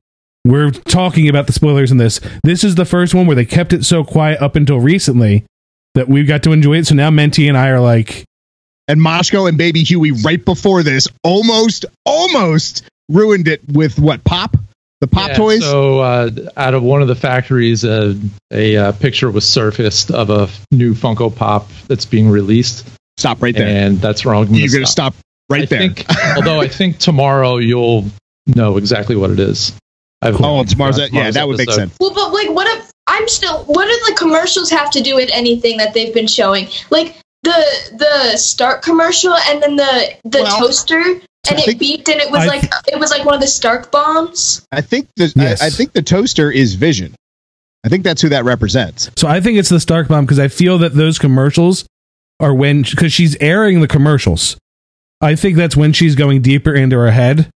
We're 0.50 0.72
talking 0.72 1.30
about 1.30 1.46
the 1.46 1.54
spoilers 1.54 1.92
in 1.92 1.98
this. 1.98 2.20
This 2.44 2.64
is 2.64 2.74
the 2.74 2.86
first 2.86 3.14
one 3.14 3.28
where 3.28 3.36
they 3.36 3.46
kept 3.46 3.72
it 3.72 3.86
so 3.86 4.04
quiet 4.04 4.42
up 4.42 4.56
until 4.56 4.80
recently 4.80 5.46
that 5.94 6.10
we 6.10 6.24
got 6.24 6.42
to 6.44 6.52
enjoy 6.52 6.78
it. 6.78 6.88
So 6.88 6.96
now 6.96 7.12
Menti 7.12 7.48
and 7.48 7.58
I 7.58 7.70
are 7.70 7.80
like, 7.80 8.26
And 8.88 9.00
Moshko 9.00 9.48
and 9.48 9.58
Baby 9.58 9.84
Huey 9.84 10.12
right 10.12 10.44
before 10.44 10.82
this 10.82 11.08
almost 11.24 11.86
almost 12.04 12.84
ruined 13.10 13.48
it 13.48 13.62
with 13.74 14.00
what 14.00 14.24
pop 14.24 14.56
the 15.02 15.08
pop 15.08 15.30
Yeah, 15.30 15.36
toys. 15.36 15.62
So, 15.62 16.00
uh, 16.00 16.30
out 16.58 16.74
of 16.74 16.84
one 16.84 17.02
of 17.02 17.08
the 17.08 17.16
factories, 17.16 17.86
uh, 17.86 18.16
a 18.52 18.76
uh, 18.76 18.92
picture 18.94 19.32
was 19.32 19.48
surfaced 19.48 20.12
of 20.12 20.30
a 20.30 20.50
new 20.72 20.94
Funko 20.94 21.34
Pop 21.34 21.70
that's 21.88 22.06
being 22.06 22.28
released, 22.30 22.88
stop 23.18 23.42
right 23.42 23.56
there. 23.56 23.68
and 23.68 24.00
that's 24.00 24.26
wrong. 24.26 24.48
You're 24.54 24.74
gonna 24.74 24.86
stop 24.86 25.14
right 25.50 25.62
I 25.62 25.66
there. 25.66 25.80
Think, 25.80 26.06
although 26.36 26.60
I 26.60 26.68
think 26.68 26.98
tomorrow 26.98 27.58
you'll 27.58 28.06
know 28.48 28.78
exactly 28.78 29.16
what 29.16 29.30
it 29.30 29.40
is. 29.40 29.74
I've 30.22 30.40
oh, 30.42 30.62
it's 30.62 30.76
Mars. 30.76 30.98
Yeah, 30.98 31.08
tomorrow's 31.08 31.34
that 31.36 31.48
would 31.48 31.58
make 31.58 31.72
sense. 31.72 31.96
Well, 32.00 32.14
but 32.14 32.32
like, 32.34 32.50
what 32.50 32.68
if 32.78 32.92
I'm 33.08 33.28
still? 33.28 33.64
What 33.66 33.86
do 33.86 34.12
the 34.12 34.16
commercials 34.18 34.70
have 34.70 34.92
to 34.92 35.02
do 35.02 35.16
with 35.16 35.30
anything 35.34 35.78
that 35.78 35.94
they've 35.94 36.14
been 36.14 36.28
showing? 36.28 36.68
Like 36.90 37.16
the 37.44 37.66
the 37.98 38.38
Stark 38.38 38.82
commercial, 38.84 39.34
and 39.34 39.64
then 39.64 39.76
the 39.78 40.14
the 40.26 40.42
Well, 40.44 40.60
toaster, 40.60 41.00
and 41.00 41.22
I 41.48 41.54
it 41.62 41.66
think- 41.66 41.82
beeped, 41.82 42.12
and 42.12 42.20
it 42.22 42.30
was 42.30 42.42
I- 42.44 42.48
like 42.48 42.64
it 42.88 43.00
was 43.00 43.12
like 43.12 43.24
one 43.26 43.36
of 43.36 43.42
the 43.42 43.48
Stark 43.48 43.92
bombs. 43.92 44.66
I 44.72 44.82
think 44.82 45.08
the 45.16 45.32
Yes. 45.36 45.62
I, 45.62 45.68
I 45.68 45.70
think 45.70 45.94
the 45.94 46.02
toaster 46.02 46.52
is 46.52 46.76
Vision. 46.76 47.16
I 47.86 47.88
think 47.88 48.04
that's 48.04 48.22
who 48.22 48.28
that 48.30 48.44
represents. 48.44 49.10
So 49.16 49.26
I 49.30 49.40
think 49.40 49.58
it's 49.58 49.70
the 49.70 49.80
Stark 49.80 50.10
Bomb 50.10 50.26
because 50.26 50.38
I 50.38 50.50
feel 50.50 50.80
that 50.80 50.94
those 50.96 51.18
commercials 51.18 51.86
are 52.42 52.54
when 52.54 52.82
because 52.82 53.14
she's 53.14 53.38
airing 53.38 53.80
the 53.80 53.88
commercials. 53.88 54.58
I 55.22 55.36
think 55.36 55.56
that's 55.56 55.78
when 55.78 55.94
she's 55.94 56.16
going 56.16 56.42
deeper 56.42 56.74
into 56.76 56.98
her 56.98 57.12
head 57.12 57.50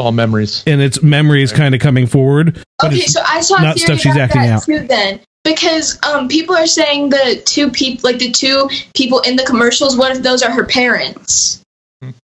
all 0.00 0.12
memories. 0.12 0.64
and 0.66 0.80
it's 0.80 1.02
memories 1.02 1.52
kind 1.52 1.74
of 1.74 1.80
coming 1.80 2.06
forward. 2.06 2.62
But 2.78 2.88
Okay, 2.92 3.00
so 3.02 3.20
I 3.24 3.40
saw 3.40 3.58
not 3.58 3.78
stuff 3.78 4.00
she's 4.00 4.12
about 4.12 4.22
acting 4.30 4.42
that 4.42 4.50
out. 4.50 4.62
too. 4.64 4.80
Then 4.80 5.20
because 5.44 5.98
um 6.02 6.28
people 6.28 6.54
are 6.56 6.66
saying 6.66 7.10
the 7.10 7.40
two 7.44 7.70
people 7.70 8.08
like 8.10 8.18
the 8.18 8.30
two 8.30 8.68
people 8.94 9.20
in 9.20 9.36
the 9.36 9.44
commercials. 9.44 9.96
What 9.96 10.16
if 10.16 10.22
those 10.22 10.42
are 10.42 10.50
her 10.50 10.64
parents? 10.64 11.62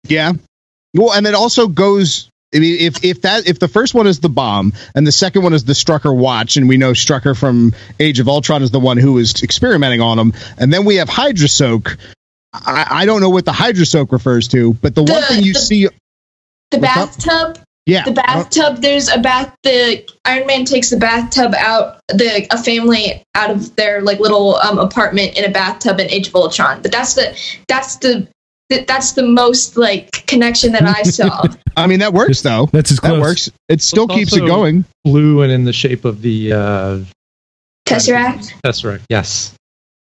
Yeah. 0.08 0.34
Well, 0.96 1.14
and 1.14 1.26
it 1.26 1.34
also 1.34 1.68
goes 1.68 2.30
I 2.56 2.60
mean, 2.60 2.78
if 2.80 3.04
if 3.04 3.22
that 3.24 3.48
if 3.48 3.58
the 3.58 3.68
first 3.68 3.96
one 3.96 4.06
is 4.06 4.20
the 4.20 4.30
bomb 4.30 4.74
and 4.94 5.08
the 5.08 5.12
second 5.12 5.42
one 5.42 5.54
is 5.54 5.64
the 5.66 5.74
Strucker 5.74 6.16
watch, 6.16 6.56
and 6.56 6.70
we 6.70 6.78
know 6.78 6.92
Strucker 6.92 7.36
from 7.36 7.74
Age 8.00 8.20
of 8.20 8.28
Ultron 8.28 8.62
is 8.62 8.70
the 8.70 8.80
one 8.80 8.98
who 8.98 9.18
is 9.18 9.42
experimenting 9.42 10.02
on 10.02 10.18
them, 10.18 10.34
and 10.60 10.72
then 10.72 10.86
we 10.86 10.98
have 10.98 11.10
Hydra 11.10 11.48
Soak. 11.48 11.98
I, 12.54 12.86
I 12.88 13.06
don't 13.08 13.22
know 13.22 13.32
what 13.32 13.46
the 13.46 13.52
Hydra 13.52 13.88
Soak 13.88 14.12
refers 14.12 14.48
to, 14.50 14.76
but 14.76 14.94
the, 14.94 15.02
one 15.02 15.24
thing 15.24 15.44
you 15.44 15.54
the- 15.54 15.60
see, 15.60 15.88
The 16.74 16.80
What's 16.80 17.28
up? 17.28 17.54
bathtub. 17.54 17.64
yeah, 17.86 18.04
The 18.06 18.12
bathtub. 18.12 18.78
There's 18.82 19.10
a 19.10 19.20
bath. 19.20 19.56
The 19.64 20.10
Iron 20.26 20.48
Man 20.48 20.66
takes 20.66 20.90
the 20.90 20.98
bathtub 20.98 21.54
out. 21.58 22.00
The 22.10 22.48
a 22.52 22.58
family 22.62 23.24
out 23.36 23.50
of 23.52 23.76
their 23.76 24.02
like 24.02 24.20
little 24.20 24.56
um, 24.58 24.80
apartment 24.80 25.38
in 25.38 25.46
a 25.46 25.52
bathtub 25.52 26.00
in 26.00 26.10
Age 26.10 26.28
of 26.30 26.36
Ultron. 26.36 26.82
But 26.82 26.92
that's 26.92 27.14
the 27.14 27.38
that's 27.68 27.98
the 27.98 28.28
that's 28.88 29.12
the 29.12 29.24
most 29.24 29.78
like 29.78 30.10
connection 30.26 30.72
that 30.72 30.84
I 30.84 31.04
saw. 31.04 31.44
I 31.78 31.86
mean 31.88 32.00
that 32.00 32.14
works 32.14 32.42
though. 32.42 32.68
That's 32.72 32.92
as 32.92 32.98
That 33.00 33.08
close. 33.10 33.22
works. 33.22 33.52
It 33.70 33.82
still 33.82 34.06
It's 34.06 34.14
keeps 34.16 34.36
it 34.36 34.48
going. 34.48 34.86
Blue 35.04 35.42
and 35.42 35.52
in 35.52 35.64
the 35.66 35.74
shape 35.74 36.06
of 36.06 36.22
the 36.22 36.54
uh, 36.54 37.00
Tesseract. 37.88 38.54
Tesseract. 38.66 39.02
Yes. 39.10 39.54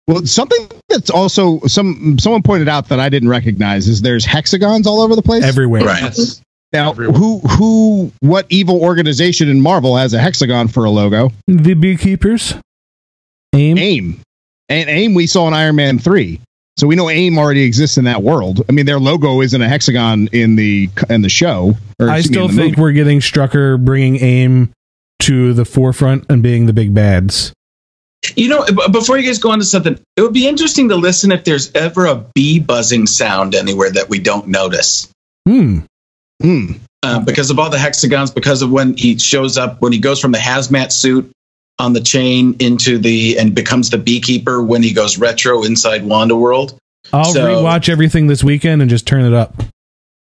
Well, 0.07 0.25
something 0.25 0.67
that's 0.89 1.09
also 1.09 1.59
some 1.67 2.17
someone 2.19 2.43
pointed 2.43 2.67
out 2.69 2.89
that 2.89 2.99
I 2.99 3.09
didn't 3.09 3.29
recognize 3.29 3.87
is 3.87 4.01
there's 4.01 4.25
hexagons 4.25 4.85
all 4.87 5.01
over 5.01 5.15
the 5.15 5.21
place. 5.21 5.43
Everywhere. 5.43 5.83
Right. 5.83 6.01
Yes. 6.03 6.41
Now, 6.73 6.91
everywhere. 6.91 7.17
who 7.17 7.39
who 7.39 8.11
what 8.21 8.45
evil 8.49 8.81
organization 8.81 9.49
in 9.49 9.61
Marvel 9.61 9.97
has 9.97 10.13
a 10.13 10.19
hexagon 10.19 10.67
for 10.67 10.85
a 10.85 10.89
logo? 10.89 11.31
The 11.47 11.73
beekeepers. 11.73 12.53
Aim. 13.53 13.77
AIM. 13.77 14.21
And 14.69 14.89
AIM 14.89 15.13
we 15.13 15.27
saw 15.27 15.47
in 15.47 15.53
Iron 15.53 15.75
Man 15.75 15.99
3. 15.99 16.39
So 16.77 16.87
we 16.87 16.95
know 16.95 17.09
AIM 17.09 17.37
already 17.37 17.63
exists 17.63 17.97
in 17.97 18.05
that 18.05 18.23
world. 18.23 18.61
I 18.69 18.71
mean 18.71 18.85
their 18.85 18.99
logo 18.99 19.41
isn't 19.41 19.61
a 19.61 19.67
hexagon 19.67 20.29
in 20.31 20.55
the 20.55 20.89
in 21.09 21.21
the 21.21 21.29
show. 21.29 21.75
or, 21.99 22.09
I 22.09 22.19
excuse 22.19 22.29
me, 22.29 22.33
still 22.33 22.47
the 22.47 22.53
think 22.55 22.77
movie. 22.77 22.81
we're 22.81 22.91
getting 22.93 23.19
Strucker 23.19 23.83
bringing 23.83 24.21
aim 24.23 24.71
to 25.23 25.53
the 25.53 25.65
forefront 25.65 26.25
and 26.29 26.41
being 26.41 26.65
the 26.65 26.73
big 26.73 26.93
bads. 26.95 27.53
You 28.35 28.47
know, 28.49 28.65
b- 28.65 28.87
before 28.91 29.17
you 29.17 29.27
guys 29.27 29.39
go 29.39 29.51
on 29.51 29.59
to 29.59 29.65
something, 29.65 29.99
it 30.15 30.21
would 30.21 30.33
be 30.33 30.47
interesting 30.47 30.89
to 30.89 30.95
listen 30.95 31.31
if 31.31 31.43
there's 31.43 31.71
ever 31.73 32.05
a 32.05 32.15
bee 32.33 32.59
buzzing 32.59 33.07
sound 33.07 33.53
anywhere 33.55 33.91
that 33.91 34.09
we 34.09 34.19
don't 34.19 34.47
notice. 34.47 35.09
Hmm. 35.47 35.79
Hmm. 36.41 36.71
Uh, 37.03 37.19
because 37.19 37.49
of 37.49 37.57
all 37.57 37.69
the 37.69 37.79
hexagons, 37.79 38.29
because 38.31 38.61
of 38.61 38.71
when 38.71 38.95
he 38.95 39.17
shows 39.17 39.57
up, 39.57 39.81
when 39.81 39.91
he 39.91 39.99
goes 39.99 40.19
from 40.19 40.31
the 40.31 40.37
hazmat 40.37 40.91
suit 40.91 41.31
on 41.79 41.93
the 41.93 42.01
chain 42.01 42.55
into 42.59 42.99
the 42.99 43.39
and 43.39 43.55
becomes 43.55 43.89
the 43.89 43.97
beekeeper 43.97 44.61
when 44.61 44.83
he 44.83 44.93
goes 44.93 45.17
retro 45.17 45.63
inside 45.63 46.05
Wanda 46.05 46.35
World. 46.35 46.77
I'll 47.11 47.25
So- 47.33 47.43
rewatch 47.47 47.89
everything 47.89 48.27
this 48.27 48.43
weekend 48.43 48.81
and 48.81 48.89
just 48.89 49.07
turn 49.07 49.25
it 49.25 49.33
up. 49.33 49.63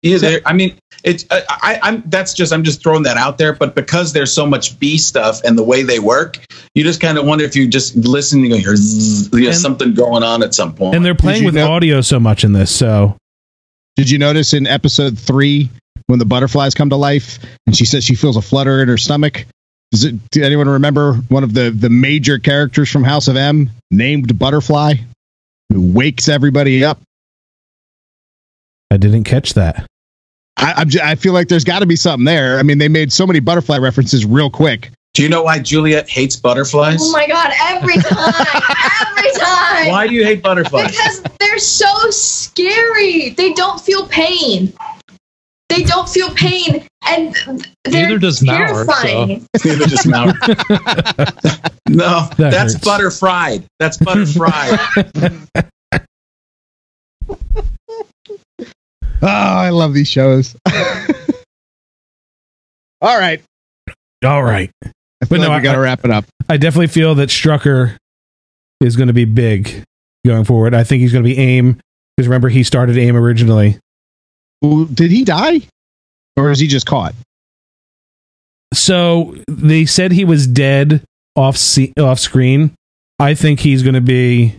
Yeah, 0.01 0.17
there, 0.19 0.41
I 0.45 0.53
mean, 0.53 0.75
it's 1.03 1.25
I, 1.31 1.41
I, 1.49 1.79
I'm 1.81 2.03
that's 2.07 2.35
just 2.35 2.53
I'm 2.53 2.63
just 2.63 2.83
throwing 2.83 3.03
that 3.03 3.17
out 3.17 3.39
there. 3.39 3.53
But 3.53 3.73
because 3.73 4.13
there's 4.13 4.31
so 4.31 4.45
much 4.45 4.77
bee 4.77 4.99
stuff 4.99 5.41
and 5.43 5.57
the 5.57 5.63
way 5.63 5.81
they 5.81 5.97
work, 5.97 6.37
you 6.75 6.83
just 6.83 7.01
kind 7.01 7.17
of 7.17 7.25
wonder 7.25 7.43
if 7.43 7.55
you 7.55 7.67
just 7.67 7.95
listen, 7.95 8.41
you 8.45 8.53
hear 8.57 8.75
you 8.75 9.45
know, 9.47 9.51
something 9.51 9.95
going 9.95 10.21
on 10.21 10.43
at 10.43 10.53
some 10.53 10.75
point. 10.75 10.95
And 10.95 11.03
they're 11.03 11.15
playing 11.15 11.43
with 11.45 11.55
know- 11.55 11.71
audio 11.71 12.01
so 12.01 12.19
much 12.19 12.43
in 12.43 12.51
this, 12.53 12.69
so 12.69 13.15
Did 13.95 14.09
you 14.11 14.19
notice 14.19 14.53
in 14.53 14.67
episode 14.67 15.17
3 15.17 15.71
when 16.07 16.19
the 16.19 16.25
butterflies 16.25 16.73
come 16.73 16.89
to 16.89 16.95
life 16.95 17.39
and 17.65 17.75
she 17.75 17.85
says 17.85 18.03
she 18.03 18.15
feels 18.15 18.37
a 18.37 18.41
flutter 18.41 18.81
in 18.81 18.87
her 18.87 18.97
stomach? 18.97 19.45
Does 19.91 20.03
it, 20.03 20.29
do 20.31 20.43
anyone 20.43 20.67
remember 20.67 21.13
one 21.29 21.43
of 21.43 21.53
the, 21.53 21.71
the 21.71 21.89
major 21.89 22.39
characters 22.39 22.89
from 22.89 23.03
House 23.03 23.27
of 23.27 23.37
M 23.37 23.69
named 23.91 24.37
Butterfly 24.37 24.95
who 25.71 25.93
wakes 25.93 26.27
everybody 26.27 26.83
up? 26.83 26.99
I 28.91 28.97
didn't 28.97 29.23
catch 29.23 29.53
that. 29.53 29.85
I, 30.57 30.73
I'm 30.77 30.89
j- 30.89 31.01
I 31.03 31.15
feel 31.15 31.33
like 31.33 31.47
there's 31.47 31.63
got 31.63 31.79
to 31.79 31.85
be 31.85 31.95
something 31.95 32.25
there. 32.25 32.59
I 32.59 32.63
mean, 32.63 32.77
they 32.77 32.87
made 32.87 33.11
so 33.11 33.27
many 33.27 33.39
butterfly 33.39 33.77
references 33.77 34.25
real 34.25 34.49
quick. 34.49 34.91
Do 35.13 35.23
you 35.23 35.29
know 35.29 35.43
why 35.43 35.59
Juliet 35.59 36.09
hates 36.09 36.35
butterflies? 36.35 36.99
Oh 37.01 37.11
my 37.11 37.27
god! 37.27 37.51
Every 37.61 37.95
time, 37.95 38.33
every 39.17 39.31
time. 39.31 39.87
why 39.87 40.07
do 40.07 40.13
you 40.13 40.25
hate 40.25 40.43
butterflies? 40.43 40.91
Because 40.91 41.23
they're 41.39 41.57
so 41.57 42.09
scary. 42.09 43.29
They 43.29 43.53
don't 43.53 43.79
feel 43.79 44.07
pain. 44.07 44.73
They 45.69 45.83
don't 45.83 46.07
feel 46.07 46.29
pain, 46.31 46.87
and 47.07 47.35
they're 47.85 48.03
Neither 48.07 48.19
does 48.19 48.41
Maurer, 48.43 48.67
terrifying. 48.85 49.45
Neither 49.65 49.85
does 49.85 50.05
Maurer. 50.05 50.33
no, 51.89 52.27
That 52.37 52.51
that's 52.51 52.73
hurts. 52.73 52.85
butter 52.85 53.09
fried. 53.11 53.65
That's 53.79 53.97
butter 53.97 54.25
fried. 54.27 54.79
Oh, 59.21 59.27
I 59.27 59.69
love 59.69 59.93
these 59.93 60.07
shows. 60.09 60.55
All 63.01 63.17
right. 63.17 63.41
All 64.23 64.43
right. 64.43 64.69
I 64.83 64.91
But 65.21 65.29
feel 65.29 65.39
no, 65.41 65.51
I- 65.51 65.57
we 65.57 65.63
got 65.63 65.73
to 65.73 65.79
wrap 65.79 66.03
it 66.05 66.11
up. 66.11 66.25
I 66.49 66.57
definitely 66.57 66.87
feel 66.87 67.15
that 67.15 67.29
Strucker 67.29 67.97
is 68.81 68.95
going 68.95 69.07
to 69.07 69.13
be 69.13 69.25
big 69.25 69.83
going 70.25 70.43
forward. 70.43 70.75
I 70.75 70.83
think 70.83 71.01
he's 71.01 71.11
going 71.11 71.23
to 71.23 71.27
be 71.29 71.37
AIM 71.37 71.79
because 72.15 72.27
remember 72.27 72.49
he 72.49 72.61
started 72.63 72.97
AIM 72.97 73.15
originally. 73.15 73.79
Did 74.61 75.11
he 75.11 75.23
die? 75.23 75.61
Or 76.37 76.51
is 76.51 76.59
he 76.59 76.67
just 76.67 76.85
caught? 76.85 77.13
So 78.73 79.35
they 79.47 79.85
said 79.85 80.11
he 80.11 80.25
was 80.25 80.47
dead 80.47 81.01
off 81.35 81.55
se- 81.57 81.93
off 81.99 82.19
screen. 82.19 82.71
I 83.19 83.33
think 83.33 83.59
he's 83.59 83.83
going 83.83 83.93
to 83.95 84.01
be 84.01 84.55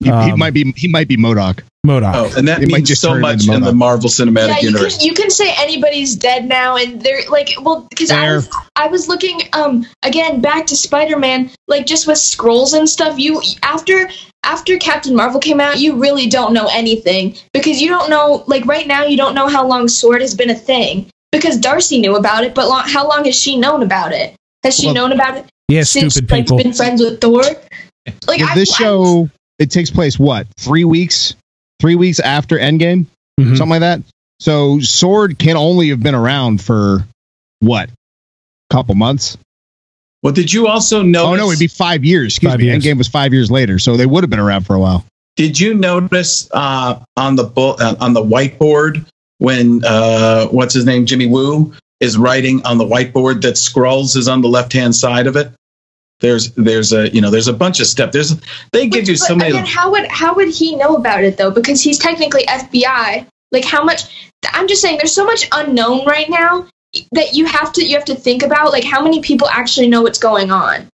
He, 0.00 0.06
he 0.06 0.10
Um, 0.10 0.38
might 0.38 0.54
be 0.54 0.72
he 0.76 0.88
might 0.88 1.08
be 1.08 1.16
MODOK. 1.18 1.62
MODOK. 1.86 2.12
Oh, 2.14 2.32
and 2.36 2.46
that 2.46 2.62
It 2.62 2.66
means 2.68 2.98
so 3.00 3.18
much 3.18 3.48
in 3.48 3.62
the 3.62 3.72
Marvel 3.72 4.10
Cinematic 4.10 4.48
Yeah, 4.48 4.58
you 4.60 4.68
Universe. 4.68 4.98
can 4.98 5.06
you 5.06 5.14
can 5.14 5.30
say 5.30 5.50
anybody's 5.58 6.14
dead 6.14 6.46
now, 6.46 6.76
and 6.76 7.00
they're 7.00 7.22
like, 7.30 7.48
well, 7.62 7.86
because 7.88 8.10
I 8.10 8.32
was 8.32 8.50
I 8.76 8.86
was 8.88 9.08
looking 9.08 9.40
um 9.54 9.86
again 10.02 10.42
back 10.42 10.66
to 10.66 10.76
Spider 10.76 11.18
Man, 11.18 11.50
like 11.68 11.86
just 11.86 12.06
with 12.06 12.18
Skrulls 12.18 12.76
and 12.76 12.86
stuff. 12.88 13.18
You 13.18 13.40
after 13.62 14.10
after 14.44 14.76
Captain 14.76 15.16
Marvel 15.16 15.40
came 15.40 15.58
out, 15.58 15.78
you 15.78 15.96
really 15.96 16.26
don't 16.26 16.52
know 16.52 16.68
anything 16.70 17.34
because 17.54 17.80
you 17.80 17.88
don't 17.88 18.10
know 18.10 18.44
like 18.46 18.66
right 18.66 18.86
now 18.86 19.04
you 19.04 19.16
don't 19.16 19.34
know 19.34 19.48
how 19.48 19.66
long 19.66 19.88
Sword 19.88 20.20
has 20.20 20.34
been 20.34 20.50
a 20.50 20.54
thing 20.54 21.08
because 21.32 21.56
Darcy 21.56 21.98
knew 21.98 22.16
about 22.16 22.44
it, 22.44 22.54
but 22.54 22.68
long, 22.68 22.86
how 22.86 23.08
long 23.08 23.24
has 23.24 23.34
she 23.40 23.56
known 23.56 23.82
about 23.82 24.12
it? 24.12 24.34
Has 24.64 24.76
she 24.76 24.86
Well, 24.86 24.94
known 24.96 25.12
about 25.12 25.38
it 25.38 25.46
yeah, 25.68 25.84
since 25.84 26.14
stupid 26.14 26.30
like 26.30 26.44
people. 26.44 26.58
been 26.58 26.74
friends 26.74 27.00
with 27.00 27.22
Thor? 27.22 27.40
Like 28.26 28.40
Well, 28.40 28.48
I- 28.50 28.54
this 28.54 28.70
I- 28.72 28.76
show 28.76 29.30
it 29.58 29.70
takes 29.70 29.90
place 29.90 30.18
what 30.18 30.46
three 30.58 30.84
weeks? 30.84 31.34
Three 31.80 31.94
weeks 31.96 32.20
after 32.20 32.58
Endgame, 32.58 33.06
Mhm. 33.40 33.56
something 33.56 33.68
like 33.70 33.80
that. 33.80 34.02
So 34.38 34.80
Sword 34.80 35.38
can 35.38 35.56
only 35.56 35.88
have 35.90 36.02
been 36.02 36.14
around 36.14 36.60
for 36.62 37.04
what? 37.60 37.90
Couple 38.70 38.94
months. 38.94 39.36
well, 40.22 40.32
did 40.32 40.52
you 40.52 40.66
also 40.68 41.02
notice? 41.02 41.26
Oh 41.28 41.34
no, 41.34 41.48
it'd 41.48 41.58
be 41.58 41.66
five 41.66 42.04
years. 42.04 42.34
Excuse 42.34 42.52
Five 42.52 42.60
me. 42.60 42.66
years. 42.66 42.84
Endgame 42.84 42.98
was 42.98 43.08
five 43.08 43.32
years 43.32 43.50
later, 43.50 43.78
so 43.78 43.96
they 43.96 44.06
would 44.06 44.22
have 44.22 44.30
been 44.30 44.38
around 44.38 44.66
for 44.66 44.74
a 44.74 44.78
while. 44.78 45.04
Did 45.36 45.58
you 45.58 45.72
notice 45.74 46.48
uh, 46.52 47.00
on 47.16 47.36
the 47.36 47.44
bu- 47.44 47.76
uh, 47.80 47.96
on 48.00 48.12
the 48.12 48.22
whiteboard 48.22 49.06
when 49.38 49.82
uh, 49.84 50.46
what's 50.48 50.74
his 50.74 50.84
name 50.84 51.06
Jimmy 51.06 51.26
Woo 51.26 51.72
is 52.00 52.16
writing 52.18 52.64
on 52.66 52.76
the 52.78 52.84
whiteboard 52.84 53.40
that 53.42 53.54
Skrulls 53.54 54.16
is 54.16 54.28
on 54.28 54.42
the 54.42 54.48
left 54.48 54.72
hand 54.74 54.94
side 54.94 55.26
of 55.26 55.36
it? 55.36 55.50
There's 56.20 56.52
there's 56.52 56.92
a 56.92 57.08
you 57.10 57.20
know 57.20 57.30
there's 57.30 57.48
a 57.48 57.52
bunch 57.52 57.80
of 57.80 57.86
steps. 57.86 58.12
There's 58.12 58.40
they 58.72 58.86
give 58.86 59.08
you 59.08 59.14
But 59.14 59.26
so 59.26 59.36
many. 59.36 59.50
Again, 59.50 59.66
how 59.66 59.90
would 59.90 60.06
how 60.08 60.34
would 60.34 60.48
he 60.48 60.76
know 60.76 60.96
about 60.96 61.24
it 61.24 61.36
though? 61.36 61.50
Because 61.50 61.82
he's 61.82 61.98
technically 61.98 62.44
FBI. 62.46 63.26
Like 63.52 63.64
how 63.64 63.82
much? 63.82 64.30
I'm 64.52 64.68
just 64.68 64.80
saying, 64.80 64.98
there's 64.98 65.14
so 65.14 65.24
much 65.24 65.48
unknown 65.52 66.06
right 66.06 66.28
now 66.28 66.66
that 67.12 67.34
you 67.34 67.46
have 67.46 67.72
to 67.72 67.84
you 67.84 67.96
have 67.96 68.04
to 68.06 68.14
think 68.14 68.42
about. 68.42 68.72
Like 68.72 68.84
how 68.84 69.02
many 69.02 69.20
people 69.20 69.48
actually 69.48 69.88
know 69.88 70.02
what's 70.02 70.18
going 70.18 70.50
on? 70.50 70.88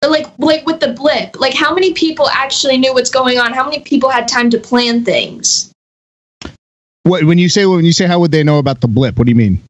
But 0.00 0.10
like 0.10 0.26
like 0.38 0.66
with 0.66 0.80
the 0.80 0.92
blip, 0.92 1.40
like 1.40 1.54
how 1.54 1.74
many 1.74 1.92
people 1.92 2.28
actually 2.28 2.78
knew 2.78 2.94
what's 2.94 3.10
going 3.10 3.38
on? 3.38 3.52
How 3.52 3.64
many 3.64 3.80
people 3.80 4.08
had 4.08 4.28
time 4.28 4.50
to 4.50 4.58
plan 4.58 5.04
things? 5.04 5.72
What 7.02 7.24
when 7.24 7.38
you 7.38 7.48
say 7.48 7.66
when 7.66 7.84
you 7.84 7.92
say 7.92 8.06
how 8.06 8.20
would 8.20 8.30
they 8.30 8.44
know 8.44 8.58
about 8.58 8.80
the 8.80 8.88
blip? 8.88 9.18
What 9.18 9.24
do 9.24 9.30
you 9.30 9.36
mean? 9.36 9.60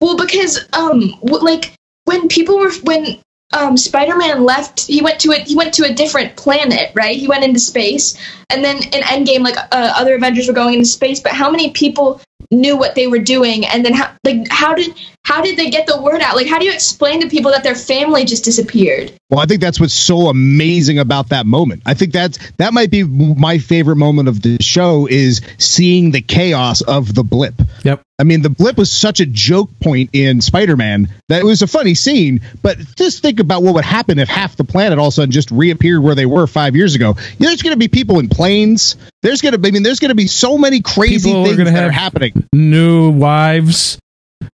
Well, 0.00 0.16
because 0.16 0.66
um, 0.72 1.14
like 1.22 1.72
when 2.04 2.28
people 2.28 2.58
were 2.58 2.72
when 2.82 3.20
um 3.54 3.76
Spider-Man 3.76 4.44
left, 4.44 4.86
he 4.86 5.02
went 5.02 5.20
to 5.20 5.32
a 5.32 5.38
he 5.38 5.56
went 5.56 5.74
to 5.74 5.84
a 5.84 5.92
different 5.92 6.36
planet, 6.36 6.92
right? 6.94 7.16
He 7.16 7.28
went 7.28 7.44
into 7.44 7.60
space, 7.60 8.18
and 8.50 8.64
then 8.64 8.76
in 8.76 9.02
Endgame, 9.02 9.40
like 9.40 9.56
uh, 9.56 9.92
other 9.96 10.14
Avengers 10.14 10.48
were 10.48 10.54
going 10.54 10.74
into 10.74 10.86
space. 10.86 11.20
But 11.20 11.32
how 11.32 11.50
many 11.50 11.70
people 11.70 12.20
knew 12.50 12.76
what 12.76 12.94
they 12.94 13.06
were 13.06 13.18
doing? 13.18 13.66
And 13.66 13.84
then 13.84 13.94
how 13.94 14.12
like 14.24 14.48
how 14.50 14.74
did 14.74 14.94
how 15.24 15.40
did 15.40 15.56
they 15.56 15.70
get 15.70 15.86
the 15.86 16.00
word 16.00 16.20
out? 16.20 16.36
Like 16.36 16.46
how 16.46 16.58
do 16.58 16.64
you 16.64 16.72
explain 16.72 17.20
to 17.22 17.28
people 17.28 17.50
that 17.50 17.62
their 17.62 17.74
family 17.74 18.24
just 18.24 18.44
disappeared? 18.44 19.12
Well, 19.30 19.40
I 19.40 19.46
think 19.46 19.60
that's 19.60 19.80
what's 19.80 19.94
so 19.94 20.28
amazing 20.28 20.98
about 20.98 21.30
that 21.30 21.46
moment. 21.46 21.82
I 21.86 21.94
think 21.94 22.12
that's 22.12 22.38
that 22.58 22.72
might 22.72 22.90
be 22.90 23.02
my 23.02 23.58
favorite 23.58 23.96
moment 23.96 24.28
of 24.28 24.42
the 24.42 24.58
show 24.60 25.06
is 25.06 25.40
seeing 25.58 26.10
the 26.10 26.20
chaos 26.20 26.82
of 26.82 27.14
the 27.14 27.24
blip. 27.24 27.54
Yep. 27.82 28.02
I 28.18 28.22
mean, 28.22 28.42
the 28.42 28.50
blip 28.50 28.76
was 28.76 28.92
such 28.92 29.18
a 29.18 29.26
joke 29.26 29.70
point 29.80 30.10
in 30.12 30.40
Spider-Man 30.40 31.08
that 31.28 31.40
it 31.40 31.44
was 31.44 31.62
a 31.62 31.66
funny 31.66 31.94
scene. 31.94 32.42
But 32.62 32.78
just 32.94 33.22
think 33.22 33.40
about 33.40 33.64
what 33.64 33.74
would 33.74 33.84
happen 33.84 34.20
if 34.20 34.28
half 34.28 34.54
the 34.54 34.62
planet 34.62 35.00
all 35.00 35.08
of 35.08 35.12
a 35.12 35.16
sudden 35.16 35.32
just 35.32 35.50
reappeared 35.50 36.00
where 36.00 36.14
they 36.14 36.26
were 36.26 36.46
five 36.46 36.76
years 36.76 36.94
ago. 36.94 37.16
Yeah, 37.38 37.48
there's 37.48 37.62
going 37.62 37.74
to 37.74 37.78
be 37.78 37.88
people 37.88 38.20
in 38.20 38.28
planes. 38.28 38.94
There's 39.22 39.40
going 39.40 39.52
to, 39.52 39.58
be, 39.58 39.68
I 39.68 39.72
mean, 39.72 39.82
there's 39.82 39.98
going 39.98 40.10
to 40.10 40.14
be 40.14 40.28
so 40.28 40.56
many 40.56 40.80
crazy 40.80 41.30
People 41.30 41.44
things 41.46 41.56
gonna 41.56 41.72
that 41.72 41.84
are 41.84 41.90
happening. 41.90 42.48
New 42.52 43.10
wives. 43.10 43.98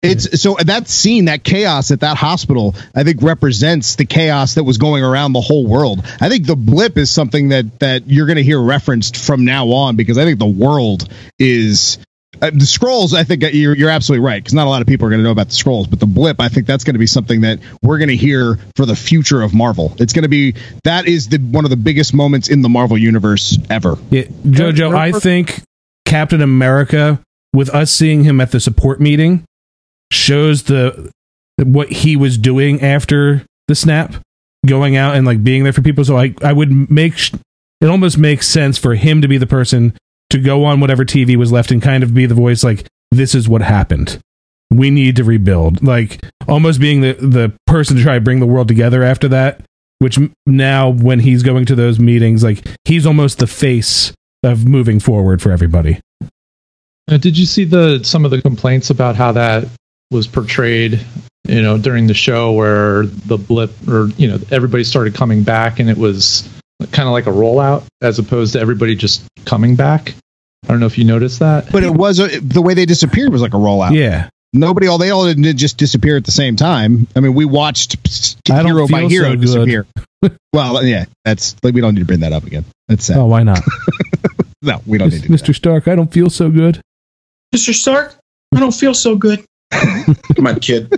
It's 0.02 0.40
so 0.40 0.56
that 0.64 0.88
scene, 0.88 1.26
that 1.26 1.44
chaos 1.44 1.90
at 1.90 2.00
that 2.00 2.16
hospital, 2.16 2.74
I 2.94 3.04
think 3.04 3.22
represents 3.22 3.96
the 3.96 4.06
chaos 4.06 4.54
that 4.54 4.64
was 4.64 4.78
going 4.78 5.04
around 5.04 5.32
the 5.32 5.40
whole 5.40 5.66
world. 5.66 6.04
I 6.20 6.28
think 6.28 6.46
the 6.46 6.56
blip 6.56 6.98
is 6.98 7.10
something 7.10 7.50
that 7.50 7.80
that 7.80 8.08
you're 8.08 8.26
going 8.26 8.36
to 8.36 8.42
hear 8.42 8.60
referenced 8.60 9.16
from 9.16 9.44
now 9.44 9.70
on 9.70 9.96
because 9.96 10.18
I 10.18 10.24
think 10.24 10.38
the 10.38 10.46
world 10.46 11.08
is 11.38 11.98
uh, 12.40 12.50
the 12.50 12.64
Skrulls. 12.64 13.12
I 13.12 13.24
think 13.24 13.42
you're 13.52 13.76
you're 13.76 13.90
absolutely 13.90 14.24
right 14.24 14.42
because 14.42 14.54
not 14.54 14.66
a 14.66 14.70
lot 14.70 14.80
of 14.80 14.88
people 14.88 15.06
are 15.06 15.10
going 15.10 15.20
to 15.20 15.24
know 15.24 15.32
about 15.32 15.48
the 15.48 15.54
Skrulls, 15.54 15.88
but 15.88 16.00
the 16.00 16.06
blip, 16.06 16.40
I 16.40 16.48
think 16.48 16.66
that's 16.66 16.84
going 16.84 16.94
to 16.94 16.98
be 16.98 17.06
something 17.06 17.42
that 17.42 17.58
we're 17.82 17.98
going 17.98 18.08
to 18.08 18.16
hear 18.16 18.58
for 18.76 18.86
the 18.86 18.96
future 18.96 19.42
of 19.42 19.52
Marvel. 19.52 19.94
It's 19.98 20.12
going 20.12 20.22
to 20.22 20.28
be 20.28 20.54
that 20.84 21.06
is 21.06 21.28
the 21.28 21.38
one 21.38 21.64
of 21.64 21.70
the 21.70 21.76
biggest 21.76 22.14
moments 22.14 22.48
in 22.48 22.62
the 22.62 22.68
Marvel 22.68 22.96
universe 22.96 23.58
ever. 23.68 23.96
Yeah, 24.10 24.24
Jojo, 24.46 24.94
I 24.94 25.12
think 25.12 25.62
Captain 26.06 26.40
America, 26.40 27.20
with 27.52 27.68
us 27.70 27.90
seeing 27.90 28.24
him 28.24 28.40
at 28.40 28.52
the 28.52 28.60
support 28.60 29.00
meeting, 29.00 29.44
shows 30.12 30.64
the 30.64 31.10
what 31.58 31.90
he 31.90 32.16
was 32.16 32.38
doing 32.38 32.80
after 32.82 33.44
the 33.68 33.74
snap, 33.74 34.14
going 34.66 34.96
out 34.96 35.14
and 35.14 35.26
like 35.26 35.44
being 35.44 35.64
there 35.64 35.72
for 35.72 35.82
people. 35.82 36.04
So 36.04 36.16
I 36.16 36.34
I 36.42 36.52
would 36.52 36.90
make 36.90 37.14
it 37.80 37.86
almost 37.88 38.18
makes 38.18 38.48
sense 38.48 38.78
for 38.78 38.94
him 38.94 39.22
to 39.22 39.28
be 39.28 39.38
the 39.38 39.46
person 39.46 39.96
to 40.30 40.38
go 40.38 40.64
on 40.64 40.80
whatever 40.80 41.04
TV 41.04 41.36
was 41.36 41.52
left 41.52 41.70
and 41.70 41.82
kind 41.82 42.02
of 42.02 42.14
be 42.14 42.26
the 42.26 42.34
voice 42.34 42.62
like 42.62 42.86
this 43.10 43.34
is 43.34 43.48
what 43.48 43.62
happened. 43.62 44.18
We 44.70 44.90
need 44.90 45.16
to 45.16 45.24
rebuild. 45.24 45.82
Like 45.82 46.24
almost 46.48 46.80
being 46.80 47.00
the 47.00 47.14
the 47.14 47.52
person 47.66 47.96
to 47.96 48.02
try 48.02 48.14
to 48.14 48.20
bring 48.20 48.40
the 48.40 48.46
world 48.46 48.68
together 48.68 49.02
after 49.02 49.28
that. 49.28 49.62
Which 49.98 50.18
now 50.46 50.88
when 50.88 51.20
he's 51.20 51.42
going 51.42 51.66
to 51.66 51.74
those 51.74 51.98
meetings, 51.98 52.42
like 52.42 52.66
he's 52.84 53.04
almost 53.04 53.38
the 53.38 53.46
face 53.46 54.14
of 54.42 54.66
moving 54.66 54.98
forward 54.98 55.42
for 55.42 55.52
everybody. 55.52 56.00
Uh, 57.06 57.18
did 57.18 57.36
you 57.36 57.44
see 57.44 57.64
the 57.64 58.02
some 58.02 58.24
of 58.24 58.30
the 58.30 58.40
complaints 58.40 58.88
about 58.88 59.16
how 59.16 59.32
that 59.32 59.68
was 60.10 60.26
portrayed? 60.26 61.04
You 61.48 61.62
know, 61.62 61.78
during 61.78 62.06
the 62.06 62.14
show 62.14 62.52
where 62.52 63.06
the 63.06 63.38
blip, 63.38 63.72
or 63.88 64.08
you 64.16 64.28
know, 64.28 64.38
everybody 64.50 64.84
started 64.84 65.14
coming 65.14 65.42
back, 65.42 65.80
and 65.80 65.88
it 65.88 65.96
was 65.96 66.48
kind 66.92 67.08
of 67.08 67.12
like 67.12 67.26
a 67.26 67.30
rollout 67.30 67.84
as 68.00 68.18
opposed 68.18 68.52
to 68.52 68.60
everybody 68.60 68.94
just 68.94 69.26
coming 69.44 69.76
back. 69.76 70.14
I 70.64 70.68
don't 70.68 70.80
know 70.80 70.86
if 70.86 70.98
you 70.98 71.04
noticed 71.04 71.40
that. 71.40 71.72
But 71.72 71.82
it 71.82 71.90
was 71.92 72.18
a, 72.20 72.40
the 72.40 72.62
way 72.62 72.74
they 72.74 72.86
disappeared 72.86 73.32
was 73.32 73.42
like 73.42 73.54
a 73.54 73.58
rollout. 73.58 73.94
Yeah. 73.94 74.28
Nobody, 74.52 74.88
all 74.88 74.98
they 74.98 75.10
all 75.10 75.26
didn't 75.26 75.56
just 75.56 75.76
disappear 75.78 76.16
at 76.16 76.24
the 76.24 76.32
same 76.32 76.56
time. 76.56 77.06
I 77.14 77.20
mean, 77.20 77.34
we 77.34 77.44
watched 77.44 77.96
I 78.50 78.62
hero 78.62 78.88
by 78.88 79.02
hero 79.02 79.30
so 79.30 79.36
disappear. 79.36 79.86
well, 80.52 80.84
yeah, 80.84 81.04
that's 81.24 81.56
like 81.62 81.72
we 81.72 81.80
don't 81.80 81.94
need 81.94 82.00
to 82.00 82.06
bring 82.06 82.20
that 82.20 82.32
up 82.32 82.44
again. 82.44 82.64
That's 82.88 83.04
sad. 83.04 83.18
Oh, 83.18 83.26
why 83.26 83.44
not? 83.44 83.60
no, 84.62 84.82
we 84.86 84.98
don't 84.98 85.10
need 85.10 85.22
to. 85.22 85.28
do 85.28 85.34
Mr. 85.34 85.54
Stark, 85.54 85.86
I 85.86 85.94
don't 85.94 86.12
feel 86.12 86.30
so 86.30 86.50
good. 86.50 86.80
Mr. 87.54 87.72
Stark, 87.72 88.16
I 88.54 88.58
don't 88.58 88.74
feel 88.74 88.92
so 88.92 89.14
good. 89.14 89.44
Come 89.72 90.46
on, 90.46 90.60
kid. 90.60 90.92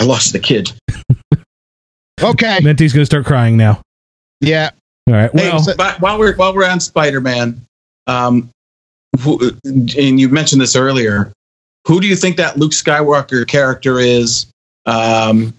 I 0.00 0.04
lost 0.04 0.32
the 0.32 0.38
kid. 0.38 0.72
Okay. 2.22 2.58
Menti's 2.62 2.92
going 2.92 3.02
to 3.02 3.06
start 3.06 3.26
crying 3.26 3.56
now. 3.56 3.80
Yeah. 4.40 4.70
All 5.08 5.14
right. 5.14 5.30
Hey, 5.32 5.48
Well, 5.50 5.60
so- 5.60 5.76
but 5.76 6.00
while 6.00 6.18
we're 6.18 6.34
while 6.36 6.54
we're 6.54 6.68
on 6.68 6.80
Spider 6.80 7.20
Man, 7.20 7.60
um, 8.06 8.50
who, 9.20 9.52
and 9.64 10.20
you 10.20 10.28
mentioned 10.28 10.60
this 10.60 10.76
earlier, 10.76 11.32
who 11.86 12.00
do 12.00 12.06
you 12.06 12.16
think 12.16 12.36
that 12.36 12.58
Luke 12.58 12.72
Skywalker 12.72 13.46
character 13.46 13.98
is 14.00 14.46
um, 14.86 15.54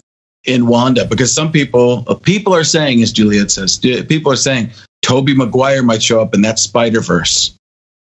in 0.46 0.68
Wanda? 0.68 1.06
Because 1.06 1.34
some 1.34 1.52
people 1.52 2.04
uh, 2.08 2.16
people 2.16 2.54
are 2.54 2.64
saying, 2.64 3.02
as 3.02 3.12
Juliet 3.12 3.50
says, 3.52 3.78
people 3.78 4.32
are 4.32 4.36
saying 4.38 4.72
Tobey 5.02 5.34
Maguire 5.36 5.82
might 5.84 6.04
show 6.04 6.22
up 6.22 6.34
in 6.36 6.42
that 6.42 6.60
Spider 6.60 7.02
Verse. 7.02 7.56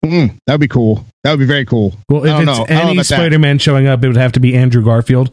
Mm, 0.03 0.35
that 0.47 0.53
would 0.53 0.61
be 0.61 0.67
cool. 0.67 1.05
That 1.23 1.31
would 1.31 1.39
be 1.39 1.45
very 1.45 1.65
cool. 1.65 1.93
well, 2.09 2.25
if 2.25 2.35
it's 2.39 2.45
know. 2.45 2.63
I 2.63 2.67
don't 2.67 2.85
know 2.85 2.91
any. 2.91 3.03
Spider-Man 3.03 3.59
showing 3.59 3.87
up, 3.87 4.03
it 4.03 4.07
would 4.07 4.17
have 4.17 4.31
to 4.33 4.39
be 4.39 4.55
Andrew 4.55 4.83
Garfield. 4.83 5.31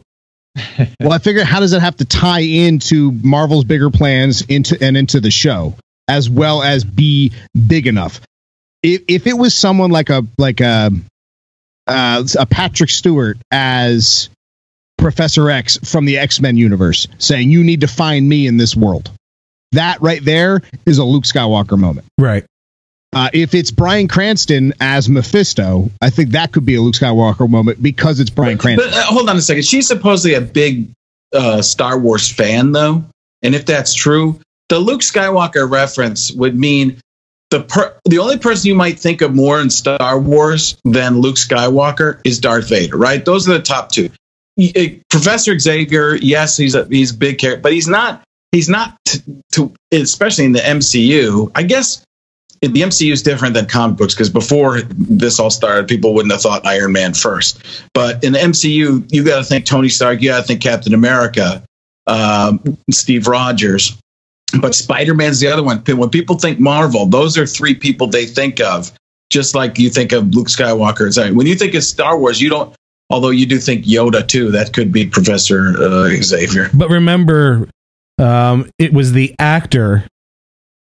Well, 0.99 1.13
I 1.13 1.19
figure 1.19 1.43
how 1.45 1.59
does 1.59 1.73
it 1.73 1.81
have 1.81 1.95
to 1.97 2.05
tie 2.05 2.41
into 2.41 3.11
Marvel's 3.11 3.63
bigger 3.63 3.89
plans 3.89 4.41
into 4.41 4.77
and 4.81 4.97
into 4.97 5.19
the 5.21 5.31
show 5.31 5.75
as 6.07 6.29
well 6.29 6.61
as 6.61 6.83
be 6.83 7.31
big 7.67 7.87
enough? 7.87 8.19
If 8.83 9.03
if 9.07 9.27
it 9.27 9.37
was 9.37 9.55
someone 9.55 9.91
like 9.91 10.09
a 10.09 10.25
like 10.37 10.59
a 10.59 10.91
uh, 11.87 12.23
a 12.37 12.45
Patrick 12.45 12.89
Stewart 12.89 13.37
as 13.51 14.29
Professor 14.97 15.49
X 15.49 15.77
from 15.89 16.05
the 16.05 16.17
X 16.17 16.41
Men 16.41 16.57
universe, 16.57 17.07
saying 17.19 17.49
you 17.49 17.63
need 17.63 17.81
to 17.81 17.87
find 17.87 18.27
me 18.27 18.45
in 18.47 18.57
this 18.57 18.75
world, 18.75 19.11
that 19.71 20.01
right 20.01 20.23
there 20.23 20.61
is 20.85 20.97
a 20.97 21.03
Luke 21.03 21.23
Skywalker 21.23 21.77
moment. 21.77 22.07
Right. 22.17 22.45
Uh, 23.11 23.29
if 23.33 23.55
it's 23.55 23.71
Bryan 23.71 24.07
Cranston 24.07 24.73
as 24.79 25.09
Mephisto, 25.09 25.89
I 26.01 26.11
think 26.11 26.31
that 26.31 26.51
could 26.51 26.65
be 26.65 26.75
a 26.75 26.81
Luke 26.81 26.93
Skywalker 26.93 27.49
moment 27.49 27.81
because 27.81 28.19
it's 28.19 28.29
Bryan 28.29 28.57
Cranston. 28.57 28.89
But 28.89 28.97
uh, 28.97 29.05
hold 29.05 29.29
on 29.29 29.37
a 29.37 29.41
second. 29.41 29.65
She's 29.65 29.87
supposedly 29.87 30.35
a 30.35 30.41
big 30.41 30.91
uh, 31.33 31.61
Star 31.63 31.97
Wars 31.97 32.31
fan, 32.31 32.71
though, 32.71 33.03
and 33.41 33.55
if 33.55 33.65
that's 33.65 33.95
true, 33.95 34.39
the 34.69 34.77
Luke 34.77 35.01
Skywalker 35.01 35.69
reference 35.69 36.31
would 36.31 36.55
mean 36.55 36.99
the 37.49 37.63
per- 37.63 37.97
the 38.05 38.19
only 38.19 38.37
person 38.37 38.67
you 38.67 38.75
might 38.75 38.99
think 38.99 39.21
of 39.21 39.33
more 39.33 39.59
in 39.59 39.71
Star 39.71 40.19
Wars 40.19 40.77
than 40.83 41.19
Luke 41.19 41.37
Skywalker 41.37 42.21
is 42.23 42.39
Darth 42.39 42.69
Vader, 42.69 42.95
right? 42.95 43.25
Those 43.25 43.49
are 43.49 43.53
the 43.53 43.61
top 43.63 43.91
two. 43.91 44.11
Y- 44.55 44.71
uh, 44.75 45.01
Professor 45.09 45.57
Xavier, 45.57 46.15
yes, 46.15 46.57
he's 46.57 46.75
a 46.75 46.85
he's 46.85 47.11
big 47.11 47.39
character, 47.39 47.61
but 47.61 47.73
he's 47.73 47.87
not 47.87 48.21
he's 48.51 48.69
not 48.69 48.95
t- 49.07 49.21
to 49.53 49.73
especially 49.91 50.45
in 50.45 50.51
the 50.51 50.59
MCU. 50.59 51.51
I 51.55 51.63
guess 51.63 52.03
the 52.61 52.81
MCU 52.81 53.11
is 53.11 53.23
different 53.23 53.53
than 53.53 53.65
comic 53.65 53.97
books 53.97 54.13
because 54.13 54.29
before 54.29 54.81
this 54.81 55.39
all 55.39 55.49
started, 55.49 55.87
people 55.87 56.13
wouldn't 56.13 56.31
have 56.31 56.41
thought 56.41 56.65
Iron 56.65 56.91
Man 56.91 57.13
first. 57.13 57.61
But 57.93 58.23
in 58.23 58.33
the 58.33 58.39
MCU, 58.39 59.11
you 59.11 59.23
got 59.23 59.37
to 59.37 59.43
think 59.43 59.65
Tony 59.65 59.89
Stark, 59.89 60.21
you 60.21 60.29
got 60.29 60.41
to 60.41 60.43
think 60.43 60.61
Captain 60.61 60.93
America, 60.93 61.63
um, 62.07 62.77
Steve 62.91 63.27
Rogers. 63.27 63.97
But 64.59 64.75
Spider 64.75 65.13
Man's 65.13 65.39
the 65.39 65.47
other 65.47 65.63
one. 65.63 65.83
When 65.85 66.09
people 66.09 66.37
think 66.37 66.59
Marvel, 66.59 67.05
those 67.05 67.37
are 67.37 67.45
three 67.45 67.75
people 67.75 68.07
they 68.07 68.25
think 68.25 68.59
of, 68.59 68.91
just 69.29 69.55
like 69.55 69.77
you 69.77 69.89
think 69.89 70.11
of 70.11 70.33
Luke 70.33 70.47
Skywalker. 70.47 71.33
When 71.35 71.45
you 71.45 71.55
think 71.55 71.75
of 71.75 71.83
Star 71.83 72.17
Wars, 72.17 72.41
you 72.41 72.49
don't. 72.49 72.73
Although 73.11 73.29
you 73.29 73.45
do 73.45 73.57
think 73.57 73.85
Yoda 73.85 74.27
too, 74.27 74.51
that 74.51 74.71
could 74.73 74.91
be 74.91 75.07
Professor 75.07 75.75
uh, 75.79 76.09
Xavier. 76.21 76.69
But 76.73 76.89
remember, 76.89 77.67
um, 78.19 78.69
it 78.77 78.93
was 78.93 79.13
the 79.13 79.35
actor 79.39 80.05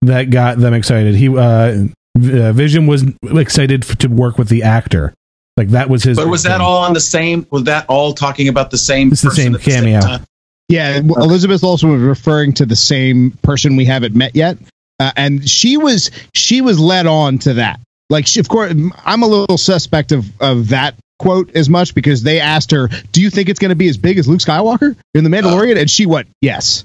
that 0.02 0.30
got 0.30 0.58
them 0.58 0.74
excited. 0.74 1.14
He 1.14 1.28
uh, 1.28 1.86
uh, 2.16 2.52
Vision 2.52 2.86
was 2.86 3.04
excited 3.24 3.84
f- 3.84 3.96
to 3.98 4.08
work 4.08 4.38
with 4.38 4.48
the 4.48 4.62
actor. 4.62 5.14
Like 5.56 5.68
that 5.68 5.88
was 5.88 6.02
his. 6.02 6.16
But 6.16 6.28
was 6.28 6.42
that 6.44 6.60
all 6.60 6.78
on 6.84 6.92
the 6.92 7.00
same? 7.00 7.46
Was 7.50 7.64
that 7.64 7.86
all 7.88 8.12
talking 8.12 8.48
about 8.48 8.70
the 8.70 8.78
same? 8.78 9.12
It's 9.12 9.22
the 9.22 9.30
person 9.30 9.44
same 9.44 9.54
at 9.54 9.62
same 9.62 9.84
cameo. 9.84 10.00
time? 10.00 10.24
Yeah, 10.68 11.00
well, 11.04 11.22
Elizabeth 11.22 11.62
also 11.62 11.88
was 11.88 12.00
referring 12.00 12.54
to 12.54 12.66
the 12.66 12.76
same 12.76 13.32
person 13.42 13.76
we 13.76 13.84
haven't 13.84 14.14
met 14.14 14.34
yet, 14.34 14.56
uh, 15.00 15.12
and 15.16 15.48
she 15.48 15.76
was 15.76 16.10
she 16.34 16.62
was 16.62 16.80
led 16.80 17.06
on 17.06 17.38
to 17.40 17.54
that. 17.54 17.80
Like, 18.08 18.26
she, 18.26 18.40
of 18.40 18.48
course, 18.48 18.74
I'm 19.04 19.22
a 19.22 19.26
little 19.26 19.58
suspect 19.58 20.12
of 20.12 20.30
of 20.40 20.68
that 20.68 20.94
quote 21.18 21.54
as 21.54 21.68
much 21.68 21.94
because 21.94 22.22
they 22.22 22.40
asked 22.40 22.70
her, 22.70 22.88
"Do 23.12 23.20
you 23.20 23.28
think 23.28 23.50
it's 23.50 23.58
going 23.58 23.68
to 23.68 23.76
be 23.76 23.88
as 23.88 23.98
big 23.98 24.16
as 24.16 24.26
Luke 24.26 24.40
Skywalker 24.40 24.96
in 25.14 25.24
the 25.24 25.30
Mandalorian?" 25.30 25.78
and 25.78 25.90
she 25.90 26.06
went, 26.06 26.28
"Yes." 26.40 26.84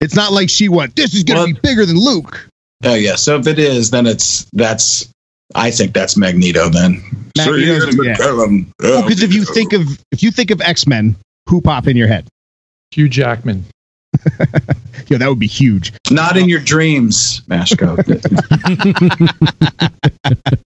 It's 0.00 0.14
not 0.14 0.32
like 0.32 0.50
she 0.50 0.68
went, 0.68 0.96
"This 0.96 1.14
is 1.14 1.24
going 1.24 1.36
to 1.36 1.44
Well- 1.44 1.54
be 1.54 1.60
bigger 1.62 1.86
than 1.86 1.96
Luke." 1.98 2.46
Oh 2.84 2.94
yeah. 2.94 3.16
So 3.16 3.38
if 3.38 3.46
it 3.46 3.58
is, 3.58 3.90
then 3.90 4.06
it's 4.06 4.44
that's. 4.52 5.08
I 5.54 5.70
think 5.70 5.94
that's 5.94 6.16
Magneto. 6.16 6.68
Then. 6.68 7.02
Magneto's- 7.36 7.44
Sir 7.44 7.58
Ian 7.58 8.04
yeah. 8.04 8.14
McKellen. 8.16 8.66
Well, 8.80 9.02
because 9.02 9.22
if 9.22 9.32
you 9.34 9.44
think 9.44 9.72
of 9.72 9.82
if 10.12 10.22
you 10.22 10.30
think 10.30 10.50
of 10.50 10.60
X 10.60 10.86
Men, 10.86 11.16
who 11.48 11.60
pop 11.60 11.86
in 11.86 11.96
your 11.96 12.08
head? 12.08 12.26
Hugh 12.92 13.08
Jackman. 13.08 13.64
Yeah, 15.08 15.18
that 15.18 15.28
would 15.28 15.40
be 15.40 15.46
huge. 15.48 15.92
not 16.12 16.36
in 16.36 16.48
your 16.48 16.60
dreams, 16.60 17.42
Mashko. 17.48 17.96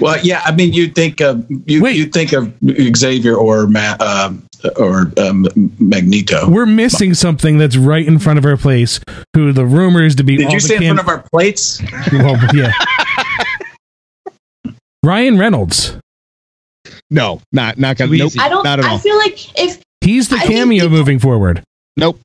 well, 0.00 0.18
yeah. 0.24 0.42
I 0.44 0.50
mean, 0.52 0.72
you 0.72 0.88
think 0.88 1.20
of 1.20 1.46
you 1.66 1.80
Wait. 1.82 1.94
you 1.96 2.06
think 2.06 2.32
of 2.32 2.52
Xavier 2.96 3.36
or 3.36 3.66
Ma, 3.68 3.96
um, 4.00 4.42
or 4.76 5.12
um, 5.18 5.46
Magneto. 5.78 6.48
We're 6.50 6.66
missing 6.66 7.14
something 7.14 7.58
that's 7.58 7.76
right 7.76 8.06
in 8.06 8.18
front 8.18 8.38
of 8.38 8.44
our 8.44 8.56
place. 8.56 9.00
Who 9.34 9.52
the 9.52 9.64
rumors 9.66 10.16
to 10.16 10.22
be? 10.22 10.36
Did 10.36 10.46
all 10.46 10.52
you 10.52 10.60
the 10.60 10.66
say 10.66 10.76
in 10.76 10.82
front 10.82 11.00
of 11.00 11.08
our 11.08 11.22
plates? 11.32 11.80
Well, 12.12 12.36
yeah. 12.54 12.72
Ryan 15.04 15.38
Reynolds. 15.38 15.96
No, 17.10 17.40
not 17.52 17.78
not 17.78 17.96
gonna. 17.96 18.10
Too 18.12 18.18
Nope. 18.18 18.32
I 18.38 18.48
don't. 18.48 18.64
not 18.64 18.78
at 18.78 18.84
I 18.84 18.98
feel 18.98 19.16
like 19.18 19.58
if 19.58 19.82
He's 20.02 20.28
the 20.28 20.36
I 20.36 20.46
cameo 20.46 20.84
people- 20.84 20.98
moving 20.98 21.18
forward. 21.18 21.62
Nope. 21.96 22.18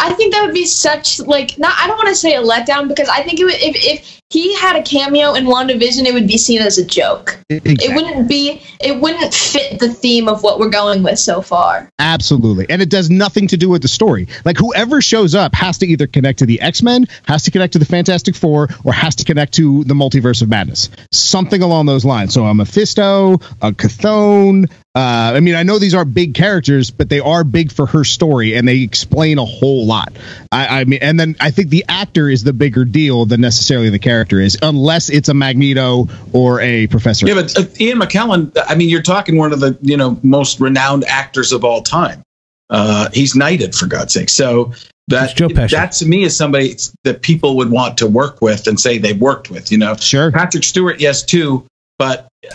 I 0.00 0.12
think 0.14 0.34
that 0.34 0.44
would 0.44 0.54
be 0.54 0.66
such 0.66 1.20
like 1.20 1.58
not. 1.58 1.74
I 1.78 1.86
don't 1.86 1.96
want 1.96 2.08
to 2.08 2.14
say 2.14 2.34
a 2.34 2.42
letdown 2.42 2.88
because 2.88 3.08
I 3.08 3.22
think 3.22 3.38
it 3.38 3.44
would, 3.44 3.54
if 3.54 3.76
if 3.76 4.20
he 4.32 4.54
had 4.54 4.76
a 4.76 4.82
cameo 4.82 5.34
in 5.34 5.44
WandaVision, 5.44 6.06
it 6.06 6.14
would 6.14 6.26
be 6.26 6.38
seen 6.38 6.62
as 6.62 6.78
a 6.78 6.86
joke. 6.86 7.38
Exactly. 7.50 7.84
It 7.84 7.94
wouldn't 7.94 8.28
be. 8.28 8.62
It 8.80 8.98
wouldn't 8.98 9.34
fit 9.34 9.78
the 9.78 9.92
theme 9.92 10.26
of 10.26 10.42
what 10.42 10.58
we're 10.58 10.70
going 10.70 11.02
with 11.02 11.18
so 11.18 11.42
far. 11.42 11.90
Absolutely. 11.98 12.66
And 12.70 12.80
it 12.80 12.88
does 12.88 13.10
nothing 13.10 13.48
to 13.48 13.58
do 13.58 13.68
with 13.68 13.82
the 13.82 13.88
story. 13.88 14.28
Like 14.46 14.56
whoever 14.56 15.02
shows 15.02 15.34
up 15.34 15.54
has 15.54 15.78
to 15.78 15.86
either 15.86 16.06
connect 16.06 16.38
to 16.38 16.46
the 16.46 16.62
X-Men, 16.62 17.06
has 17.26 17.42
to 17.44 17.50
connect 17.50 17.74
to 17.74 17.78
the 17.78 17.84
Fantastic 17.84 18.34
Four, 18.34 18.68
or 18.84 18.94
has 18.94 19.16
to 19.16 19.24
connect 19.24 19.52
to 19.54 19.84
the 19.84 19.94
multiverse 19.94 20.40
of 20.40 20.48
madness. 20.48 20.88
Something 21.12 21.60
along 21.60 21.84
those 21.84 22.06
lines. 22.06 22.32
So 22.32 22.46
a 22.46 22.54
Mephisto, 22.54 23.34
a 23.60 23.72
Chthon. 23.72 24.70
Uh, 24.94 25.32
I 25.34 25.40
mean, 25.40 25.54
I 25.54 25.62
know 25.62 25.78
these 25.78 25.94
are 25.94 26.04
big 26.04 26.34
characters, 26.34 26.90
but 26.90 27.08
they 27.08 27.20
are 27.20 27.44
big 27.44 27.72
for 27.72 27.86
her 27.86 28.04
story, 28.04 28.56
and 28.56 28.68
they 28.68 28.80
explain 28.82 29.38
a 29.38 29.44
whole 29.44 29.86
lot. 29.86 30.12
I, 30.50 30.80
I 30.80 30.84
mean, 30.84 30.98
and 31.00 31.18
then 31.18 31.34
I 31.40 31.50
think 31.50 31.70
the 31.70 31.86
actor 31.88 32.28
is 32.28 32.44
the 32.44 32.52
bigger 32.52 32.84
deal 32.84 33.24
than 33.24 33.40
necessarily 33.40 33.88
the 33.88 33.98
character 33.98 34.21
is, 34.30 34.58
unless 34.62 35.10
it's 35.10 35.28
a 35.28 35.34
Magneto 35.34 36.08
or 36.32 36.60
a 36.60 36.86
Professor. 36.88 37.26
Yeah, 37.26 37.34
but 37.34 37.58
uh, 37.58 37.64
Ian 37.80 38.00
McKellen, 38.00 38.56
I 38.66 38.74
mean, 38.74 38.88
you're 38.88 39.02
talking 39.02 39.36
one 39.36 39.52
of 39.52 39.60
the 39.60 39.76
you 39.82 39.96
know 39.96 40.18
most 40.22 40.60
renowned 40.60 41.04
actors 41.04 41.52
of 41.52 41.64
all 41.64 41.82
time. 41.82 42.22
Uh, 42.70 43.08
he's 43.12 43.34
knighted 43.34 43.74
for 43.74 43.86
God's 43.86 44.14
sake. 44.14 44.30
So 44.30 44.72
that 45.08 45.36
Joe 45.36 45.48
that 45.48 45.92
to 45.92 46.06
me 46.06 46.24
is 46.24 46.36
somebody 46.36 46.74
that 47.04 47.22
people 47.22 47.56
would 47.56 47.70
want 47.70 47.98
to 47.98 48.06
work 48.06 48.40
with 48.40 48.66
and 48.66 48.78
say 48.78 48.98
they've 48.98 49.20
worked 49.20 49.50
with. 49.50 49.70
You 49.70 49.78
know, 49.78 49.94
Sure. 49.96 50.30
Patrick 50.30 50.64
Stewart, 50.64 51.00
yes, 51.00 51.22
too. 51.22 51.66
But 51.98 52.28
uh, 52.50 52.54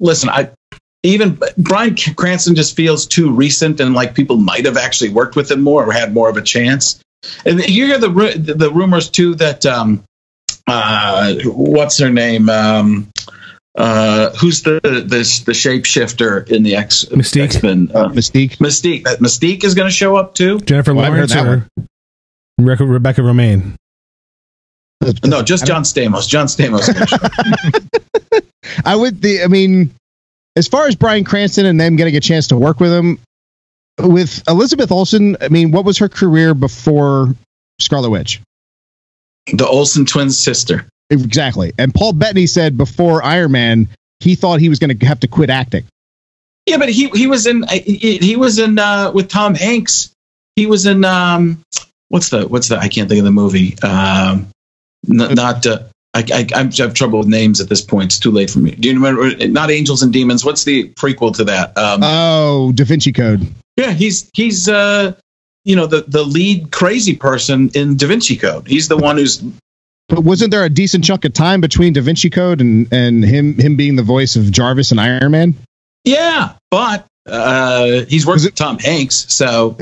listen, 0.00 0.28
I 0.28 0.50
even 1.04 1.38
Bryan 1.58 1.96
Cranston 2.16 2.54
just 2.54 2.74
feels 2.74 3.06
too 3.06 3.30
recent, 3.30 3.78
and 3.80 3.94
like 3.94 4.14
people 4.14 4.36
might 4.36 4.64
have 4.64 4.76
actually 4.76 5.10
worked 5.10 5.36
with 5.36 5.50
him 5.50 5.60
more 5.60 5.86
or 5.86 5.92
had 5.92 6.14
more 6.14 6.28
of 6.28 6.36
a 6.36 6.42
chance. 6.42 7.00
And 7.44 7.60
you 7.68 7.86
hear 7.86 7.98
the 7.98 8.08
the 8.56 8.70
rumors 8.70 9.08
too 9.08 9.34
that 9.36 9.64
um, 9.66 10.02
uh, 10.66 11.34
what's 11.44 11.98
her 11.98 12.10
name? 12.10 12.48
Um, 12.48 13.08
uh, 13.76 14.30
who's 14.36 14.62
the 14.62 14.80
the 14.82 15.42
the 15.46 15.52
shapeshifter 15.52 16.48
in 16.50 16.62
the 16.62 16.76
X 16.76 17.04
Mystique. 17.06 17.44
X-Men? 17.44 17.90
Uh, 17.94 18.08
Mystique. 18.08 18.58
Mystique. 18.58 19.04
That 19.04 19.18
Mystique 19.20 19.64
is 19.64 19.74
going 19.74 19.88
to 19.88 19.94
show 19.94 20.16
up 20.16 20.34
too. 20.34 20.60
Jennifer 20.60 20.94
Well, 20.94 21.10
Lawrence 21.10 21.34
or 21.34 21.66
Rebecca, 22.58 22.84
Rebecca 22.84 23.20
Romijn. 23.20 23.74
No, 25.24 25.42
just 25.42 25.66
John 25.66 25.82
Stamos. 25.82 26.28
John 26.28 26.46
Stamos. 26.46 26.84
show 26.86 27.16
up. 28.36 28.44
I 28.84 28.96
would. 28.96 29.20
The, 29.20 29.42
I 29.42 29.48
mean, 29.48 29.90
as 30.56 30.68
far 30.68 30.86
as 30.86 30.94
Bryan 30.94 31.24
Cranston 31.24 31.66
and 31.66 31.78
them 31.78 31.96
getting 31.96 32.16
a 32.16 32.20
chance 32.20 32.46
to 32.48 32.56
work 32.56 32.80
with 32.80 32.92
him, 32.92 33.18
with 33.98 34.42
Elizabeth 34.48 34.90
Olsen. 34.90 35.36
I 35.40 35.48
mean, 35.48 35.72
what 35.72 35.84
was 35.84 35.98
her 35.98 36.08
career 36.08 36.54
before 36.54 37.34
Scarlet 37.80 38.10
Witch? 38.10 38.40
The 39.52 39.66
Olsen 39.66 40.06
twins' 40.06 40.38
sister. 40.38 40.86
Exactly. 41.10 41.72
And 41.78 41.94
Paul 41.94 42.14
Bettany 42.14 42.46
said 42.46 42.76
before 42.78 43.22
Iron 43.22 43.52
Man, 43.52 43.88
he 44.20 44.34
thought 44.34 44.60
he 44.60 44.68
was 44.68 44.78
going 44.78 44.96
to 44.98 45.06
have 45.06 45.20
to 45.20 45.28
quit 45.28 45.50
acting. 45.50 45.84
Yeah, 46.66 46.78
but 46.78 46.88
he 46.88 47.08
he 47.10 47.26
was 47.26 47.46
in 47.46 47.62
he, 47.68 48.36
was 48.36 48.58
in 48.58 48.78
uh, 48.78 49.12
with 49.12 49.28
Tom 49.28 49.54
Hanks. 49.54 50.10
He 50.56 50.64
was 50.66 50.86
in 50.86 51.04
um 51.04 51.60
what's 52.08 52.30
the 52.30 52.48
what's 52.48 52.68
the 52.68 52.78
I 52.78 52.88
can't 52.88 53.06
think 53.08 53.18
of 53.18 53.24
the 53.26 53.30
movie. 53.32 53.78
Um, 53.80 54.48
n- 55.10 55.34
not 55.34 55.66
uh, 55.66 55.80
I, 56.14 56.24
I 56.32 56.46
I 56.54 56.62
have 56.78 56.94
trouble 56.94 57.18
with 57.18 57.28
names 57.28 57.60
at 57.60 57.68
this 57.68 57.82
point. 57.82 58.06
It's 58.06 58.18
too 58.18 58.30
late 58.30 58.48
for 58.48 58.60
me. 58.60 58.70
Do 58.70 58.88
you 58.88 58.94
remember? 58.94 59.46
Not 59.48 59.70
Angels 59.70 60.02
and 60.02 60.10
Demons. 60.10 60.42
What's 60.42 60.64
the 60.64 60.88
prequel 60.94 61.36
to 61.36 61.44
that? 61.44 61.76
Um, 61.76 62.00
Oh, 62.02 62.72
Da 62.72 62.84
Vinci 62.84 63.12
Code. 63.12 63.46
yeah, 63.76 63.90
he's 63.90 64.30
he's 64.32 64.66
uh 64.66 65.12
you 65.64 65.74
know 65.76 65.86
the 65.86 66.04
the 66.08 66.22
lead 66.22 66.70
crazy 66.70 67.14
person 67.16 67.70
in 67.74 67.96
Da 67.96 68.06
Vinci 68.06 68.36
Code. 68.36 68.66
He's 68.66 68.88
the 68.88 68.96
one 68.96 69.16
who's 69.16 69.42
But 70.08 70.20
wasn't 70.20 70.50
there 70.50 70.64
a 70.64 70.68
decent 70.70 71.04
chunk 71.04 71.24
of 71.24 71.32
time 71.32 71.60
between 71.60 71.92
Da 71.92 72.02
Vinci 72.02 72.30
Code 72.30 72.60
and, 72.60 72.86
and 72.92 73.24
him 73.24 73.54
him 73.58 73.76
being 73.76 73.96
the 73.96 74.02
voice 74.02 74.36
of 74.36 74.50
Jarvis 74.50 74.90
and 74.90 75.00
Iron 75.00 75.30
Man? 75.32 75.54
yeah, 76.04 76.52
but 76.70 77.06
uh, 77.26 78.04
he's 78.08 78.26
worked 78.26 78.42
it- 78.42 78.46
with 78.48 78.54
Tom 78.54 78.78
Hanks, 78.78 79.24
so. 79.32 79.70
um, 79.70 79.76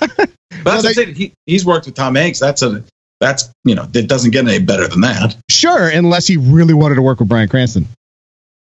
but 0.16 0.30
Well, 0.64 0.82
they- 0.82 0.88
I'm 0.88 0.94
saying. 0.94 1.14
He, 1.16 1.32
he's 1.46 1.64
worked 1.66 1.86
with 1.86 1.96
Tom 1.96 2.14
Hanks. 2.14 2.38
That's 2.38 2.62
a 2.62 2.84
that's 3.18 3.50
you 3.64 3.74
know 3.74 3.88
it 3.94 4.06
doesn't 4.08 4.30
get 4.30 4.46
any 4.46 4.60
better 4.64 4.86
than 4.86 5.00
that. 5.00 5.36
Sure, 5.50 5.88
unless 5.88 6.26
he 6.28 6.36
really 6.36 6.74
wanted 6.74 6.94
to 6.96 7.02
work 7.02 7.18
with 7.18 7.28
Bryan 7.28 7.48
Cranston. 7.48 7.86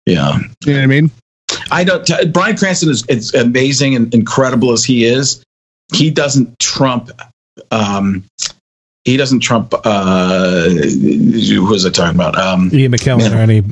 Yeah, 0.07 0.39
You 0.65 0.73
know 0.73 0.79
what 0.79 0.83
I 0.83 0.87
mean? 0.87 1.11
I 1.71 1.85
don't. 1.85 2.05
T- 2.07 2.27
Bryan 2.27 2.57
Cranston 2.57 2.89
is 2.89 3.05
it's 3.09 3.35
amazing 3.35 3.95
and 3.95 4.13
incredible 4.15 4.73
as 4.73 4.85
he 4.85 5.05
is. 5.05 5.45
He 5.93 6.11
doesn't 6.11 6.59
trump. 6.59 7.11
Um, 7.71 8.25
he 9.05 9.17
doesn't 9.17 9.41
trump. 9.41 9.75
Uh, 9.85 10.69
who 10.69 11.65
was 11.67 11.87
I 11.87 11.91
talking 11.91 12.15
about? 12.15 12.37
Um, 12.39 12.71
Ian 12.73 12.93
McKellen 12.93 13.21
Yeah. 13.31 13.37
or 13.37 13.41
any. 13.41 13.63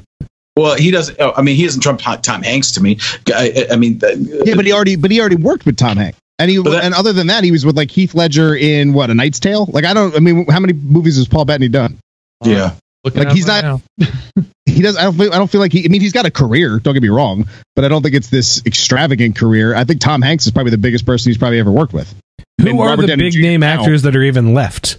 well, 0.57 0.75
he 0.77 0.91
doesn't. 0.91 1.17
oh, 1.21 1.33
I 1.37 1.43
mean, 1.43 1.57
he 1.57 1.65
doesn't 1.65 1.81
trump 1.83 2.01
Tom 2.23 2.43
Hanks 2.43 2.73
to 2.73 2.83
me. 2.83 2.99
I, 3.29 3.67
I- 3.71 3.75
I 3.75 3.77
mean, 3.77 4.01
Yeah, 4.03 4.55
but 4.55 4.65
he 4.65 4.73
already 4.73 4.97
but 4.97 5.11
he 5.11 5.21
already 5.21 5.37
worked 5.37 5.67
with 5.67 5.77
Tom 5.77 5.97
Hanks. 5.97 6.19
And 6.41 6.51
he 6.51 6.57
that- 6.63 6.85
and 6.85 6.95
other 6.95 7.13
than 7.13 7.27
that, 7.29 7.45
he 7.45 7.51
was 7.53 7.67
with 7.67 7.77
like 7.77 7.91
Heath 7.91 8.15
Ledger 8.15 8.55
in 8.55 8.93
what 8.93 9.11
a 9.11 9.15
Knight's 9.15 9.41
Tale. 9.41 9.67
Like 9.67 9.85
I 9.85 9.93
don't. 9.95 10.15
I 10.15 10.21
mean, 10.21 10.47
how 10.49 10.61
many 10.61 10.73
movies 10.73 11.17
has 11.17 11.29
Paul 11.29 11.45
Bettany 11.45 11.69
done? 11.69 11.99
yeah. 12.45 12.75
Looking 13.05 13.25
Like, 13.25 13.33
he's 13.33 13.47
right 13.49 13.63
not- 13.65 13.83
He 14.67 14.83
does. 14.83 14.97
I 14.97 15.05
don't. 15.05 15.17
Feel, 15.17 15.33
I 15.33 15.39
don't 15.39 15.51
feel 15.51 15.61
like 15.61 15.73
he. 15.73 15.85
I 15.85 15.89
mean, 15.89 16.01
he's 16.01 16.13
got 16.13 16.25
a 16.27 16.31
career. 16.31 16.79
Don't 16.79 16.93
get 16.95 17.03
me 17.03 17.09
wrong, 17.09 17.49
but 17.75 17.85
I 17.85 17.89
don't 17.89 18.03
think 18.03 18.15
it's 18.15 18.29
this 18.29 18.63
extravagant 18.67 19.35
career. 19.35 19.75
I 19.75 19.83
think 19.85 20.01
Tom 20.01 20.21
Hanks 20.23 20.47
is 20.47 20.53
probably 20.53 20.71
the 20.71 20.79
biggest 20.79 21.05
person 21.07 21.31
he's 21.31 21.39
probably 21.39 21.59
ever 21.59 21.73
worked 21.73 21.93
with. 21.95 22.15
Who 22.61 22.69
And 22.69 22.79
are 22.79 22.89
Robert 22.91 23.03
the 23.03 23.09
Downey 23.09 23.25
big 23.25 23.33
Jr. 23.33 23.41
name 23.41 23.61
now. 23.61 23.81
actors 23.81 24.03
that 24.03 24.15
are 24.15 24.23
even 24.23 24.53
left? 24.55 24.99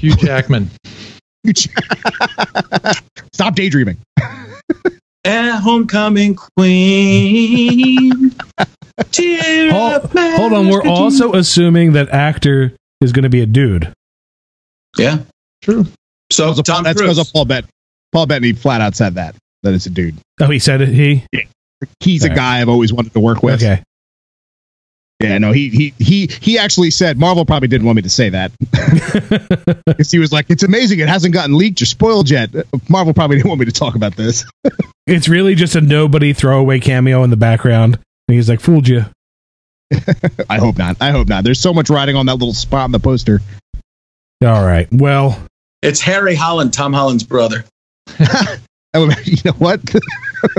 Hugh 0.00 0.14
Jackman. 0.16 0.70
Stop 3.32 3.54
daydreaming. 3.56 3.96
And 5.24 5.50
homecoming 5.62 6.34
queen. 6.36 8.34
Hold, 9.16 10.02
hold 10.12 10.52
on, 10.52 10.68
we're 10.68 10.86
also 10.86 11.32
assuming 11.32 11.94
that 11.94 12.10
actor 12.10 12.74
is 13.00 13.12
going 13.12 13.22
to 13.24 13.28
be 13.30 13.40
a 13.40 13.46
dude. 13.46 13.92
yeah. 14.98 15.20
True. 15.62 15.86
So 16.32 16.52
That's 16.54 16.68
Tom 16.68 16.84
because 16.84 17.18
of 17.18 17.32
Paul 17.32 17.44
Bet. 17.44 17.64
Paul 18.12 18.26
Bettany 18.26 18.52
flat 18.52 18.80
out 18.80 18.94
said 18.94 19.14
that 19.14 19.34
that 19.62 19.74
it's 19.74 19.86
a 19.86 19.90
dude. 19.90 20.16
Oh, 20.40 20.46
he 20.50 20.58
said 20.58 20.80
it. 20.80 20.88
He 20.88 21.24
yeah. 21.32 21.40
He's 22.00 22.24
a 22.24 22.28
Right. 22.28 22.36
guy 22.36 22.60
I've 22.60 22.68
always 22.68 22.92
wanted 22.92 23.12
to 23.14 23.20
work 23.20 23.42
with. 23.42 23.62
okay. 23.62 23.82
Yeah, 25.20 25.38
no, 25.38 25.52
he 25.52 25.68
he 25.68 25.94
he 26.00 26.26
he 26.40 26.58
actually 26.58 26.90
said 26.90 27.16
Marvel 27.16 27.44
probably 27.44 27.68
didn't 27.68 27.86
want 27.86 27.94
me 27.96 28.02
to 28.02 28.10
say 28.10 28.30
that 28.30 28.50
because 29.86 30.10
he 30.10 30.18
was 30.18 30.32
like, 30.32 30.46
"It's 30.48 30.64
amazing, 30.64 30.98
it 30.98 31.08
hasn't 31.08 31.32
gotten 31.32 31.56
leaked 31.56 31.80
or 31.80 31.86
spoiled 31.86 32.28
yet." 32.28 32.50
Marvel 32.88 33.14
probably 33.14 33.36
didn't 33.36 33.48
want 33.48 33.60
me 33.60 33.66
to 33.66 33.72
talk 33.72 33.94
about 33.94 34.16
this. 34.16 34.44
it's 35.06 35.28
really 35.28 35.54
just 35.54 35.76
a 35.76 35.80
nobody 35.80 36.32
throwaway 36.32 36.80
cameo 36.80 37.22
in 37.22 37.30
the 37.30 37.36
background. 37.36 37.98
And 38.26 38.34
he's 38.34 38.48
like, 38.48 38.60
"Fooled 38.60 38.88
you." 38.88 39.04
I 40.50 40.58
hope 40.58 40.76
not. 40.78 40.96
I 41.00 41.10
hope 41.12 41.28
not. 41.28 41.44
There's 41.44 41.60
so 41.60 41.72
much 41.72 41.88
riding 41.88 42.16
on 42.16 42.26
that 42.26 42.34
little 42.34 42.54
spot 42.54 42.86
in 42.86 42.92
the 42.92 42.98
poster. 42.98 43.40
All 44.44 44.64
right. 44.66 44.88
Well, 44.90 45.38
It's 45.82 46.00
Harry 46.00 46.34
Holland, 46.34 46.72
Tom 46.72 46.92
Holland's 46.92 47.24
brother. 47.24 47.64
Oh, 48.94 49.10
you 49.24 49.38
know 49.46 49.52
what? 49.52 49.80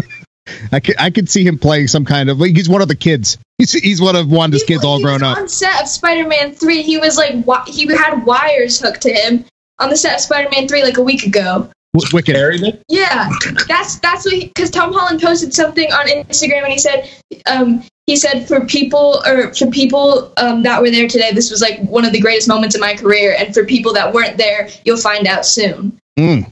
I 0.72 0.80
could 0.80 0.96
I 1.00 1.12
could 1.12 1.30
see 1.30 1.46
him 1.46 1.60
playing 1.60 1.88
some 1.88 2.04
kind 2.04 2.32
of 2.32 2.40
like 2.40 2.56
he's 2.56 2.68
one 2.68 2.82
of 2.82 2.88
the 2.88 2.96
kids. 2.96 3.38
He's 3.60 3.74
he's 3.74 4.02
one 4.02 4.16
of 4.16 4.32
Wanda's 4.32 4.64
He- 4.64 4.70
kids 4.74 4.84
all 4.84 5.00
grown 5.00 5.22
up. 5.22 5.38
On 5.38 5.48
set 5.48 5.84
of 5.84 5.88
Spider-Man 5.88 6.56
Three, 6.56 6.82
he 6.82 6.98
was 6.98 7.16
like 7.16 7.36
he 7.68 7.86
had 7.96 8.26
wires 8.26 8.80
hooked 8.82 9.02
to 9.04 9.14
him 9.14 9.46
on 9.78 9.92
the 9.92 9.96
set 9.96 10.16
of 10.16 10.22
Spider-Man 10.22 10.68
Three 10.68 10.82
like 10.82 10.98
a 10.98 11.04
week 11.04 11.28
ago. 11.28 11.70
Wicked. 12.12 12.36
Harry 12.36 12.58
did? 12.58 12.82
Yeah, 12.90 13.30
that's 13.68 14.00
that's 14.00 14.26
what 14.26 14.34
because 14.40 14.72
Tom 14.72 14.92
Holland 14.94 15.22
posted 15.22 15.54
something 15.54 15.92
on 15.94 16.08
Instagram 16.08 16.64
and 16.64 16.74
he 16.74 16.80
said, 16.80 17.08
um, 17.46 17.84
he 18.08 18.16
said 18.16 18.48
for 18.48 18.66
people 18.66 19.22
or 19.26 19.54
for 19.54 19.68
people 19.68 20.34
um, 20.38 20.64
that 20.64 20.82
were 20.82 20.92
there 20.92 21.08
today, 21.08 21.32
this 21.32 21.50
was 21.50 21.62
like 21.62 21.80
one 21.82 22.06
of 22.06 22.12
the 22.12 22.20
greatest 22.20 22.48
moments 22.48 22.76
in 22.76 22.82
my 22.82 22.96
career, 22.96 23.36
and 23.38 23.54
for 23.54 23.66
people 23.66 23.94
that 23.94 24.14
weren't 24.14 24.38
there, 24.38 24.70
you'll 24.84 24.98
find 24.98 25.28
out 25.28 25.46
soon. 25.46 25.98
Mm. 26.18 26.52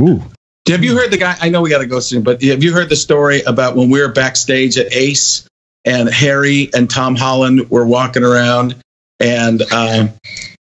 Ooh. 0.00 0.22
Have 0.68 0.84
you 0.84 0.96
heard 0.96 1.10
the 1.10 1.18
guy? 1.18 1.36
I 1.40 1.48
know 1.48 1.60
we 1.60 1.70
got 1.70 1.78
to 1.78 1.86
go 1.86 1.98
soon, 1.98 2.22
but 2.22 2.40
have 2.42 2.62
you 2.62 2.72
heard 2.72 2.88
the 2.88 2.96
story 2.96 3.42
about 3.42 3.74
when 3.74 3.90
we 3.90 4.00
were 4.00 4.12
backstage 4.12 4.78
at 4.78 4.94
Ace 4.94 5.44
and 5.84 6.08
Harry 6.08 6.70
and 6.72 6.88
Tom 6.88 7.16
Holland 7.16 7.68
were 7.68 7.84
walking 7.84 8.22
around 8.22 8.76
and 9.18 9.60
um, 9.72 10.10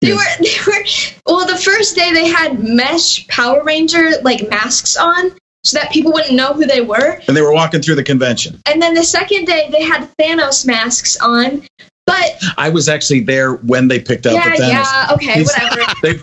They 0.00 0.12
were 0.12 0.24
they 0.38 0.56
were 0.66 0.84
well 1.26 1.46
the 1.46 1.58
first 1.58 1.96
day 1.96 2.12
they 2.12 2.28
had 2.28 2.62
mesh 2.62 3.26
Power 3.28 3.62
Ranger 3.62 4.12
like 4.22 4.48
masks 4.48 4.96
on 4.96 5.32
so 5.64 5.78
that 5.78 5.90
people 5.90 6.12
wouldn't 6.12 6.34
know 6.34 6.52
who 6.52 6.66
they 6.66 6.80
were. 6.80 7.20
and 7.26 7.36
they 7.36 7.42
were 7.42 7.52
walking 7.52 7.82
through 7.82 7.96
the 7.96 8.02
convention. 8.02 8.60
And 8.66 8.80
then 8.80 8.94
the 8.94 9.02
second 9.04 9.44
day 9.44 9.68
they 9.70 9.82
had 9.82 10.08
Thanos 10.18 10.66
masks 10.66 11.16
on. 11.18 11.62
But 12.06 12.42
I 12.58 12.70
was 12.70 12.88
actually 12.88 13.20
there 13.20 13.54
when 13.54 13.86
they 13.86 14.00
picked 14.00 14.26
up 14.26 14.32
yeah, 14.32 14.56
the 14.56 14.62
Thanos. 14.62 14.68
yeah, 14.68 15.08
okay, 15.12 15.32
He's- 15.34 15.46
whatever. 15.46 15.92
They, 16.02 16.14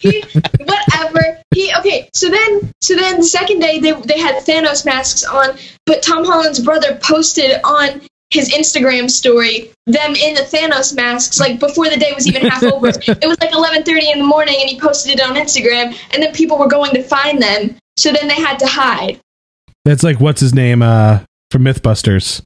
he, 0.00 0.22
whatever. 0.60 1.38
He 1.54 1.72
okay. 1.80 2.08
So 2.14 2.30
then, 2.30 2.72
so 2.80 2.94
then 2.94 3.18
the 3.18 3.24
second 3.24 3.58
day 3.60 3.78
they 3.78 3.92
they 3.92 4.18
had 4.18 4.42
Thanos 4.44 4.84
masks 4.86 5.24
on, 5.24 5.58
but 5.86 6.02
Tom 6.02 6.24
Holland's 6.24 6.60
brother 6.60 6.98
posted 7.02 7.60
on 7.64 8.00
his 8.30 8.50
Instagram 8.50 9.10
story, 9.10 9.70
them 9.86 10.14
in 10.14 10.34
the 10.34 10.42
Thanos 10.42 10.94
masks, 10.94 11.38
like 11.38 11.60
before 11.60 11.90
the 11.90 11.96
day 11.96 12.12
was 12.14 12.26
even 12.26 12.42
half 12.42 12.62
over. 12.62 12.88
It 13.06 13.26
was 13.26 13.36
like 13.40 13.50
11:30 13.50 14.12
in 14.12 14.18
the 14.20 14.24
morning, 14.24 14.56
and 14.60 14.70
he 14.70 14.80
posted 14.80 15.18
it 15.18 15.20
on 15.20 15.34
Instagram, 15.36 15.96
and 16.12 16.22
then 16.22 16.32
people 16.32 16.58
were 16.58 16.68
going 16.68 16.92
to 16.94 17.02
find 17.02 17.42
them, 17.42 17.76
so 17.96 18.12
then 18.12 18.28
they 18.28 18.34
had 18.34 18.58
to 18.60 18.66
hide. 18.66 19.20
That's 19.84 20.02
like 20.02 20.20
what's 20.20 20.40
his 20.40 20.54
name 20.54 20.82
uh, 20.82 21.20
from 21.50 21.64
MythBusters. 21.64 22.42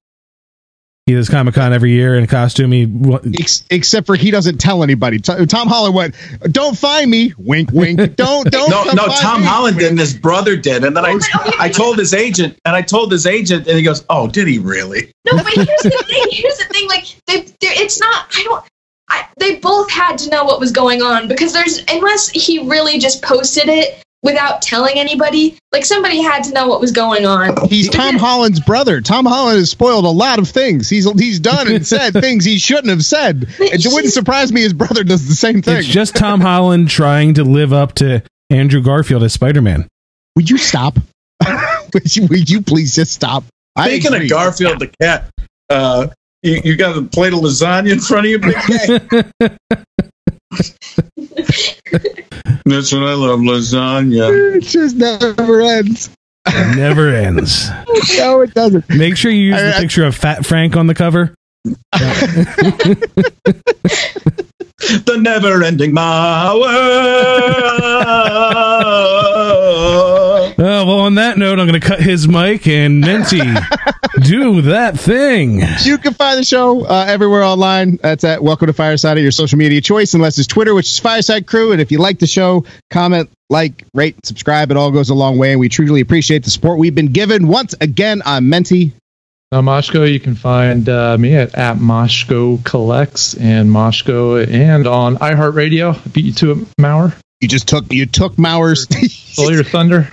He 1.06 1.14
does 1.14 1.30
Comic 1.30 1.54
Con 1.54 1.72
every 1.72 1.92
year 1.92 2.16
in 2.18 2.24
a 2.24 2.26
costume. 2.26 2.70
He 2.70 2.84
what, 2.84 3.24
Ex- 3.40 3.64
except 3.70 4.06
for 4.06 4.14
he 4.14 4.30
doesn't 4.30 4.58
tell 4.58 4.82
anybody. 4.82 5.18
T- 5.18 5.46
Tom 5.46 5.66
Holland 5.66 5.94
went, 5.94 6.14
"Don't 6.50 6.76
find 6.76 7.10
me." 7.10 7.32
Wink, 7.38 7.70
wink. 7.72 7.96
Don't, 8.16 8.50
don't. 8.50 8.68
No, 8.68 8.84
no. 8.84 9.06
find 9.06 9.08
Me." 9.08 9.16
Tom 9.18 9.42
Oh, 9.42 9.46
Holland 9.46 9.78
did, 9.78 9.88
and 9.90 9.98
his 9.98 10.12
brother 10.12 10.54
did, 10.54 10.84
and 10.84 10.94
then 10.94 11.06
I, 11.06 11.18
I 11.58 11.70
told 11.70 11.98
his 11.98 12.12
agent, 12.12 12.58
and 12.66 12.76
I 12.76 12.82
told 12.82 13.10
his 13.10 13.24
agent, 13.24 13.66
and 13.66 13.78
he 13.78 13.82
goes, 13.82 14.04
"Oh, 14.10 14.28
did 14.28 14.48
he 14.48 14.58
really?" 14.58 15.10
No, 15.24 15.38
but 15.42 15.46
here's 15.46 15.66
the 15.82 16.04
thing. 16.06 16.24
Here's 16.30 16.58
the 16.58 16.64
thing. 16.64 16.86
Like 16.88 17.06
they, 17.26 17.46
it's 17.62 17.98
not. 17.98 18.26
I 18.36 18.42
don't. 18.42 18.64
I, 19.08 19.26
they 19.38 19.56
both 19.56 19.90
had 19.90 20.18
to 20.18 20.28
know 20.28 20.44
what 20.44 20.60
was 20.60 20.72
going 20.72 21.00
on 21.00 21.26
because 21.26 21.54
there's 21.54 21.82
unless 21.88 22.28
he 22.28 22.68
really 22.68 22.98
just 22.98 23.22
posted 23.22 23.70
it 23.70 24.02
without 24.22 24.62
telling 24.62 24.98
anybody. 24.98 25.56
Like 25.72 25.84
somebody 25.84 26.22
had 26.22 26.44
to 26.44 26.52
know 26.52 26.66
what 26.66 26.80
was 26.80 26.92
going 26.92 27.26
on. 27.26 27.68
He's 27.68 27.88
Tom 27.88 28.16
Holland's 28.16 28.60
brother. 28.60 29.00
Tom 29.00 29.26
Holland 29.26 29.58
has 29.58 29.70
spoiled 29.70 30.04
a 30.04 30.10
lot 30.10 30.38
of 30.38 30.48
things. 30.48 30.88
He's 30.88 31.10
he's 31.12 31.40
done 31.40 31.68
and 31.68 31.86
said 31.94 32.12
things 32.12 32.44
he 32.44 32.58
shouldn't 32.58 32.88
have 32.88 33.04
said. 33.04 33.46
It 33.58 33.86
wouldn't 33.92 34.12
surprise 34.12 34.52
me 34.52 34.62
his 34.62 34.72
brother 34.72 35.04
does 35.04 35.28
the 35.28 35.34
same 35.34 35.62
thing. 35.62 35.78
it's 35.78 35.86
just 35.86 36.16
Tom 36.16 36.40
Holland 36.40 36.88
trying 36.88 37.34
to 37.34 37.44
live 37.44 37.72
up 37.72 37.94
to 37.96 38.22
Andrew 38.50 38.82
Garfield 38.82 39.22
as 39.22 39.32
Spider 39.32 39.62
Man. 39.62 39.86
would 40.36 40.48
you 40.48 40.58
stop? 40.58 40.98
would, 41.94 42.16
you, 42.16 42.26
would 42.26 42.50
you 42.50 42.62
please 42.62 42.94
just 42.94 43.12
stop? 43.12 43.44
I 43.76 43.88
Speaking 43.88 44.14
agree. 44.14 44.26
of 44.26 44.30
Garfield 44.30 44.80
the 44.80 44.88
cat, 45.00 45.30
uh, 45.70 46.08
you, 46.42 46.60
you 46.64 46.76
got 46.76 46.96
a 46.96 47.02
plate 47.02 47.32
of 47.32 47.40
lasagna 47.40 47.92
in 47.92 48.00
front 48.00 48.26
of 48.26 48.30
you, 48.30 48.38
big 48.40 48.54
guy. 51.92 52.24
That's 52.64 52.92
what 52.92 53.02
I 53.04 53.14
love, 53.14 53.40
lasagna. 53.40 54.56
it 54.56 54.62
just 54.64 54.96
never 54.96 55.60
ends. 55.60 56.10
Never 56.76 57.08
ends. 57.14 57.68
No, 58.18 58.40
it 58.42 58.54
doesn't. 58.54 58.88
Make 58.90 59.16
sure 59.16 59.30
you 59.30 59.52
use 59.52 59.56
the 59.60 59.74
I- 59.74 59.78
I- 59.78 59.80
picture 59.80 60.04
of 60.04 60.14
Fat 60.14 60.44
Frank 60.46 60.76
on 60.76 60.86
the 60.86 60.94
cover. 60.94 61.34
The 64.80 65.16
never-ending 65.18 65.92
Maurer. 65.92 66.68
Uh, 70.58 70.82
well, 70.84 70.98
on 70.98 71.14
that 71.14 71.38
note, 71.38 71.60
I'm 71.60 71.68
going 71.68 71.80
to 71.80 71.86
cut 71.86 72.00
his 72.00 72.26
mic 72.26 72.66
and 72.66 73.00
Menti 73.00 73.38
do 74.22 74.62
that 74.62 74.98
thing. 74.98 75.62
You 75.84 75.98
can 75.98 76.14
find 76.14 76.36
the 76.36 76.42
show 76.42 76.84
uh, 76.84 77.04
everywhere 77.06 77.44
online. 77.44 78.00
That's 78.02 78.24
at 78.24 78.42
Welcome 78.42 78.66
to 78.66 78.72
Fireside 78.72 79.18
at 79.18 79.22
your 79.22 79.30
social 79.30 79.56
media 79.56 79.80
choice, 79.80 80.14
unless 80.14 80.36
it's 80.36 80.48
Twitter, 80.48 80.74
which 80.74 80.88
is 80.88 80.98
Fireside 80.98 81.46
Crew. 81.46 81.70
And 81.70 81.80
if 81.80 81.92
you 81.92 82.00
like 82.00 82.18
the 82.18 82.26
show, 82.26 82.64
comment, 82.90 83.30
like, 83.48 83.84
rate, 83.94 84.16
subscribe. 84.26 84.72
It 84.72 84.76
all 84.76 84.90
goes 84.90 85.10
a 85.10 85.14
long 85.14 85.38
way, 85.38 85.52
and 85.52 85.60
we 85.60 85.68
truly 85.68 86.00
appreciate 86.00 86.42
the 86.42 86.50
support 86.50 86.80
we've 86.80 86.92
been 86.92 87.12
given. 87.12 87.46
Once 87.46 87.76
again, 87.80 88.20
I'm 88.24 88.48
Menti. 88.48 88.92
Now, 89.52 89.60
Moshko, 89.60 90.12
you 90.12 90.18
can 90.18 90.34
find 90.34 90.88
uh, 90.88 91.16
me 91.16 91.36
at, 91.36 91.54
at 91.54 91.76
Moshko 91.76 92.64
Collects 92.64 93.34
and 93.34 93.70
Moshko 93.70 94.44
and 94.44 94.88
on 94.88 95.18
iHeartRadio. 95.18 95.94
I 96.04 96.08
beat 96.08 96.24
you 96.24 96.32
to 96.32 96.50
it, 96.50 96.68
Maurer. 96.80 97.14
You 97.40 97.46
just 97.46 97.68
took 97.68 97.92
you 97.92 98.06
took 98.06 98.36
Maurer's. 98.36 98.88
Stole 99.12 99.52
your 99.52 99.62
thunder. 99.62 100.10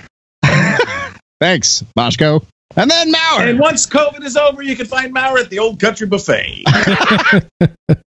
Thanks, 1.45 1.83
Moshko. 1.95 2.43
And 2.75 2.89
then 2.89 3.11
Maurer. 3.11 3.43
And 3.45 3.59
once 3.59 3.85
COVID 3.85 4.23
is 4.23 4.35
over, 4.35 4.63
you 4.63 4.75
can 4.75 4.87
find 4.87 5.13
Maurer 5.13 5.37
at 5.37 5.51
the 5.51 5.59
Old 5.59 5.79
Country 5.79 6.07
Buffet. 6.07 6.63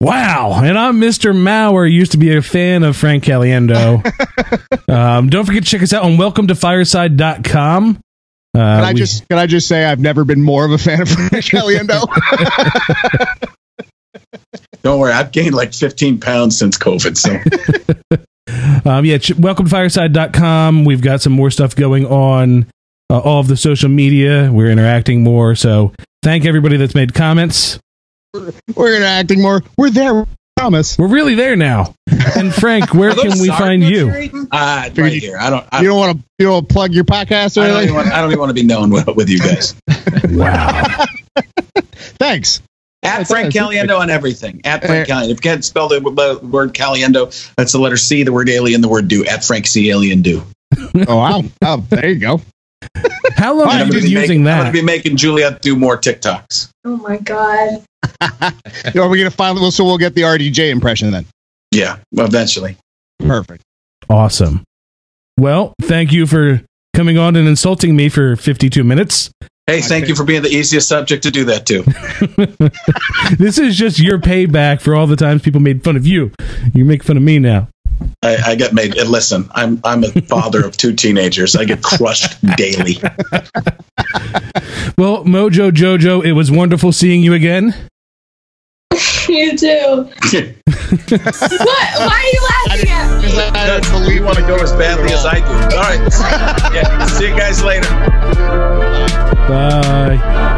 Wow. 0.00 0.60
And 0.62 0.78
I'm 0.78 1.00
Mr. 1.00 1.36
Maurer. 1.36 1.84
Used 1.84 2.12
to 2.12 2.18
be 2.18 2.36
a 2.36 2.40
fan 2.40 2.84
of 2.84 2.96
Frank 2.96 3.24
Caliendo. 3.24 4.00
um, 4.88 5.28
don't 5.28 5.44
forget 5.44 5.64
to 5.64 5.68
check 5.68 5.82
us 5.82 5.92
out 5.92 6.04
on 6.04 6.16
welcome 6.16 6.46
to 6.46 6.54
fireside.com. 6.54 7.98
Uh, 8.54 8.58
Can 8.58 8.62
I 8.84 8.92
we- 8.92 8.98
just 9.00 9.28
can 9.28 9.38
I 9.38 9.46
just 9.46 9.66
say 9.66 9.84
I've 9.84 9.98
never 9.98 10.24
been 10.24 10.40
more 10.40 10.64
of 10.64 10.70
a 10.70 10.78
fan 10.78 11.02
of 11.02 11.08
Frank 11.08 11.32
Caliendo? 11.44 12.04
Don't 14.84 15.00
worry, 15.00 15.12
I've 15.12 15.32
gained 15.32 15.54
like 15.56 15.74
15 15.74 16.20
pounds 16.20 16.56
since 16.56 16.78
COVID. 16.78 17.16
So 17.16 17.36
Um, 18.84 19.04
yeah, 19.04 19.18
ch- 19.18 19.34
welcome 19.36 19.66
to 19.66 19.70
fireside.com. 19.70 20.84
We've 20.84 21.00
got 21.02 21.20
some 21.22 21.32
more 21.32 21.50
stuff 21.50 21.74
going 21.76 22.06
on 22.06 22.66
uh, 23.10 23.18
all 23.18 23.40
of 23.40 23.48
the 23.48 23.56
social 23.56 23.88
media. 23.88 24.50
We're 24.52 24.70
interacting 24.70 25.22
more. 25.22 25.54
So 25.54 25.92
thank 26.22 26.44
everybody 26.44 26.76
that's 26.76 26.94
made 26.94 27.14
comments. 27.14 27.78
We're 28.74 28.96
interacting 28.96 29.40
more. 29.42 29.62
We're 29.76 29.90
there. 29.90 30.26
Promise. 30.56 30.98
We're 30.98 31.06
really 31.06 31.36
there 31.36 31.54
now. 31.54 31.94
And 32.36 32.52
Frank, 32.52 32.92
where 32.92 33.14
can 33.14 33.38
we 33.40 33.46
find 33.48 33.82
you? 33.84 34.08
Uh, 34.50 34.90
right 34.96 35.12
here. 35.12 35.38
I 35.38 35.50
don't. 35.50 35.64
I, 35.70 35.82
You 35.82 35.88
don't 35.88 35.98
want 35.98 36.18
to 36.18 36.24
you 36.40 36.46
don't 36.46 36.54
wanna 36.54 36.66
plug 36.66 36.92
your 36.92 37.04
podcast 37.04 37.56
or 37.56 37.60
I 37.62 37.66
don't, 37.68 37.76
anything? 37.76 37.82
even 37.84 37.94
want, 37.94 38.08
I 38.08 38.20
don't 38.20 38.30
even 38.30 38.40
want 38.40 38.50
to 38.50 38.54
be 38.54 38.64
known 38.64 38.90
with, 38.90 39.06
with 39.14 39.28
you 39.28 39.38
guys. 39.38 39.76
Wow. 40.30 41.04
Thanks. 42.18 42.60
At 43.04 43.18
That's 43.18 43.30
Frank 43.30 43.54
nice. 43.54 43.62
Caliendo 43.62 43.98
on 43.98 44.10
everything. 44.10 44.60
At 44.64 44.84
Frank 44.84 45.08
Uh, 45.08 45.14
Caliendo. 45.14 45.24
If 45.24 45.28
you 45.30 45.36
can't 45.36 45.64
spell 45.64 45.88
the 45.88 46.00
word 46.42 46.74
Caliendo, 46.74 47.54
that's 47.56 47.72
the 47.72 47.78
letter 47.78 47.96
C, 47.96 48.24
the 48.24 48.32
word 48.32 48.48
alien, 48.48 48.80
the 48.80 48.88
word 48.88 49.06
do. 49.08 49.24
At 49.26 49.44
Frank 49.44 49.66
C 49.66 49.90
Alien 49.90 50.22
Do. 50.22 50.42
Oh 51.08 51.16
wow. 51.16 51.42
Oh, 51.62 51.84
there 51.90 52.08
you 52.08 52.18
go. 52.18 52.40
How 53.36 53.54
long 53.54 53.68
And 53.70 53.78
have 53.78 53.86
you 53.88 53.94
been 54.00 54.10
using 54.10 54.42
making, 54.42 54.46
I'm 54.48 54.58
going 54.62 54.66
to 54.66 54.72
be 54.72 54.82
making 54.82 55.16
Juliet 55.16 55.62
do 55.62 55.76
more 55.76 55.96
TikToks. 55.98 56.70
Oh 56.84 56.96
my 56.98 57.16
god. 57.18 57.82
Are 58.20 59.08
we 59.08 59.18
gonna 59.18 59.30
finally? 59.30 59.70
So 59.70 59.84
we'll 59.84 59.98
get 59.98 60.14
the 60.14 60.22
RDJ 60.22 60.70
impression 60.70 61.10
then. 61.10 61.26
Yeah, 61.72 61.98
eventually. 62.12 62.76
Perfect. 63.20 63.62
Awesome. 64.10 64.64
Well, 65.38 65.74
thank 65.82 66.12
you 66.12 66.26
for 66.26 66.62
coming 66.94 67.18
on 67.18 67.36
and 67.36 67.46
insulting 67.48 67.94
me 67.96 68.08
for 68.08 68.36
52 68.36 68.82
minutes. 68.84 69.30
Hey, 69.68 69.82
thank 69.82 70.08
you 70.08 70.14
for 70.14 70.24
being 70.24 70.40
the 70.40 70.48
easiest 70.48 70.88
subject 70.88 71.24
to 71.24 71.30
do 71.30 71.44
that 71.44 71.66
to. 71.66 71.84
This 73.36 73.58
is 73.58 73.76
just 73.76 73.98
your 73.98 74.18
payback 74.18 74.80
for 74.80 74.94
all 74.94 75.06
the 75.06 75.14
times 75.14 75.42
people 75.42 75.60
made 75.60 75.84
fun 75.84 75.96
of 75.96 76.06
you. 76.06 76.32
You 76.72 76.86
make 76.86 77.04
fun 77.04 77.18
of 77.18 77.22
me 77.22 77.38
now. 77.38 77.68
I, 78.22 78.36
I 78.46 78.54
get 78.54 78.72
made. 78.72 78.96
And 78.96 79.10
listen, 79.10 79.50
I'm 79.54 79.80
I'm 79.84 80.02
a 80.04 80.08
father 80.22 80.64
of 80.64 80.78
two 80.78 80.94
teenagers. 80.94 81.54
I 81.54 81.66
get 81.66 81.82
crushed 81.82 82.40
daily. 82.56 82.96
Well, 84.96 85.24
Mojo 85.24 85.70
Jojo, 85.70 86.24
it 86.24 86.32
was 86.32 86.50
wonderful 86.50 86.90
seeing 86.92 87.22
you 87.22 87.34
again. 87.34 87.74
You 89.28 89.58
too. 89.58 89.66
what? 89.68 90.10
Why 91.28 92.16
are 92.16 92.32
you 92.32 92.42
laughing 92.48 92.88
at 92.88 93.22
me? 93.22 93.30
That's 93.52 94.10
you 94.10 94.22
want 94.22 94.38
to 94.38 94.42
go 94.42 94.56
as 94.56 94.72
badly 94.72 95.12
as 95.12 95.26
I 95.26 95.40
do. 95.40 95.76
All 95.76 95.82
right. 95.82 96.74
Yeah. 96.74 97.04
See 97.04 97.28
you 97.28 97.36
guys 97.36 97.62
later. 97.62 99.27
Bye. 99.48 100.57